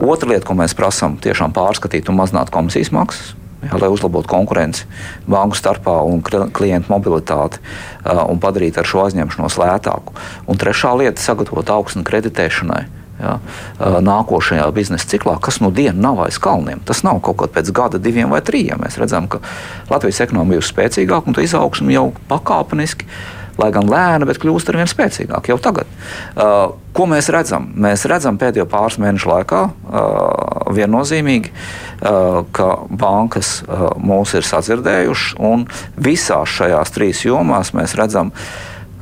otra 0.00 0.30
lieta, 0.32 0.46
ko 0.48 0.56
mēs 0.56 0.72
prasām, 0.78 1.18
ir 1.20 1.42
pārskatīt 1.58 2.08
un 2.08 2.16
mazināt 2.16 2.52
komisijas 2.54 2.94
maksas. 2.96 3.34
Jā, 3.66 3.80
lai 3.82 3.90
uzlabotu 3.92 4.30
konkurenci 4.30 4.86
banku 5.26 5.58
starpā 5.58 5.98
un 6.06 6.22
klientu 6.22 6.92
mobilitāti 6.92 7.60
uh, 7.60 8.24
un 8.30 8.40
padarītu 8.42 8.82
ar 8.82 8.88
šo 8.88 9.06
aizņemšanos 9.06 9.58
lētāku. 9.62 10.14
Un 10.46 10.60
trešā 10.60 10.94
lieta- 10.98 11.22
sagatavot 11.28 11.74
augstu 11.74 12.04
kreditēšanai 12.06 12.86
Ja, 13.16 13.38
nākošajā 13.80 14.66
biznesa 14.76 15.08
ciklā, 15.08 15.38
kas 15.40 15.56
nu 15.64 15.70
dienu 15.72 16.02
nav 16.04 16.18
aiz 16.26 16.36
kalniem. 16.42 16.82
Tas 16.84 17.00
nav 17.06 17.22
kaut 17.24 17.38
kad 17.40 17.54
pēc 17.54 17.70
gada, 17.72 18.00
diviem 18.02 18.28
vai 18.32 18.42
trim. 18.44 18.76
Mēs 18.82 18.98
redzam, 19.00 19.24
ka 19.28 19.40
Latvijas 19.88 20.20
ekonomika 20.26 20.60
ir 20.60 20.66
spēcīgāka 20.66 21.30
un 21.30 21.36
tā 21.36 21.46
izaugsme 21.46 21.94
jau 21.96 22.10
pakāpeniski. 22.28 23.08
Lai 23.56 23.70
gan 23.72 23.88
lēna, 23.88 24.26
bet 24.28 24.40
kļūst 24.42 24.68
ar 24.68 24.80
vien 24.80 24.90
spēcīgāk 24.90 25.48
jau 25.48 25.56
tagad. 25.62 25.88
Uh, 26.36 26.74
ko 26.96 27.06
mēs 27.08 27.30
redzam? 27.32 27.70
Mēs 27.72 28.04
redzam 28.10 28.36
pēdējo 28.40 28.66
pāris 28.72 28.98
mēnešu 29.00 29.30
laikā 29.32 29.62
uh, 29.64 30.72
viennozīmīgi, 30.76 31.52
uh, 31.52 32.42
ka 32.56 32.68
bankas 32.90 33.58
uh, 33.64 33.88
mūs 33.96 34.36
ir 34.36 34.44
sadzirdējušas, 34.48 35.38
un 35.40 35.64
visās 35.96 36.52
šajās 36.58 36.94
trīs 36.96 37.24
jomās 37.24 37.72
mēs 37.76 37.96
redzam 37.98 38.34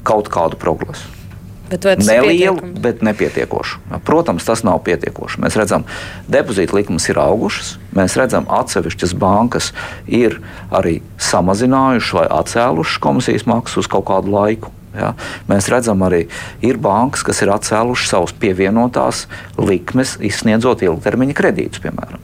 kaut 0.06 0.30
kādu 0.30 0.60
progresu. 0.60 1.13
Bet 1.74 2.04
Nelielu, 2.06 2.60
bet 2.80 3.02
nepietiekošu. 3.02 3.80
Protams, 4.06 4.46
tas 4.46 4.62
nav 4.66 4.82
pietiekoši. 4.86 5.40
Mēs 5.42 5.58
redzam, 5.58 5.86
depozīta 6.30 6.76
likmes 6.78 7.08
ir 7.10 7.18
augušas. 7.20 7.74
Mēs 7.96 8.16
redzam, 8.20 8.46
atsevišķas 8.50 9.16
bankas 9.18 9.72
ir 10.06 10.40
arī 10.74 11.00
samazinājušas 11.18 12.16
vai 12.20 12.28
atcēlušas 12.38 13.02
komisijas 13.02 13.46
maksu 13.50 13.82
uz 13.82 13.90
kaut 13.90 14.06
kādu 14.10 14.34
laiku. 14.34 14.72
Ja? 14.94 15.12
Mēs 15.50 15.68
redzam, 15.72 16.02
arī 16.06 16.24
ir 16.64 16.78
bankas, 16.82 17.24
kas 17.26 17.42
ir 17.42 17.50
atcēlušas 17.54 18.12
savus 18.14 18.34
pievienotās 18.38 19.24
likmes, 19.58 20.16
izsniedzot 20.22 20.84
ilgtermiņa 20.86 21.36
kredītus, 21.38 21.82
piemēram. 21.84 22.22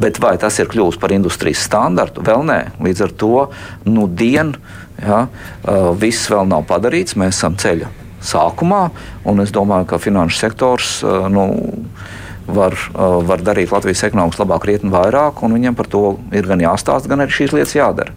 Bet 0.00 0.18
vai 0.22 0.34
tas 0.40 0.58
ir 0.58 0.70
kļuvis 0.70 0.98
par 1.00 1.14
industrijas 1.14 1.62
standartu? 1.68 2.24
Vēl 2.26 2.44
nē. 2.48 2.60
Līdz 2.82 3.06
ar 3.06 3.14
to 3.22 3.46
nu, 3.86 4.08
dienu 4.10 4.58
ja, 4.98 5.26
viss 5.98 6.30
vēl 6.30 6.50
nav 6.50 6.66
padarīts. 6.70 7.18
Mēs 7.18 7.38
esam 7.38 7.58
ceļa 7.58 7.94
sākumā, 8.24 8.88
es 9.44 9.52
domāju, 9.54 9.88
ka 9.90 10.00
finanšu 10.02 10.38
sektors. 10.40 10.98
Nu, 11.32 11.48
var, 12.48 12.74
var 13.28 13.42
darīt 13.44 13.72
Latvijas 13.72 14.02
ekonomikas 14.08 14.40
labāk, 14.40 14.62
krietni 14.64 14.90
vairāk, 14.92 15.42
un 15.44 15.54
viņam 15.56 15.76
par 15.78 15.88
to 15.90 16.02
ir 16.34 16.48
gan 16.48 16.62
jāstāsta, 16.62 17.10
gan 17.10 17.22
arī 17.24 17.34
šīs 17.34 17.54
lietas 17.54 17.74
jādara. 17.76 18.14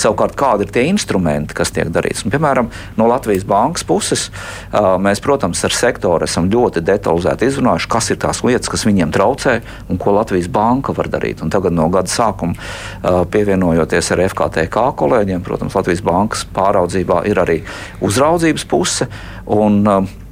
Savukārt, 0.00 0.36
kādi 0.38 0.66
ir 0.66 0.72
tie 0.74 0.86
instrumenti, 0.88 1.56
kas 1.56 1.72
tiek 1.74 1.90
darīts? 1.92 2.24
Un, 2.24 2.32
piemēram, 2.34 2.70
no 2.98 3.08
Latvijas 3.10 3.46
bankas 3.48 3.86
puses 3.86 4.26
mēs, 4.72 5.22
protams, 5.24 5.62
ar 5.66 5.76
sektoru 5.76 6.28
esam 6.28 6.48
ļoti 6.52 6.82
detalizēti 6.84 7.50
izrunājuši, 7.50 7.90
kas 7.92 8.10
ir 8.14 8.20
tās 8.24 8.42
lietas, 8.46 8.72
kas 8.72 8.86
viņiem 8.88 9.12
traucē 9.14 9.58
un 9.92 10.00
ko 10.00 10.16
Latvijas 10.16 10.50
banka 10.52 10.96
var 10.96 11.10
darīt. 11.12 11.44
Un 11.44 11.52
tagad 11.52 11.76
no 11.76 11.90
gada 11.92 12.10
sākuma 12.10 13.24
pievienojoties 13.30 14.12
ar 14.14 14.24
FKTK 14.30 14.88
kolēģiem, 15.00 15.44
protams, 15.44 15.76
Latvijas 15.76 16.04
bankas 16.04 16.44
pāraudzībā 16.56 17.24
ir 17.30 17.40
arī 17.44 17.60
uzraudzības 18.04 18.68
puse. 18.70 19.08
Un, 19.44 19.82
uh, 19.84 20.23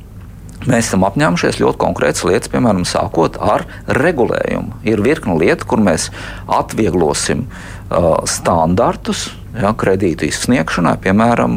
Mēs 0.68 0.88
esam 0.88 1.02
apņēmušies 1.06 1.58
ļoti 1.62 1.80
konkrētas 1.80 2.24
lietas, 2.28 2.50
piemēram, 2.52 2.84
sākot 2.86 3.38
ar 3.42 3.64
regulējumu. 3.98 4.78
Ir 4.86 5.02
virkni 5.02 5.34
lietu, 5.40 5.66
kur 5.72 5.82
mēs 5.82 6.08
atvieglosim 6.46 7.46
uh, 7.48 8.12
standartus, 8.30 9.30
ja, 9.58 9.72
kredītu 9.78 10.28
izsniegšanai, 10.28 10.94
piemēram, 11.02 11.56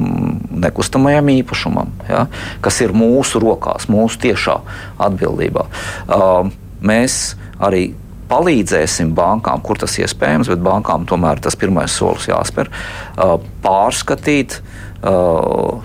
nekustamajam 0.65 1.29
īpašumam, 1.35 1.93
ja, 2.09 2.25
kas 2.65 2.81
ir 2.85 2.95
mūsu 2.97 3.41
rokās, 3.43 3.89
mūsu 3.91 4.23
tiešā 4.25 4.57
atbildībā. 5.05 5.67
Uh, 6.07 6.49
mēs 6.81 7.35
arī 7.61 7.91
palīdzēsim 8.25 9.11
bankām, 9.13 9.61
kur 9.61 9.77
tas 9.77 9.99
iespējams, 10.01 10.49
bet 10.49 10.65
bankām 10.65 11.05
tomēr 11.05 11.37
tas 11.45 11.57
pirmais 11.61 11.93
solis 11.93 12.25
jāspēr, 12.31 12.73
uh, 12.73 13.37
pārskatīt 13.61 14.57
uh, 14.57 14.84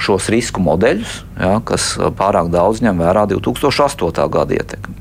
šos 0.00 0.28
risku 0.32 0.62
modeļus, 0.64 1.14
ja, 1.36 1.56
kas 1.66 1.90
uh, 1.98 2.08
pārāk 2.16 2.48
daudz 2.52 2.80
ņem 2.84 3.02
vērā 3.02 3.26
2008. 3.28 4.28
gada 4.32 4.56
ietekmi. 4.56 4.94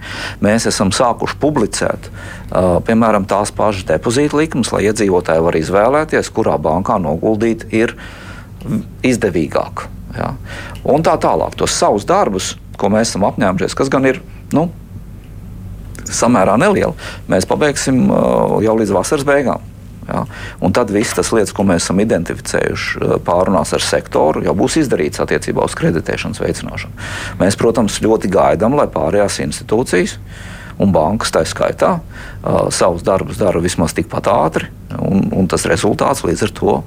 Mēs 0.44 0.68
esam 0.68 0.92
sākuši 0.96 1.38
publicēt 1.40 2.10
uh, 2.10 2.80
piemēram 2.86 3.28
tās 3.30 3.54
pašas 3.56 3.88
depozīta 3.88 4.40
likmes, 4.40 4.74
lai 4.76 4.88
iedzīvotāji 4.90 5.46
var 5.46 5.60
izvēlēties, 5.60 6.34
kurā 6.36 6.58
bankā 6.60 7.00
noguldīt 7.02 7.70
ir 7.72 7.96
izdevīgāk. 9.06 9.86
Ja. 10.18 10.34
Un 10.84 11.06
tā 11.06 11.16
tālāk, 11.22 11.56
tos 11.56 11.76
savus 11.78 12.08
darbus, 12.10 12.56
ko 12.80 12.92
mēs 12.92 13.14
esam 13.14 13.28
apņēmušies, 13.30 13.78
kas 13.78 13.92
gan 13.94 14.08
ir 14.10 14.24
nu, 14.56 14.68
samērā 16.10 16.58
nelieli, 16.60 16.96
mēs 17.30 17.48
pabeigsim 17.48 18.08
jau 18.10 18.80
līdz 18.80 18.96
vasaras 18.96 19.28
beigām. 19.28 19.69
Ja? 20.10 20.26
Un 20.66 20.74
tad 20.76 20.92
viss 20.94 21.16
tas 21.18 21.32
lietas, 21.36 21.54
ko 21.56 21.66
mēs 21.68 21.86
esam 21.86 22.02
identificējuši 22.04 23.02
eh, 23.02 23.16
pārunās 23.26 23.74
ar 23.78 23.86
sektoru, 23.86 24.44
jau 24.48 24.56
būs 24.58 24.80
izdarīts 24.82 25.22
attiecībā 25.24 25.66
uz 25.66 25.78
kreditēšanas 25.80 26.42
veicināšanu. 26.44 27.10
Mēs, 27.42 27.60
protams, 27.60 28.02
ļoti 28.06 28.32
gaidām, 28.34 28.78
lai 28.80 28.90
pārējās 28.92 29.42
institūcijas 29.46 30.18
un 30.80 30.94
bankas 30.96 31.34
tā 31.36 31.44
skaitā 31.44 31.98
uh, 32.00 32.70
savus 32.72 33.04
darbus 33.04 33.40
dara 33.40 33.60
vismaz 33.60 33.92
tikpat 33.98 34.30
ātri, 34.32 34.70
un, 34.96 35.26
un 35.36 35.50
tas 35.52 35.68
rezultāts 35.68 36.24
līdz 36.24 36.46
ar 36.48 36.54
to 36.56 36.76
uh, 36.80 36.86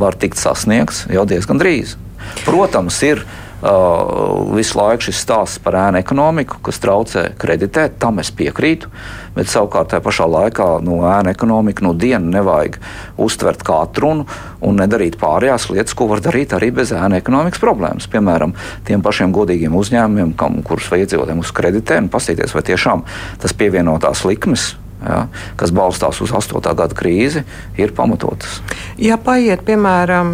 var 0.00 0.16
tikt 0.16 0.40
sasniegts 0.40 1.04
jau 1.12 1.26
diezgan 1.28 1.60
drīz. 1.60 1.98
Protams, 2.46 2.96
ir 3.04 3.20
visu 3.62 4.78
laiku 4.78 5.06
šis 5.06 5.20
stāsts 5.22 5.60
par 5.62 5.76
ēnu 5.78 6.00
ekonomiku, 6.00 6.58
kas 6.66 6.80
traucē 6.82 7.28
kreditēt, 7.38 7.94
tam 8.02 8.18
es 8.18 8.32
piekrītu. 8.34 8.90
Bet 9.36 9.48
savukārt 9.48 9.92
tajā 9.92 10.02
pašā 10.04 10.26
laikā 10.28 10.66
no 10.82 10.98
nu, 10.98 10.98
ēnu 11.08 11.30
ekonomiku 11.32 11.86
no 11.86 11.94
dienas 11.96 12.34
nevajag 12.34 12.80
uztvert 13.22 13.62
kā 13.64 13.78
atrunu 13.86 14.26
un 14.60 14.82
nedarīt 14.82 15.16
pārējās 15.20 15.70
lietas, 15.70 15.96
ko 15.96 16.10
var 16.10 16.20
darīt 16.24 16.52
arī 16.58 16.72
bez 16.74 16.92
ēnu 16.96 17.20
ekonomikas 17.22 17.62
problēmas. 17.62 18.10
Piemēram, 18.12 18.56
tiem 18.88 19.04
pašiem 19.04 19.32
godīgiem 19.32 19.78
uzņēmumiem, 19.78 20.36
kam, 20.36 20.60
kurus 20.66 20.90
vajag 20.90 21.06
iedzīvotājiem 21.06 21.46
uz 21.46 21.54
kreditē, 21.54 22.02
un 22.02 22.12
paskatīties, 22.12 22.56
vai 22.58 22.66
tiešām 22.72 23.06
tas 23.40 23.56
pievienotās 23.56 24.26
likmes 24.28 24.72
ja, 25.06 25.26
kas 25.60 25.72
balstās 25.74 26.20
uz 26.24 26.32
8. 26.34 26.60
gada 26.78 26.96
krīzi, 26.96 27.44
ir 27.80 27.92
pamatotas. 27.96 28.60
Ja 29.00 29.18
paiet, 29.20 29.64
piemēram, 29.66 30.32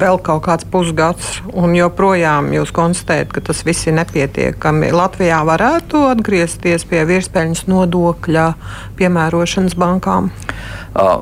vēl 0.00 0.20
kaut 0.24 0.44
kāds 0.46 0.66
pusgads, 0.70 1.40
un 1.52 1.76
joprojām 1.76 2.52
jūs 2.56 2.72
konstatējat, 2.76 3.32
ka 3.34 3.44
tas 3.50 3.62
viss 3.66 3.88
ir 3.88 3.96
nepietiekami, 3.98 4.92
Latvijā 4.96 5.42
varētu 5.46 6.06
atgriezties 6.10 6.86
pie 6.88 7.04
virspeļņas 7.08 7.66
nodokļa 7.70 8.46
piemērošanas 8.98 9.76
bankām? 9.78 10.30
Uh, 10.96 11.20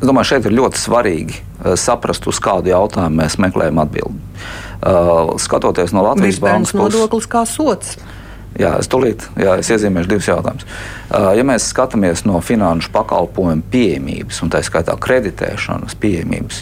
es 0.00 0.08
domāju, 0.08 0.34
šeit 0.34 0.48
ir 0.48 0.58
ļoti 0.58 0.80
svarīgi 0.80 1.38
uh, 1.38 1.72
saprast, 1.80 2.28
uz 2.30 2.40
kādu 2.42 2.72
jautājumu 2.74 3.22
mēs 3.22 3.38
meklējam 3.42 3.80
atbildi. 3.84 4.20
Uh, 4.84 5.32
skatoties 5.40 5.94
no 5.96 6.04
Latvijas 6.04 6.42
bankas 6.42 6.74
puses, 6.74 6.98
nodoklis 6.98 7.30
kā 7.30 7.46
sots. 7.48 7.96
Jā, 8.54 8.76
es 8.78 8.86
tulīt 8.90 9.24
jā, 9.40 9.56
es 9.58 9.70
iezīmēšu 9.74 10.10
divus 10.12 10.28
jautājumus. 10.30 10.66
Ja 11.10 11.46
mēs 11.46 11.66
skatāmies 11.72 12.22
no 12.28 12.38
finanšu 12.44 12.92
pakalpojumu 12.94 13.66
pieejamības, 13.72 14.38
un 14.44 14.52
tā 14.54 14.60
skaitā 14.62 14.94
kreditēšanas 15.02 15.96
pieejamības 15.98 16.60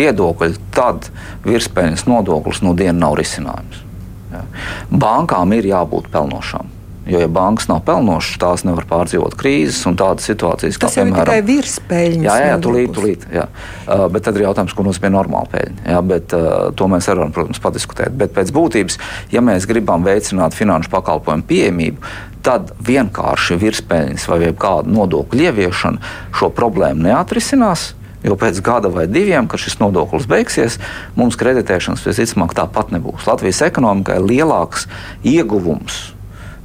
viedokļa, 0.00 0.50
tad 0.74 1.10
virspeļņas 1.46 2.08
nodoklis 2.10 2.64
no 2.66 2.74
dienas 2.78 3.02
nav 3.04 3.14
risinājums. 3.20 3.84
Jā. 4.32 4.42
Bankām 4.90 5.54
ir 5.56 5.70
jābūt 5.70 6.10
pelnošām. 6.12 6.74
Jo, 7.08 7.22
ja 7.22 7.28
bankas 7.32 7.70
nav 7.70 7.80
pelnošas, 7.88 8.36
tās 8.42 8.62
nevar 8.68 8.84
pārdzīvot 8.88 9.32
krīzes 9.40 9.80
un 9.88 9.94
tādas 9.96 10.26
situācijas, 10.28 10.76
kā 10.76 10.90
piemēram, 10.92 11.16
ir 11.16 11.30
tikai 11.30 11.44
virspeļņas. 11.46 12.26
Jā, 12.26 12.34
jā, 12.44 12.56
tūlīt, 12.60 12.90
tūlīt. 12.92 13.22
Jā. 13.32 13.46
Uh, 13.86 14.02
bet 14.12 14.26
tad 14.26 14.36
ir 14.36 14.44
jautājums, 14.44 14.74
ko 14.76 14.84
nozīmē 14.84 15.10
normāla 15.14 15.48
peļņa. 15.54 15.86
Jā, 15.88 16.02
bet, 16.04 16.34
uh, 16.36 16.66
to 16.76 16.88
mēs 16.92 17.08
varam, 17.08 17.32
protams, 17.32 17.62
padiskutēt. 17.64 18.12
Bet 18.12 18.34
pēc 18.36 18.52
būtības, 18.52 18.98
ja 19.32 19.40
mēs 19.44 19.64
gribam 19.70 20.04
veicināt 20.04 20.56
finanšu 20.58 20.92
pakalpojumu 20.92 21.48
pieejamību, 21.48 22.12
tad 22.44 22.74
vienkārši 22.84 23.56
virspeļņas 23.62 24.28
vai 24.28 24.52
kāda 24.52 24.92
nodokļu 24.92 25.48
ieviešana 25.48 26.12
šo 26.36 26.52
problēmu 26.52 27.08
neatrisinās. 27.08 27.94
Jo 28.26 28.36
pēc 28.36 28.60
gada 28.66 28.90
vai 28.92 29.06
diviem, 29.08 29.48
kad 29.48 29.62
šis 29.62 29.78
nodoklis 29.80 30.28
beigsies, 30.28 30.76
mums 31.16 31.38
kreditēšanas 31.40 32.04
visticamāk 32.04 32.52
tāpat 32.58 32.92
nebūs. 32.92 33.24
Latvijas 33.30 33.62
ekonomikai 33.70 34.18
lielāks 34.20 34.88
ieguvums 35.22 36.17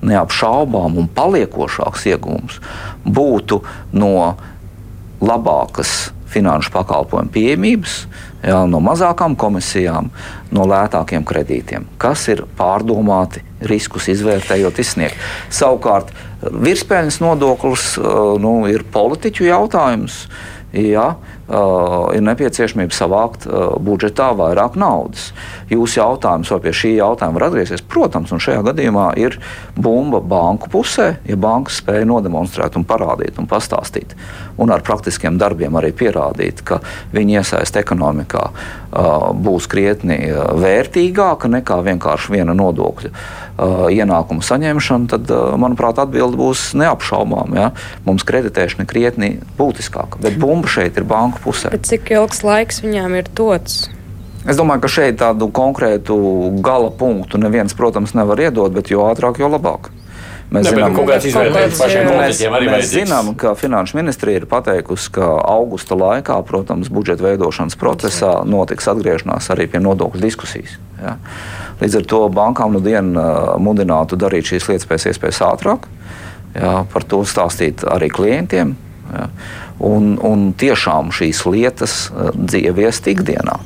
neapšaubām 0.03 0.97
un 0.99 1.07
paliekošāks 1.15 2.07
iegūms 2.13 2.59
būtu 3.05 3.61
no 3.95 4.33
labākas 5.23 6.11
finanšu 6.33 6.71
pakalpojumu 6.73 7.31
pieejamības, 7.33 7.97
jā, 8.41 8.57
no 8.69 8.81
mazākām 8.83 9.35
komisijām, 9.39 10.09
no 10.53 10.65
lētākiem 10.69 11.25
kredītiem, 11.29 11.85
kas 12.01 12.25
ir 12.33 12.43
pārdomāti 12.57 13.43
riskus 13.69 14.09
izvērtējot, 14.11 14.81
izsniegt. 14.81 15.19
Savukārt, 15.53 16.09
virspēļņas 16.41 17.19
nodoklis 17.23 17.93
nu, 18.43 18.55
ir 18.71 18.85
politiķu 18.93 19.47
jautājums. 19.47 20.25
Jā, 20.73 21.13
uh, 21.47 22.11
ir 22.15 22.23
nepieciešamība 22.25 22.95
savākt 22.95 23.47
uh, 23.47 23.75
budžetā 23.83 24.31
vairāk 24.37 24.77
naudas. 24.79 25.31
Jūsu 25.71 25.99
jautājums, 25.99 26.51
vai 26.53 26.59
pie 26.63 26.73
šī 26.79 26.93
jautājuma 26.97 27.39
var 27.39 27.47
atgriezties? 27.49 27.85
Protams, 27.89 28.33
un 28.35 28.43
šajā 28.43 28.63
gadījumā 28.69 29.07
ir 29.21 29.39
bumba 29.75 30.21
banku 30.21 30.71
pusē, 30.73 31.13
ja 31.27 31.37
bankas 31.39 31.81
spēja 31.83 32.07
nodemonstrēt, 32.09 32.77
un 32.79 32.87
parādīt 32.87 33.39
un 33.41 33.49
pastāstīt, 33.49 34.15
un 34.57 34.73
ar 34.73 34.85
praktiskiem 34.85 35.39
darbiem 35.41 35.75
arī 35.79 35.93
pierādīt, 35.95 36.63
ka 36.67 36.81
viņi 37.13 37.39
iesaist 37.41 37.79
ekonomikā 37.81 38.43
uh, 38.49 39.31
būs 39.33 39.69
krietni 39.71 40.19
vērtīgāka 40.33 41.49
nekā 41.51 41.81
vienkārši 41.89 42.37
viena 42.37 42.55
nodokļa 42.57 43.13
ienākuma 43.93 44.41
saņemšana, 44.41 45.09
tad, 45.11 45.31
manuprāt, 45.61 45.99
atbilde 46.01 46.37
būs 46.39 46.71
neapšaubām. 46.79 47.53
Ja? 47.57 47.69
Mums 48.07 48.25
kreditēšana 48.25 48.87
krietni 48.89 49.35
būtiskāka, 49.59 50.21
bet 50.23 50.39
bumba 50.41 50.71
šeit 50.71 50.97
ir 50.97 51.05
banku 51.33 51.49
pusē. 51.49 51.73
Bet 51.73 51.87
cik 51.89 52.11
ilgs 52.13 52.43
laiks 52.43 52.83
viņām 52.83 53.17
ir 53.17 53.29
dots? 53.33 53.89
Es 54.43 54.57
domāju, 54.59 54.83
ka 54.83 54.91
šeit 54.91 55.19
tādu 55.21 55.47
konkrētu 55.51 56.15
gala 56.61 56.91
punktu 56.91 57.39
neviens, 57.39 57.73
protams, 57.73 58.13
nevar 58.13 58.39
iedot, 58.39 58.71
bet 58.73 58.91
jo 58.91 59.05
ātrāk, 59.07 59.39
jo 59.39 59.47
labāk. 59.47 59.89
Mēs, 60.53 60.67
ne, 60.67 60.83
zinām, 61.23 61.55
mēs, 62.13 62.41
mēs 62.67 62.89
zinām, 62.91 63.31
ka 63.39 63.55
Finanšu 63.57 63.97
ministrija 63.97 64.41
ir 64.41 64.45
pateikusi, 64.45 65.09
ka 65.15 65.25
augusta 65.49 65.95
laikā, 65.97 66.35
protams, 66.45 66.91
budžeta 66.93 67.25
veidošanas 67.25 67.79
procesā 67.79 68.35
notiks 68.45 68.85
atgriešanās 68.91 69.49
arī 69.55 69.65
pie 69.71 69.81
nodokļu 69.81 70.21
diskusijas. 70.21 70.75
Ja. 71.01 71.15
Līdz 71.79 72.03
ar 72.03 72.05
to 72.11 72.21
bankām 72.29 72.75
nu 72.75 72.83
dienu 72.83 73.23
mudinātu 73.63 74.19
darīt 74.19 74.51
šīs 74.51 74.67
lietas 74.69 74.91
pēc 74.91 75.07
iespējas 75.09 75.41
ātrāk, 75.47 75.87
ja, 76.53 76.83
par 76.91 77.07
to 77.07 77.23
stāstīt 77.25 77.81
arī 77.89 78.11
klientiem. 78.13 78.75
Ja 79.11 79.27
un, 79.83 80.17
un 80.23 80.49
tiešām 80.59 81.13
šīs 81.15 81.45
lietas 81.49 82.07
ieviest 82.53 83.09
ikdienā. 83.11 83.59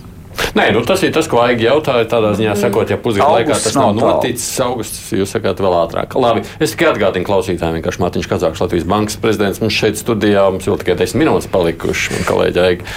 Nē, 0.54 0.68
nu, 0.74 0.84
tas 0.86 1.02
ir 1.02 1.10
tas, 1.14 1.26
ko 1.30 1.40
Aigi 1.42 1.66
jautāja. 1.66 2.06
Tādā 2.10 2.32
ziņā, 2.38 2.54
sakot, 2.58 2.90
ja 2.94 2.98
pusgadu 3.02 3.40
laikā 3.40 3.56
tas 3.58 3.74
nav, 3.78 3.96
nav 3.98 4.18
noticis, 4.18 4.46
augusts 4.62 5.10
jūs 5.14 5.32
sakāt 5.34 5.58
vēl 5.62 5.74
ātrāk. 5.80 6.14
Labi, 6.18 6.44
es 6.62 6.76
tikai 6.76 6.92
atgādinu 6.92 7.26
klausītājiem, 7.26 7.80
vienkārši 7.80 8.02
Mārtiņš 8.04 8.30
Kazāks, 8.30 8.62
Latvijas 8.62 8.86
bankas 8.90 9.18
prezidents, 9.22 9.62
mums 9.64 9.78
šeit 9.78 9.98
studijā, 9.98 10.46
mums 10.54 10.70
vēl 10.70 10.78
tikai 10.82 10.98
10 11.02 11.22
minūtes 11.24 11.50
palikušas, 11.54 12.20
un 12.20 12.28
kolēģi 12.30 12.62
Aigi 12.64 12.88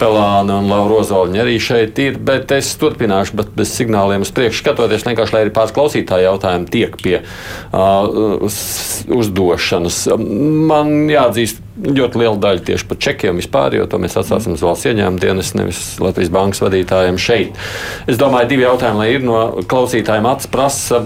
Pelāna 0.00 0.58
un 0.58 0.70
Laura 0.72 0.98
Ozoliņa 1.04 1.42
arī 1.44 1.54
šeit 1.62 2.02
ir, 2.02 2.18
bet 2.18 2.50
es 2.58 2.72
turpināšu, 2.82 3.38
bet 3.38 3.54
bez 3.56 3.72
signāliem 3.78 4.26
uz 4.26 4.34
priekšu 4.34 4.64
skatoties, 4.64 5.06
vienkārši, 5.06 5.36
lai 5.36 5.44
arī 5.46 5.54
pāris 5.54 5.74
klausītāji 5.78 6.26
jautājumi 6.26 6.70
tiek 6.74 6.98
pie 7.02 7.16
uh, 7.22 8.50
uzdošanas. 9.22 10.04
Man 10.18 10.94
jāatzīst, 11.14 11.62
ļoti 11.78 12.20
liela 12.20 12.36
daļa 12.42 12.64
tieši 12.66 12.86
par 12.90 12.98
čekiem 13.02 13.38
vispār, 13.38 13.76
jo 13.78 13.86
to 13.90 14.00
mēs 14.02 14.16
atstāsim 14.18 14.56
uz 14.56 14.62
valsts 14.64 14.88
ieņēmuma 14.90 15.22
dienas, 15.22 15.54
nevis 15.58 15.80
Latvijas 16.02 16.32
bankas 16.34 16.62
vadītājiem 16.64 17.18
šeit. 17.22 17.58
Es 18.10 18.20
domāju, 18.20 18.50
divi 18.52 18.66
jautājumi, 18.66 19.02
lai 19.02 19.08
ir 19.14 19.26
no 19.26 19.40
klausītājiem 19.70 20.28
acis 20.30 20.50
prasa. 20.52 21.02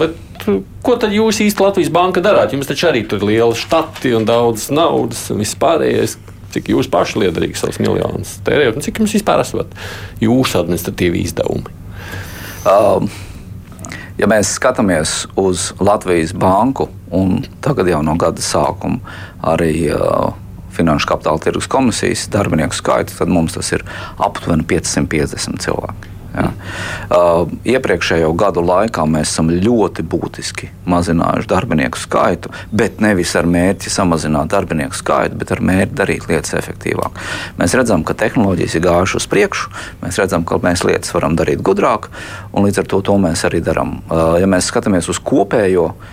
Ko 0.83 0.97
tad 0.99 1.15
jūs 1.15 1.43
īsti 1.45 1.63
Latvijas 1.65 1.93
banka 1.95 2.23
darāt? 2.25 2.55
Jums 2.57 2.71
taču 2.71 2.89
arī 2.91 3.05
tur 3.09 3.23
ir 3.23 3.35
liela 3.35 3.57
štati 3.57 4.15
un 4.19 4.27
daudz 4.29 4.71
naudas 4.75 5.29
un 5.33 5.43
viss 5.43 5.59
pārējais. 5.59 6.19
Cik 6.53 6.67
jūs 6.69 6.89
paši 6.93 7.23
liederīgi 7.23 7.57
savus 7.57 7.79
miljonus 7.81 8.35
tērējat 8.45 8.77
un 8.77 8.85
cik 8.85 8.99
jums 9.01 9.15
vispār 9.17 9.41
esat 9.41 9.73
jūsu 10.21 10.61
administratīvi 10.61 11.23
izdevumi? 11.25 11.77
Um. 12.69 13.13
Ja 14.21 14.29
mēs 14.29 14.51
skatāmies 14.59 15.25
uz 15.41 15.71
Latvijas 15.81 16.35
banku, 16.37 16.85
un 17.17 17.41
tagad 17.65 17.89
jau 17.89 18.03
no 18.05 18.13
gada 18.21 18.45
sākuma 18.45 19.01
arī 19.55 19.89
uh, 19.89 20.35
Finanšu 20.73 21.11
kapitāla 21.11 21.43
tirgus 21.43 21.69
komisijas 21.71 22.29
darbinieku 22.33 22.77
skaitu, 22.77 23.17
tad 23.19 23.33
mums 23.33 23.59
tas 23.59 23.73
ir 23.77 23.85
aptuveni 24.23 24.65
550 24.69 25.63
cilvēki. 25.67 26.13
Ja. 26.33 26.49
Uh, 27.13 27.51
iepriekšējo 27.69 28.31
gadu 28.41 28.63
laikā 28.65 29.05
mēs 29.05 29.35
esam 29.35 29.51
ļoti 29.53 30.05
būtiski 30.09 30.71
mazinājuši 30.89 31.51
darbinieku 31.51 32.01
skaitu, 32.01 32.53
bet 32.73 33.03
nevis 33.05 33.35
ar 33.37 33.45
mērķi 33.53 33.93
samazināt 33.93 34.49
darbinieku 34.55 34.97
skaitu, 34.97 35.37
bet 35.37 35.53
ar 35.53 35.61
mērķi 35.61 35.99
darīt 35.99 36.25
lietas 36.31 36.57
efektīvāk. 36.57 37.21
Mēs 37.61 37.77
redzam, 37.77 38.07
ka 38.09 38.17
tehnoloģijas 38.17 38.79
ir 38.79 38.85
gājušas 38.89 39.21
uz 39.21 39.29
priekšu, 39.35 39.77
mēs 40.01 40.23
redzam, 40.23 40.49
ka 40.49 40.57
mēs 40.65 40.87
lietas 40.89 41.13
varam 41.13 41.37
darīt 41.37 41.61
gudrāk, 41.61 42.09
un 42.57 42.65
līdz 42.65 42.81
ar 42.81 42.89
to, 42.95 43.05
to 43.05 43.21
mēs 43.21 43.45
arī 43.49 43.61
darām. 43.65 43.99
Uh, 44.09 44.39
ja 44.41 44.49
mēs 44.49 44.73
skatāmies 44.73 45.13
uz 45.13 45.21
kopējo 45.21 45.91
uh, 45.93 46.12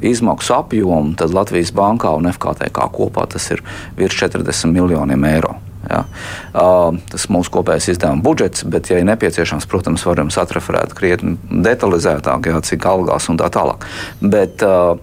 izmaksu 0.00 0.54
apjomu, 0.56 1.14
tad 1.18 1.34
Latvijas 1.36 1.72
bankā 1.76 2.14
un 2.16 2.30
FKTK 2.32 2.90
kopā 2.96 3.26
tas 3.30 3.50
ir 3.52 3.62
virs 3.98 4.16
40 4.16 4.72
miljoniem 4.72 5.24
eiro. 5.28 5.56
Ja. 5.86 6.02
Uh, 6.50 6.96
tas 7.12 7.28
ir 7.28 7.34
mūsu 7.36 7.52
kopējais 7.54 7.92
izdevuma 7.92 8.24
budžets, 8.24 8.64
bet, 8.66 8.90
ja 8.90 8.98
ir 8.98 9.06
nepieciešams, 9.06 9.68
protams, 9.70 10.02
varam 10.08 10.32
satraferēt 10.34 10.96
krietni 10.98 11.36
detalizētāk, 11.46 12.50
ja, 12.50 12.58
cik 12.66 12.88
algās 12.90 13.30
un 13.30 13.38
tā 13.38 13.50
tālāk. 13.54 13.86
Bet, 14.20 14.66
uh, 14.66 14.98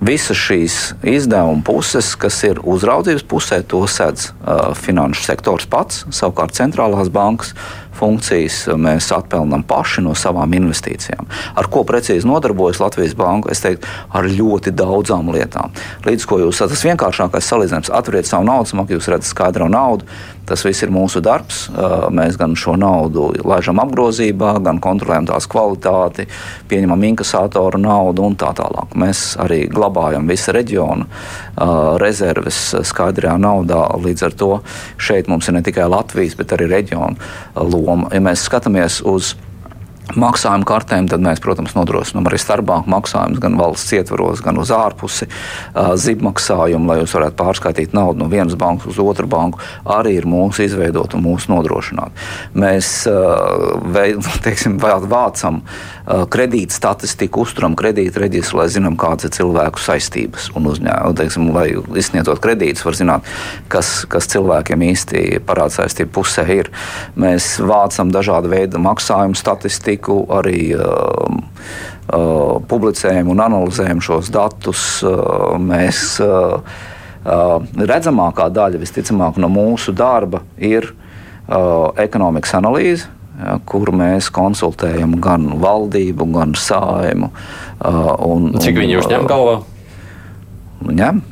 Visas 0.00 0.38
šīs 0.40 0.74
izdevuma 1.04 1.60
puses, 1.60 2.14
kas 2.16 2.38
ir 2.48 2.62
uzraudzības 2.64 3.24
pusē, 3.28 3.58
to 3.68 3.82
sedz 3.84 4.30
uh, 4.30 4.70
finanšu 4.72 5.26
sektors 5.26 5.66
pats, 5.68 6.06
savukārt 6.16 6.56
centrālās 6.56 7.10
bankas 7.12 7.52
funkcijas 8.00 8.62
mēs 8.80 9.10
atpelnām 9.14 9.62
paši 9.68 10.04
no 10.06 10.16
savām 10.16 10.56
investīcijām. 10.56 11.28
Ar 11.60 11.68
ko 11.72 11.84
precīzi 11.88 12.28
nodarbojas 12.28 12.80
Latvijas 12.80 13.14
Banka? 13.18 13.52
Es 13.52 13.62
teiktu, 13.64 13.88
ar 14.16 14.28
ļoti 14.28 14.72
daudzām 14.74 15.30
lietām. 15.34 15.74
Līdz 16.08 16.26
ko 16.28 16.40
jūs 16.42 16.64
tas 16.64 16.84
vienkāršākais 16.88 17.52
salīdzinājums, 17.52 17.92
atveriet 17.94 18.28
savu 18.30 18.48
naudas 18.48 18.74
maku, 18.78 18.96
jūs 18.96 19.10
redzat 19.12 19.30
skaidro 19.34 19.68
naudu. 19.70 20.08
Tas 20.50 20.64
viss 20.66 20.82
ir 20.82 20.90
mūsu 20.90 21.20
darbs. 21.22 21.68
Mēs 22.10 22.34
gan 22.40 22.56
šo 22.58 22.72
naudu 22.80 23.28
laižam 23.46 23.78
apgrozībā, 23.84 24.56
gan 24.64 24.80
kontrolējam 24.82 25.28
tās 25.28 25.46
kvalitāti, 25.50 26.24
pieņemam 26.66 27.04
inkasātoru 27.12 27.78
naudu 27.78 28.24
un 28.26 28.34
tā 28.40 28.50
tālāk. 28.58 28.96
Mēs 28.98 29.36
arī 29.38 29.60
glabājam 29.70 30.26
visu 30.26 30.50
reģionu 30.56 31.06
rezerves 32.02 32.58
skaidrajā 32.88 33.36
naudā. 33.38 33.84
Līdz 34.02 34.26
ar 34.26 34.36
to 34.42 34.50
šeit 34.98 35.30
mums 35.30 35.46
ir 35.46 35.54
ne 35.54 35.62
tikai 35.66 35.86
Latvijas, 35.92 36.34
bet 36.40 36.56
arī 36.56 36.66
reģiona 36.72 37.14
loma. 37.60 37.89
Ja 38.14 38.24
mēs 38.24 38.44
skatāmies 38.48 39.00
uz 39.06 39.34
maksājumu 40.18 40.66
kartēm, 40.66 41.08
mēs, 41.22 41.40
protams, 41.42 41.74
nodrošinām 41.76 42.26
arī 42.28 42.38
starpbanku 42.40 42.90
maksājumus 42.90 43.42
gan 43.42 43.56
valsts 43.60 43.92
ietvaros, 43.94 44.42
gan 44.44 44.58
uz 44.60 44.72
ārpusi 44.74 45.28
zib 46.00 46.24
maksājumu, 46.26 46.90
lai 46.90 46.98
jūs 47.00 47.14
varētu 47.14 47.38
pārskaitīt 47.38 47.94
naudu 47.96 48.24
no 48.24 48.30
vienas 48.32 48.56
bankas 48.58 48.90
uz 48.90 49.00
otru 49.02 49.28
banku, 49.30 49.60
arī 49.98 50.16
ir 50.18 50.28
mūsu 50.30 50.64
izveidot 50.66 51.14
un 51.16 51.24
mūsu 51.26 51.52
nodrošināt. 51.52 52.24
Mēs 52.58 52.92
teiksim, 54.46 54.78
vācam 54.80 55.62
kredīt 56.30 56.74
statistiku, 56.74 57.44
uzturam 57.44 57.76
kredītu 57.78 58.22
reģistru, 58.22 58.60
lai 58.60 58.68
zinām, 58.72 58.96
kādas 59.00 59.28
ir 59.28 59.34
cilvēku 59.36 59.82
saistības 59.82 60.48
un 60.58 60.68
uzņēmumu. 60.70 61.16
Teiksim, 61.18 61.50
lai 61.54 61.66
izsniedzot 62.00 62.40
kredītus, 62.42 62.84
var 62.86 62.98
zināt, 62.98 63.28
kas, 63.72 63.92
kas 64.10 64.28
cilvēkiem 64.32 64.84
īsti 64.90 65.24
parāda 65.46 65.80
saistību 65.80 66.14
pusē 66.18 66.46
ir. 66.50 66.70
Mēs 67.20 67.52
vācam 67.62 68.10
dažādu 68.14 68.50
veidu 68.52 68.80
maksājumu 68.82 69.38
statistiku 69.38 70.22
arī 70.40 70.72
uh, 70.74 71.38
uh, 72.10 72.56
publicējam 72.70 73.30
un 73.30 73.44
analizējam 73.46 74.02
šos 74.04 74.32
datus. 74.34 74.88
Uh, 75.06 75.54
mēs 75.62 76.18
uh, 76.24 76.58
redzamākā 77.76 78.48
daļa, 78.56 78.80
visticamāk, 78.80 79.36
no 79.36 79.50
mūsu 79.52 79.92
darba 79.92 80.40
ir 80.56 80.94
ekonomikas 82.00 82.54
analīze. 82.56 83.08
Ja, 83.40 83.56
kur 83.64 83.88
mēs 83.96 84.28
konsultējam 84.36 85.14
gan 85.24 85.46
valdību, 85.62 86.26
gan 86.34 86.52
sājumu. 86.58 87.30
Uh, 87.80 88.10
un, 88.26 88.50
Cik 88.60 88.82
viņi 88.82 88.98
uzņem 89.00 89.24
galvā? 89.30 89.60
Ņem. 90.90 91.22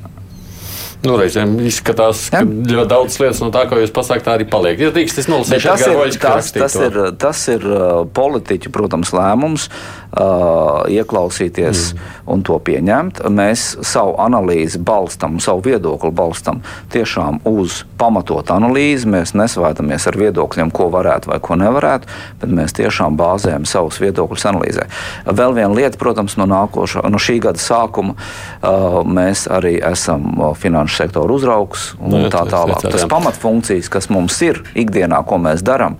Nu, 0.98 1.14
reizēm 1.14 1.52
izskatās, 1.62 2.24
ka 2.32 2.40
ja? 2.42 2.84
daudz 2.90 3.20
lietas 3.22 3.38
no 3.38 3.52
tā, 3.54 3.62
ko 3.70 3.76
jūs 3.78 3.92
pasakāt, 3.94 4.32
arī 4.32 4.46
paliek. 4.50 4.80
Ja 4.82 4.90
drīkst, 4.90 5.20
tas, 5.20 5.28
tas, 5.30 5.84
ir, 5.86 6.16
tas, 6.18 6.48
tas, 6.56 6.74
ir, 6.82 6.98
tas 7.22 7.42
ir 7.52 7.66
uh, 7.70 7.84
politiķu, 8.18 8.72
protams, 8.74 9.12
lēmums 9.14 9.68
uh, 9.70 10.82
ieklausīties 10.90 11.84
mm. 11.92 12.08
un 12.34 12.42
to 12.42 12.56
pieņemt. 12.66 13.22
Mēs 13.30 13.68
savu 13.86 14.16
analīzi 14.24 14.80
balstam, 14.82 15.36
savu 15.42 15.62
viedokli 15.68 16.10
balstam 16.18 16.64
tiešām 16.90 17.44
uz 17.46 17.84
pamatotu 18.00 18.56
analīzi. 18.56 19.06
Mēs 19.14 19.36
nesvētamies 19.38 20.08
ar 20.10 20.18
viedokļiem, 20.18 20.74
ko 20.74 20.90
varētu 20.96 21.30
vai 21.30 21.38
ko 21.38 21.60
nevarētu, 21.62 22.10
bet 22.42 22.56
mēs 22.58 22.74
tiešām 22.80 23.14
bāzējam 23.20 23.68
savus 23.70 24.00
viedokļus 24.02 24.48
analīzē. 24.50 24.88
Vēl 25.30 25.54
viena 25.60 25.70
lieta, 25.78 26.02
protams, 26.02 26.34
no, 26.42 26.50
nākošā, 26.50 27.06
no 27.06 27.22
šī 27.22 27.38
gada 27.46 27.62
sākuma 27.62 28.18
uh, 28.18 29.00
mēs 29.06 29.46
arī 29.46 29.76
esam 29.94 30.32
uh, 30.34 30.52
finanšu 30.58 30.87
finanšu 30.88 30.96
sektora 30.96 31.32
uzraugs 31.32 31.94
un 32.00 32.10
no, 32.10 32.18
nu, 32.24 32.30
tā 32.30 32.44
tālāk. 32.48 32.82
Tas 32.90 33.06
pamatfunkcijas, 33.08 33.88
kas 33.88 34.08
mums 34.10 34.40
ir 34.42 34.62
ikdienā, 34.74 35.24
ko 35.26 35.38
mēs 35.38 35.62
darām, 35.62 35.98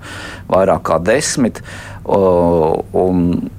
vairāk 0.49 0.83
kā 0.83 0.99
desmit. 0.99 1.63
Un 2.05 3.51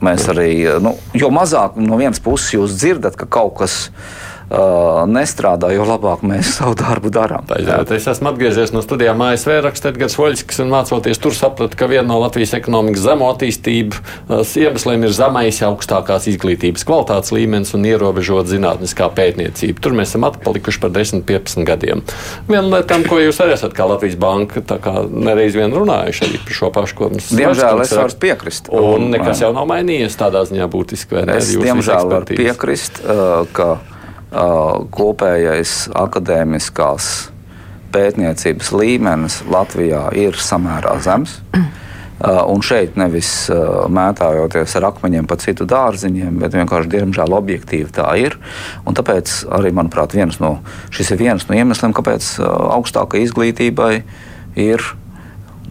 mēs 0.00 0.28
arī, 0.28 0.78
nu, 0.80 0.94
jo 1.14 1.30
mazāk 1.30 1.76
no 1.76 1.96
vienas 1.96 2.20
puses 2.20 2.52
jūs 2.54 2.76
dzirdat, 2.76 3.16
ka 3.16 3.26
kaut 3.26 3.56
kas 3.58 3.88
ir 3.88 4.25
uh, 4.50 5.04
nestrādā, 5.10 5.70
jo 5.74 5.86
labāk 5.88 6.24
mēs 6.26 6.52
savu 6.58 6.76
darbu 6.78 7.10
darām. 7.14 7.48
Es 7.96 8.06
esmu 8.10 8.30
atgriezies 8.32 8.72
no 8.74 8.82
studijām 8.84 9.22
ASV, 9.28 9.58
raksta 9.66 9.92
Edgars 9.92 10.16
Voļskis, 10.18 10.60
un 10.64 10.72
mācoties 10.72 11.20
tur 11.22 11.36
sapratu, 11.36 11.78
ka 11.78 11.88
viena 11.90 12.06
no 12.10 12.20
Latvijas 12.22 12.56
ekonomikas 12.58 13.04
zemo 13.06 13.30
attīstības 13.32 14.02
iemesliem 14.60 15.06
ir 15.06 15.14
zemais 15.16 15.60
augstākās 15.66 16.28
izglītības 16.32 16.86
kvalitātes 16.86 17.32
līmenis 17.34 17.74
un 17.76 17.86
ierobežot 17.88 18.50
zinātniskā 18.50 19.08
pētniecība. 19.16 19.82
Tur 19.82 19.96
mēs 19.98 20.12
esam 20.12 20.26
atpalikuši 20.28 20.82
par 20.82 20.94
10-15 20.94 21.66
gadiem. 21.66 22.04
Viena 22.48 22.64
no 22.66 22.76
lietām, 22.76 23.06
ko 23.08 23.20
jūs 23.20 23.40
arī 23.44 23.56
esat 23.56 23.74
kā 23.76 23.88
Latvijas 23.88 24.18
banka, 24.20 24.62
tā 24.66 24.78
kā 24.82 24.94
nereiz 25.10 25.56
vien 25.58 25.74
runājuši 25.74 26.26
arī 26.28 26.42
par 26.44 26.58
šo 26.60 26.72
pašu, 26.74 26.98
ko 26.98 27.10
mums 27.14 27.32
Diemžēl 27.36 27.82
es 27.84 27.94
varu 27.96 28.20
piekrist. 28.22 28.70
Un 28.72 29.10
nekas 29.12 29.42
jau 29.44 29.52
nav 29.56 29.68
mainījies 29.70 30.18
tādā 30.18 30.44
ziņā 30.48 30.70
būtiski. 30.72 31.22
Es 31.36 31.52
diemžēl 31.56 32.10
varu 32.12 32.36
piekrist, 32.36 33.02
uh, 33.04 33.44
ka 33.56 33.76
kopējais 34.96 35.86
akadēmiskās 35.96 37.10
pētniecības 37.94 38.70
līmenis 38.76 39.40
Latvijā 39.48 40.08
ir 40.18 40.36
samērā 40.40 40.96
zems. 41.04 41.38
Un 42.26 42.62
šeit 42.64 42.94
nevis 42.96 43.30
mētājoties 43.92 44.74
ar 44.78 44.86
akmeņiem 44.88 45.26
pa 45.28 45.36
citu 45.40 45.66
dārziņiem, 45.68 46.38
bet 46.40 46.54
vienkārši, 46.56 46.92
diemžēl, 46.94 47.34
objektīvi 47.36 47.92
tā 47.92 48.08
ir. 48.22 48.38
Un 48.88 48.96
tāpēc 48.96 49.42
arī, 49.52 49.72
manuprāt, 49.76 50.16
no, 50.40 50.56
šis 50.88 51.12
ir 51.12 51.20
viens 51.20 51.44
no 51.48 51.58
iemesliem, 51.58 51.92
kāpēc 51.96 52.38
augstākai 52.46 53.20
izglītībai 53.26 53.92
ir 54.56 54.84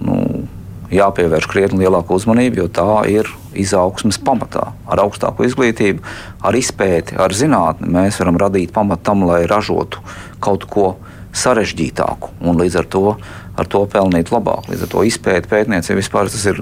nu, 0.06 0.46
jāpievērš 0.98 1.48
krietni 1.52 1.84
lielāka 1.84 2.16
uzmanība, 2.16 2.64
jo 2.64 2.68
tā 2.72 3.06
ir 3.12 3.30
izaugsmes 3.56 4.20
pamatā. 4.22 4.72
Ar 4.90 5.02
augstāku 5.06 5.46
izglītību, 5.48 6.04
ar 6.46 6.58
izpēti, 6.58 7.18
ar 7.22 7.36
zinātni 7.36 7.92
mēs 7.96 8.20
varam 8.22 8.40
radīt 8.42 8.74
pamatu 8.76 9.06
tam, 9.08 9.26
lai 9.30 9.44
ražotu 9.50 10.04
kaut 10.44 10.68
ko 10.72 10.94
sarežģītāku 11.36 12.32
un 12.48 12.62
līdz 12.62 12.80
ar 12.80 12.90
to, 12.92 13.06
ar 13.60 13.70
to 13.72 13.84
pelnīt 13.92 14.32
labāk. 14.32 14.70
Līdz 14.72 14.88
ar 14.88 14.92
to 14.94 15.04
izpēta 15.08 15.52
pētniecība 15.52 16.00
vispār 16.00 16.32
tas 16.32 16.48
ir 16.52 16.62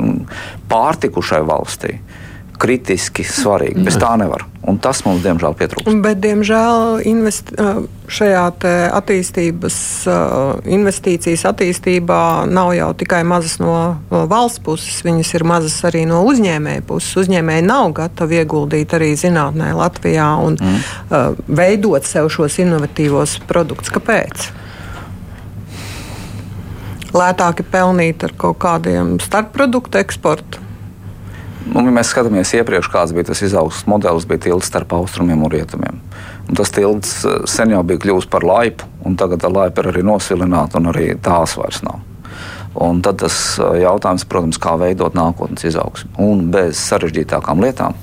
pārtikušai 0.72 1.44
valstī 1.46 2.00
kritiski 2.64 3.26
svarīgi. 3.28 3.84
Bez 3.84 3.98
tā 4.00 4.14
nevar. 4.20 4.46
Un 4.64 4.78
tas 4.80 5.02
mums, 5.04 5.20
diemžēl, 5.26 5.56
pietrūkst. 5.60 5.98
Bet, 6.06 6.22
diemžēl, 6.24 7.02
invest, 7.10 7.52
šajā 8.08 8.44
attīstības, 8.96 9.78
investīcijas 10.72 11.44
attīstībā 11.52 12.22
nav 12.48 12.72
jau 12.78 12.90
tikai 12.96 13.24
mazas 13.28 13.58
no 13.60 13.76
valsts 14.10 14.64
puses, 14.64 15.02
viņas 15.04 15.34
ir 15.36 15.48
mazas 15.50 15.76
arī 15.90 16.06
no 16.08 16.22
uzņēmēja 16.30 16.86
puses. 16.88 17.20
Uzņēmēji 17.26 17.68
nav 17.68 17.92
gatavi 18.00 18.40
ieguldīt 18.40 18.96
arī 18.96 19.12
zinātnē 19.20 19.74
Latvijā 19.76 20.32
un 20.48 20.56
mm. 20.56 21.40
veidot 21.52 22.08
sev 22.08 22.32
šos 22.32 22.62
inovatīvos 22.64 23.42
produktus. 23.50 23.92
Kāpēc? 23.92 24.48
Lētāk 27.14 27.60
ir 27.62 27.68
pelnīt 27.70 28.24
ar 28.26 28.32
kaut 28.40 28.64
kādiem 28.64 29.18
starpproduktu 29.22 30.00
eksportu 30.00 30.64
Nu, 31.64 31.80
ja 31.80 31.94
mēs 31.96 32.10
skatāmies 32.12 32.52
iepriekš, 32.58 32.90
kāds 32.92 33.14
bija 33.16 33.30
tas 33.30 33.42
izaugsmes 33.46 33.86
modelis, 33.88 34.26
bija 34.28 34.42
tilts 34.50 34.68
starp 34.68 34.92
austrumiem 34.98 35.46
un 35.46 35.52
rietumiem. 35.52 36.00
Un 36.50 36.58
tas 36.60 36.74
tilts 36.76 37.22
eh, 37.24 37.44
sen 37.48 37.72
jau 37.72 37.84
bija 37.88 38.02
kļuvis 38.04 38.28
par 38.32 38.44
laipu, 38.44 38.88
un 39.08 39.16
tagad 39.20 39.44
tā 39.44 39.52
laipa 39.52 39.84
ir 39.84 39.94
arī 39.94 40.04
nosilināta, 40.04 40.82
un 40.82 40.92
arī 40.92 41.14
tās 41.24 41.56
vairs 41.60 41.80
nav. 41.86 42.02
Un 42.84 43.00
tad 43.06 43.22
tas 43.24 43.38
eh, 43.62 43.78
jautājums, 43.86 44.26
protams, 44.28 44.60
kā 44.60 44.76
veidot 44.82 45.16
nākotnes 45.16 45.64
izaugsmu. 45.70 46.12
Un 46.26 46.50
bez 46.52 46.82
sarežģītākām 46.92 47.64
lietām, 47.64 47.96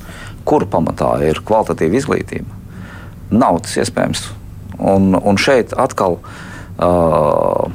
kuru 0.48 0.68
pamatā 0.70 1.12
ir 1.28 1.42
kvalitatīva 1.44 2.00
izglītība, 2.00 2.56
nav 3.34 3.60
tas 3.66 3.76
iespējams. 3.84 4.24
Un, 4.80 5.12
un 5.12 5.36
šeit 5.36 5.74
atkal 5.76 6.16
uh, 6.16 7.66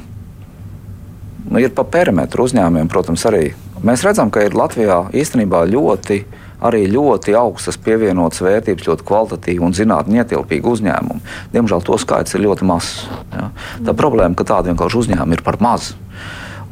ir 1.54 1.70
pa 1.76 1.84
perimetru 1.86 2.48
uzņēmumiem, 2.48 2.90
protams, 2.90 3.22
arī 3.30 3.52
Mēs 3.86 4.02
redzam, 4.02 4.32
ka 4.34 4.42
ir 4.42 4.56
Latvijā 4.58 4.96
īstenībā 5.14 5.60
ļoti, 5.70 6.16
arī 6.66 6.86
ļoti 6.90 7.36
augstas 7.38 7.76
pievienotas 7.78 8.42
vērtības, 8.42 8.88
ļoti 8.88 9.06
kvalitatīvi 9.06 9.62
un 9.62 9.76
zinātnē 9.76 10.24
ietilpīgi 10.24 10.66
uzņēmumi. 10.72 11.22
Diemžēl 11.52 11.84
to 11.86 11.98
skaits 12.02 12.34
ir 12.34 12.42
ļoti 12.48 12.66
mazs. 12.66 13.04
Ja? 13.30 13.52
Tā 13.86 13.94
problēma, 13.94 14.34
ka 14.34 14.48
tādu 14.48 14.72
vienkārši 14.72 15.02
uzņēmumu 15.04 15.38
ir 15.38 15.44
par 15.46 15.60
maz. 15.62 15.92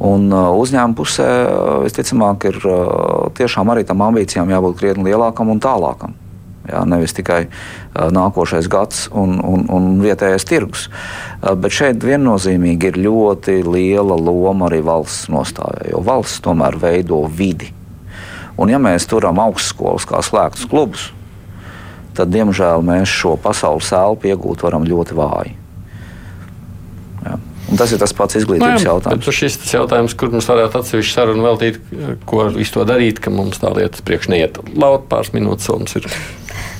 Un 0.03 0.27
uh, 0.33 0.51
uzņēmuma 0.59 0.97
pusē 0.99 1.29
uh, 1.45 1.71
visticamāk 1.85 2.49
ir 2.49 2.59
uh, 2.67 3.31
tiešām 3.37 3.71
arī 3.71 3.85
tam 3.87 4.03
ambīcijām 4.09 4.51
jābūt 4.51 4.81
krietni 4.81 5.07
lielākam 5.07 5.53
un 5.53 5.63
tālākam. 5.63 6.17
Jā, 6.65 6.81
nevis 6.89 7.13
tikai 7.13 7.45
uh, 7.45 8.09
nākošais 8.13 8.69
gads 8.71 9.05
un, 9.13 9.37
un, 9.43 9.65
un 9.69 9.89
vietējais 10.01 10.47
tirgus. 10.49 10.87
Uh, 10.89 11.53
bet 11.59 11.75
šeit 11.75 12.05
viennozīmīgi 12.05 12.91
ir 12.91 13.01
ļoti 13.05 13.59
liela 13.67 14.17
loma 14.17 14.69
arī 14.69 14.81
valsts 14.85 15.29
nostājai, 15.33 15.91
jo 15.93 16.01
valsts 16.05 16.41
tomēr 16.45 16.79
veido 16.81 17.21
vidi. 17.29 17.71
Un 18.57 18.71
ja 18.71 18.79
mēs 18.79 19.07
turam 19.11 19.39
augstskolas 19.43 20.07
kā 20.07 20.21
slēgtus 20.23 20.67
klubus, 20.71 21.09
tad 22.15 22.31
diemžēl 22.31 22.83
mēs 22.85 23.11
šo 23.11 23.35
pasaules 23.41 23.91
elpu 23.95 24.31
iegūt 24.31 24.63
varam 24.63 24.87
ļoti 24.87 25.17
vāji. 25.17 25.57
Jā. 27.25 27.35
Un 27.65 27.81
tas 27.81 27.91
ir 27.91 27.99
tas 27.99 28.13
pats 28.15 28.37
izglītības 28.39 28.83
Nē, 28.83 28.87
jautājums. 28.87 29.27
Tas 29.27 29.41
ir 29.43 29.59
tas 29.59 29.75
jautājums, 29.75 30.15
kur 30.15 30.31
mums 30.31 30.47
varētu 30.47 30.79
atsevišķi 30.79 31.15
sarunu 31.17 31.45
veltīt, 31.47 31.79
ko 32.29 32.47
visu 32.55 32.77
to 32.77 32.87
darīt, 32.87 33.19
ka 33.19 33.33
mums 33.33 33.59
tā 33.61 33.73
lietas 33.75 34.05
priekš 34.05 34.29
neiet. 34.31 34.59
Laut 34.77 35.09
pāris 35.11 35.33
minūtes 35.35 35.71
mums 35.73 35.97
ir. 35.99 36.07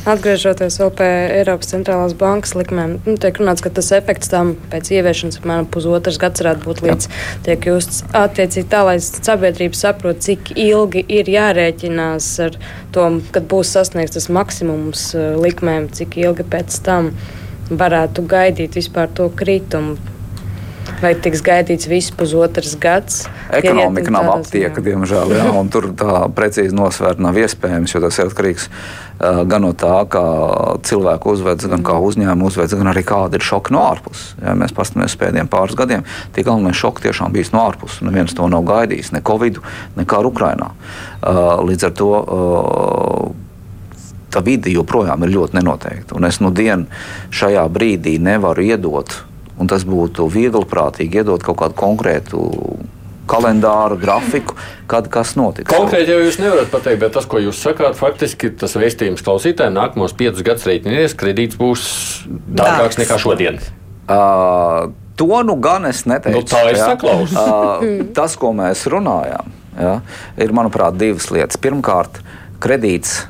Atgriežoties 0.05 0.75
vēl 0.77 0.91
pie 0.93 1.05
Eiropas 1.39 1.71
centrālās 1.71 2.13
bankas 2.17 2.51
likmēm, 2.53 2.99
nu, 3.07 3.15
tiek 3.21 3.39
runāts, 3.41 3.63
ka 3.65 3.71
tas 3.73 3.87
efekts 3.97 4.29
tam 4.29 4.51
pēc 4.69 4.91
ieviešanas 4.93 5.39
apmēram 5.39 5.65
pusotras 5.73 6.19
gads 6.21 6.43
varētu 6.43 6.61
būt 6.61 6.83
līdz 6.85 7.07
Jā. 7.09 7.23
tiek 7.47 7.65
justs 7.71 8.03
attiecīgi 8.13 8.69
tā, 8.69 8.83
lai 8.85 8.99
sabiedrība 9.01 9.79
saprot, 9.79 10.21
cik 10.21 10.53
ilgi 10.61 11.01
ir 11.09 11.31
jārēķinās 11.33 12.27
ar 12.45 12.59
to, 12.93 13.07
kad 13.33 13.49
būs 13.49 13.73
sasniegts 13.73 14.19
tas 14.19 14.29
maksimums 14.29 15.07
eh, 15.17 15.31
likmēm, 15.41 15.89
cik 15.97 16.19
ilgi 16.21 16.45
pēc 16.53 16.77
tam 16.85 17.09
varētu 17.73 18.27
gaidīt 18.29 18.77
vispār 18.77 19.09
to 19.09 19.31
kritumu. 19.33 19.97
Vai 21.01 21.11
tiks 21.19 21.41
gaidīts 21.45 21.87
viss 21.89 22.13
pusotrs 22.15 22.75
gads? 22.81 23.25
Ekonomika 23.53 24.13
nav 24.13 24.29
aptieka, 24.37 24.83
diemžēl, 24.85 25.33
jā, 25.35 25.47
tur 25.73 25.89
tā 25.97 26.25
precīzi 26.35 26.75
nosvērt 26.77 27.21
nav 27.23 27.37
iespējams, 27.41 27.95
jo 27.95 28.01
tas 28.03 28.19
ir 28.19 28.29
atkarīgs 28.29 28.67
uh, 28.69 29.41
gan 29.49 29.65
no 29.65 29.73
tā, 29.77 29.97
kā 30.11 30.23
cilvēku 30.87 31.35
uzvedas, 31.35 31.67
gan 31.71 31.83
kā 31.85 31.97
uzņēmumu 32.05 32.49
uzvedas, 32.51 32.77
gan 32.77 32.91
arī 32.93 33.05
kāda 33.07 33.39
ir 33.39 33.45
šoka 33.45 33.75
no 33.75 33.83
ārpuses. 33.89 34.33
Ja 34.41 34.55
mēs 34.57 34.75
paskatāmies 34.77 35.17
pēdējiem 35.21 35.51
pāris 35.51 35.77
gadiem, 35.79 36.05
tie 36.37 36.45
galvenie 36.47 36.75
šoki 36.77 37.07
tiešām 37.07 37.35
bijis 37.35 37.53
no 37.55 37.65
ārpuses. 37.65 38.05
Neviens 38.05 38.37
to 38.37 38.47
nav 38.51 38.65
gaidījis, 38.69 39.11
ne 39.15 39.23
Covid, 39.25 39.61
ne 39.97 40.07
kā 40.09 40.21
Ukrainā. 40.25 40.71
Uh, 41.21 41.59
līdz 41.65 41.89
ar 41.89 41.97
to. 41.97 42.11
Uh, 42.21 43.41
tā 44.35 44.41
vide 44.43 44.67
joprojām 44.67 45.23
ir 45.23 45.31
ļoti 45.31 45.55
nenoteikta. 45.55 46.17
Un 46.17 46.27
es 46.27 46.41
nu 46.43 46.51
dienu 46.51 46.89
šajā 47.31 47.63
brīdī 47.71 48.17
nevaru 48.19 48.65
iedot 48.67 49.13
un 49.59 49.71
tas 49.71 49.85
būtu 49.87 50.27
viegli 50.31 50.65
prātīgi 50.67 51.21
iedot 51.21 51.43
kaut 51.43 51.59
kādu 51.61 51.77
konkrētu 51.79 52.43
kalendāru, 53.29 53.97
grafiku, 53.97 54.53
kad 54.89 55.07
kas 55.09 55.33
notiks. 55.39 55.71
Konkrēti 55.71 56.13
jau 56.13 56.19
jūs 56.21 56.37
nevarat 56.41 56.69
pateikt, 56.73 57.01
bet 57.01 57.15
tas, 57.17 57.25
ko 57.29 57.41
jūs 57.41 57.57
sakāt, 57.57 57.97
faktiski 57.97 58.51
tas 58.59 58.75
vēstījums 58.77 59.25
klausītājiem 59.25 59.73
nākamos 59.73 60.13
piecus 60.17 60.45
gadus 60.45 60.67
rēķinies, 60.69 61.17
kredīts 61.17 61.57
būs 61.57 61.87
dārgāks 62.29 63.01
nekā 63.01 63.17
šodien. 63.21 63.57
Uh, 64.05 64.93
to 65.17 65.41
nu 65.47 65.57
gan 65.57 65.89
es 65.89 66.03
neteicu. 66.05 66.43
Nu, 66.43 66.45
tā 66.45 66.61
ir 66.69 66.77
saklausīts. 66.77 67.41
Uh, 67.41 68.05
tas, 68.13 68.37
ko 68.37 68.53
mēs 68.53 68.85
runājām, 68.93 69.53
ja, 69.79 69.97
ir, 70.37 70.53
manuprāt, 70.53 70.99
divas 71.01 71.31
lietas. 71.33 71.57
Pirmkārt, 71.61 72.21
kredīts, 72.61 73.23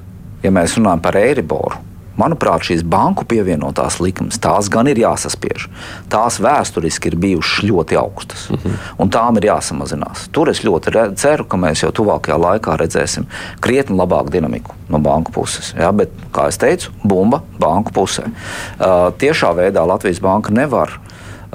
ja 0.43 0.51
mēs 0.51 0.75
runājam 0.75 1.07
par 1.07 1.23
Eiriboru 1.23 1.85
Manuprāt, 2.19 2.63
šīs 2.67 2.83
banku 2.87 3.25
pievienotās 3.27 3.99
likmes, 4.03 4.39
tās 4.41 4.69
gan 4.71 4.87
ir 4.87 4.99
jāsaspiež. 5.01 5.67
Tās 6.11 6.39
vēsturiski 6.43 7.11
ir 7.11 7.17
bijušas 7.19 7.65
ļoti 7.67 7.99
augstas, 7.99 8.47
mhm. 8.49 8.61
-huh. 8.65 8.93
un 9.03 9.11
tām 9.11 9.37
ir 9.37 9.49
jāsamazinās. 9.51 10.29
Tur 10.31 10.49
es 10.49 10.63
ļoti 10.63 10.95
ceru, 11.15 11.45
ka 11.45 11.57
mēs 11.57 11.83
jau 11.83 11.91
tuvākajā 11.91 12.39
laikā 12.39 12.77
redzēsim 12.79 13.27
krietni 13.59 13.97
labāku 13.97 14.31
dinamiku 14.31 14.75
no 14.89 14.99
banku 14.99 15.31
puses. 15.31 15.73
Ja? 15.77 15.91
Bet, 15.91 16.13
kā 16.31 16.49
jau 16.49 16.59
teicu, 16.65 16.91
bumba 17.03 17.41
banku 17.59 17.91
pusē. 17.95 18.27
Uh, 18.27 19.11
tiešā 19.17 19.53
veidā 19.57 19.85
Latvijas 19.87 20.21
banka 20.23 20.53
nevar 20.53 20.99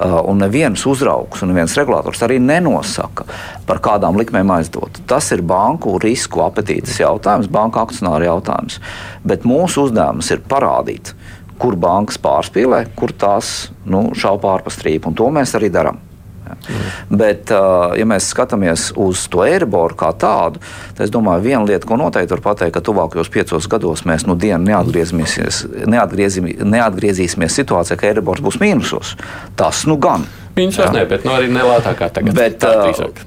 un 0.01 0.41
neviens 0.41 0.85
uzraugs 0.87 1.43
un 1.43 1.51
neviens 1.51 1.75
regulators 1.77 2.23
arī 2.25 2.39
nenosaka, 2.41 3.25
par 3.67 3.81
kādām 3.83 4.17
likmēm 4.19 4.53
aizdot. 4.57 5.01
Tas 5.09 5.31
ir 5.35 5.43
banku 5.45 5.97
risku 6.01 6.43
apetītes 6.45 6.99
jautājums, 7.01 7.51
banka 7.51 7.85
akcionāra 7.85 8.31
jautājums. 8.31 8.79
Bet 9.27 9.47
mūsu 9.47 9.87
uzdevums 9.87 10.31
ir 10.33 10.43
parādīt, 10.49 11.13
kur 11.61 11.77
bankas 11.77 12.17
pārspīlē, 12.21 12.87
kur 12.97 13.13
tās 13.13 13.71
nu, 13.85 14.09
šaubu 14.17 14.47
pārpastrīpu, 14.47 15.11
un 15.11 15.19
to 15.19 15.29
mēs 15.33 15.53
arī 15.59 15.69
darām. 15.73 16.01
Mm. 16.55 17.15
Bet, 17.21 17.51
ja 17.97 18.05
mēs 18.07 18.29
skatāmies 18.33 18.81
uz 18.99 19.27
to 19.31 19.39
Eiriboru 19.45 19.95
kā 19.99 20.11
tādu, 20.17 20.61
tad 20.97 21.05
es 21.07 21.13
domāju, 21.13 21.45
viena 21.45 21.63
lieta, 21.67 21.87
ko 21.87 21.95
noteikti 21.99 22.35
var 22.35 22.43
pateikt, 22.51 22.73
ka 22.77 22.81
tuvākajos 22.85 23.31
piecos 23.33 23.69
gados 23.71 23.99
mēs 24.07 24.21
nu 24.29 24.33
dienu 24.39 24.63
neatgriezīsimies, 24.71 27.57
situācijā, 27.57 27.95
ka 27.99 28.11
Eiribors 28.11 28.43
būs 28.43 28.57
mīnusos. 28.61 29.07
Tas 29.59 29.77
nu 29.89 29.95
gan. 30.01 30.21
Mīnusos 30.55 30.91
ne, 30.95 31.03
bet 31.07 31.21
nu 31.27 31.31
arī 31.35 31.47
nelētākā 31.53 32.07
tagad. 32.13 32.37
Bet, 32.37 32.53
tā, 32.61 32.71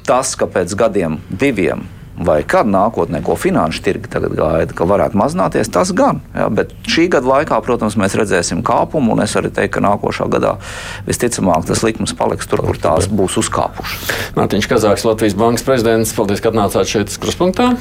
tas, 0.07 0.29
ka 0.39 0.45
pēc 0.51 0.69
gadiem 0.79 1.13
diviem 1.31 1.81
vai 2.17 2.43
kad 2.47 2.69
nākotnē, 2.71 3.21
ko 3.25 3.35
finanšu 3.39 3.83
tirgi 3.85 4.11
tagad 4.13 4.37
gaida, 4.39 4.75
ka 4.77 4.87
varētu 4.87 5.19
mazināties, 5.19 5.71
tas 5.73 5.91
gan. 5.97 6.21
Ja, 6.37 6.47
bet 6.53 6.71
šī 6.87 7.09
gada 7.13 7.31
laikā, 7.31 7.59
protams, 7.65 7.99
mēs 8.01 8.15
redzēsim 8.19 8.63
kāpumu, 8.67 9.17
un 9.17 9.25
es 9.25 9.35
arī 9.39 9.51
teiktu, 9.55 9.77
ka 9.79 9.85
nākošā 9.89 10.29
gadā 10.31 10.55
visticamāk 11.09 11.67
tas 11.69 11.83
likums 11.87 12.15
paliks 12.17 12.49
tur, 12.51 12.63
kur 12.67 12.79
tās 12.79 13.11
būs 13.11 13.41
uzkāpušas. 13.43 14.15
Mārtiņš 14.39 14.71
Kazāks, 14.71 15.07
Latvijas 15.09 15.37
Bankas 15.39 15.67
prezidents, 15.67 16.15
paldies, 16.17 16.43
ka 16.45 16.55
atnācāt 16.55 16.91
šeit 16.91 17.13
uz 17.13 17.21
kruspunktā. 17.23 17.75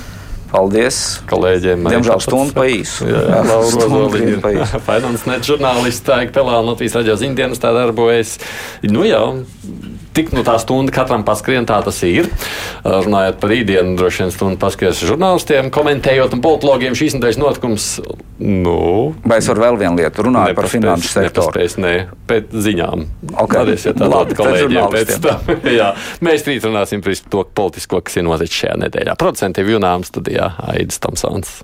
Paldies 0.53 0.97
kolēģiem. 1.31 1.87
Diemžēl 1.89 2.19
stundu 2.21 2.53
pa 2.53 2.67
īsu. 2.69 3.07
Jā, 3.09 3.39
Laura 3.41 3.87
Zoliņa. 3.89 4.67
Finance 4.85 5.25
net 5.25 5.47
žurnālists, 5.49 6.03
tā 6.05 6.19
ir 6.27 6.33
Pelā 6.35 6.59
Latvijas 6.61 6.99
raģio 6.99 7.15
ziņdienas 7.23 7.61
tā 7.61 7.71
darbojas. 7.73 8.35
Nu 8.85 9.01
jā, 9.07 9.23
tik 10.13 10.31
nu 10.35 10.43
tā 10.45 10.55
stunda 10.61 10.93
katram 10.93 11.25
paskrien, 11.27 11.65
tā 11.69 11.79
tas 11.85 11.99
ir. 12.07 12.29
Runājot 12.85 13.39
par 13.41 13.51
rītdienu, 13.53 13.95
droši 13.99 14.23
vien 14.23 14.33
stundu 14.33 14.59
paskries 14.61 15.01
žurnālistiem, 15.03 15.71
komentējot 15.73 16.37
un 16.37 16.43
politologiem 16.43 16.97
šīs 16.97 17.17
nedēļas 17.17 17.41
notikums. 17.41 17.89
Nu, 18.43 19.13
Vai 19.25 19.39
es 19.41 19.49
varu 19.49 19.65
vēl 19.65 19.79
vienu 19.81 19.99
lietu 20.01 20.25
runāt 20.27 20.55
par 20.57 20.69
finanšu 20.71 21.11
sektoru? 21.11 21.49
Nepaspēs, 21.49 21.77
nē, 21.81 21.93
pēc 22.29 22.55
ziņām. 22.67 23.05
Okay. 23.33 23.59
Darīsiet 23.59 23.99
tā 23.99 24.09
Labi, 24.11 24.37
kolēģiem 24.37 24.89
pēc 24.93 25.13
tam. 25.23 25.53
jā, 25.79 25.91
mēs 26.25 26.47
rīt 26.49 26.65
runāsim 26.67 27.03
par 27.05 27.19
to 27.35 27.45
politisko, 27.61 28.03
kas 28.05 28.19
ir 28.19 28.27
noticis 28.27 28.63
šajā 28.63 28.79
nedēļā. 28.85 29.19
Procentīvi 29.19 29.77
junām 29.77 30.05
studijā 30.07 30.53
Aidis 30.73 31.01
Tomsons. 31.03 31.61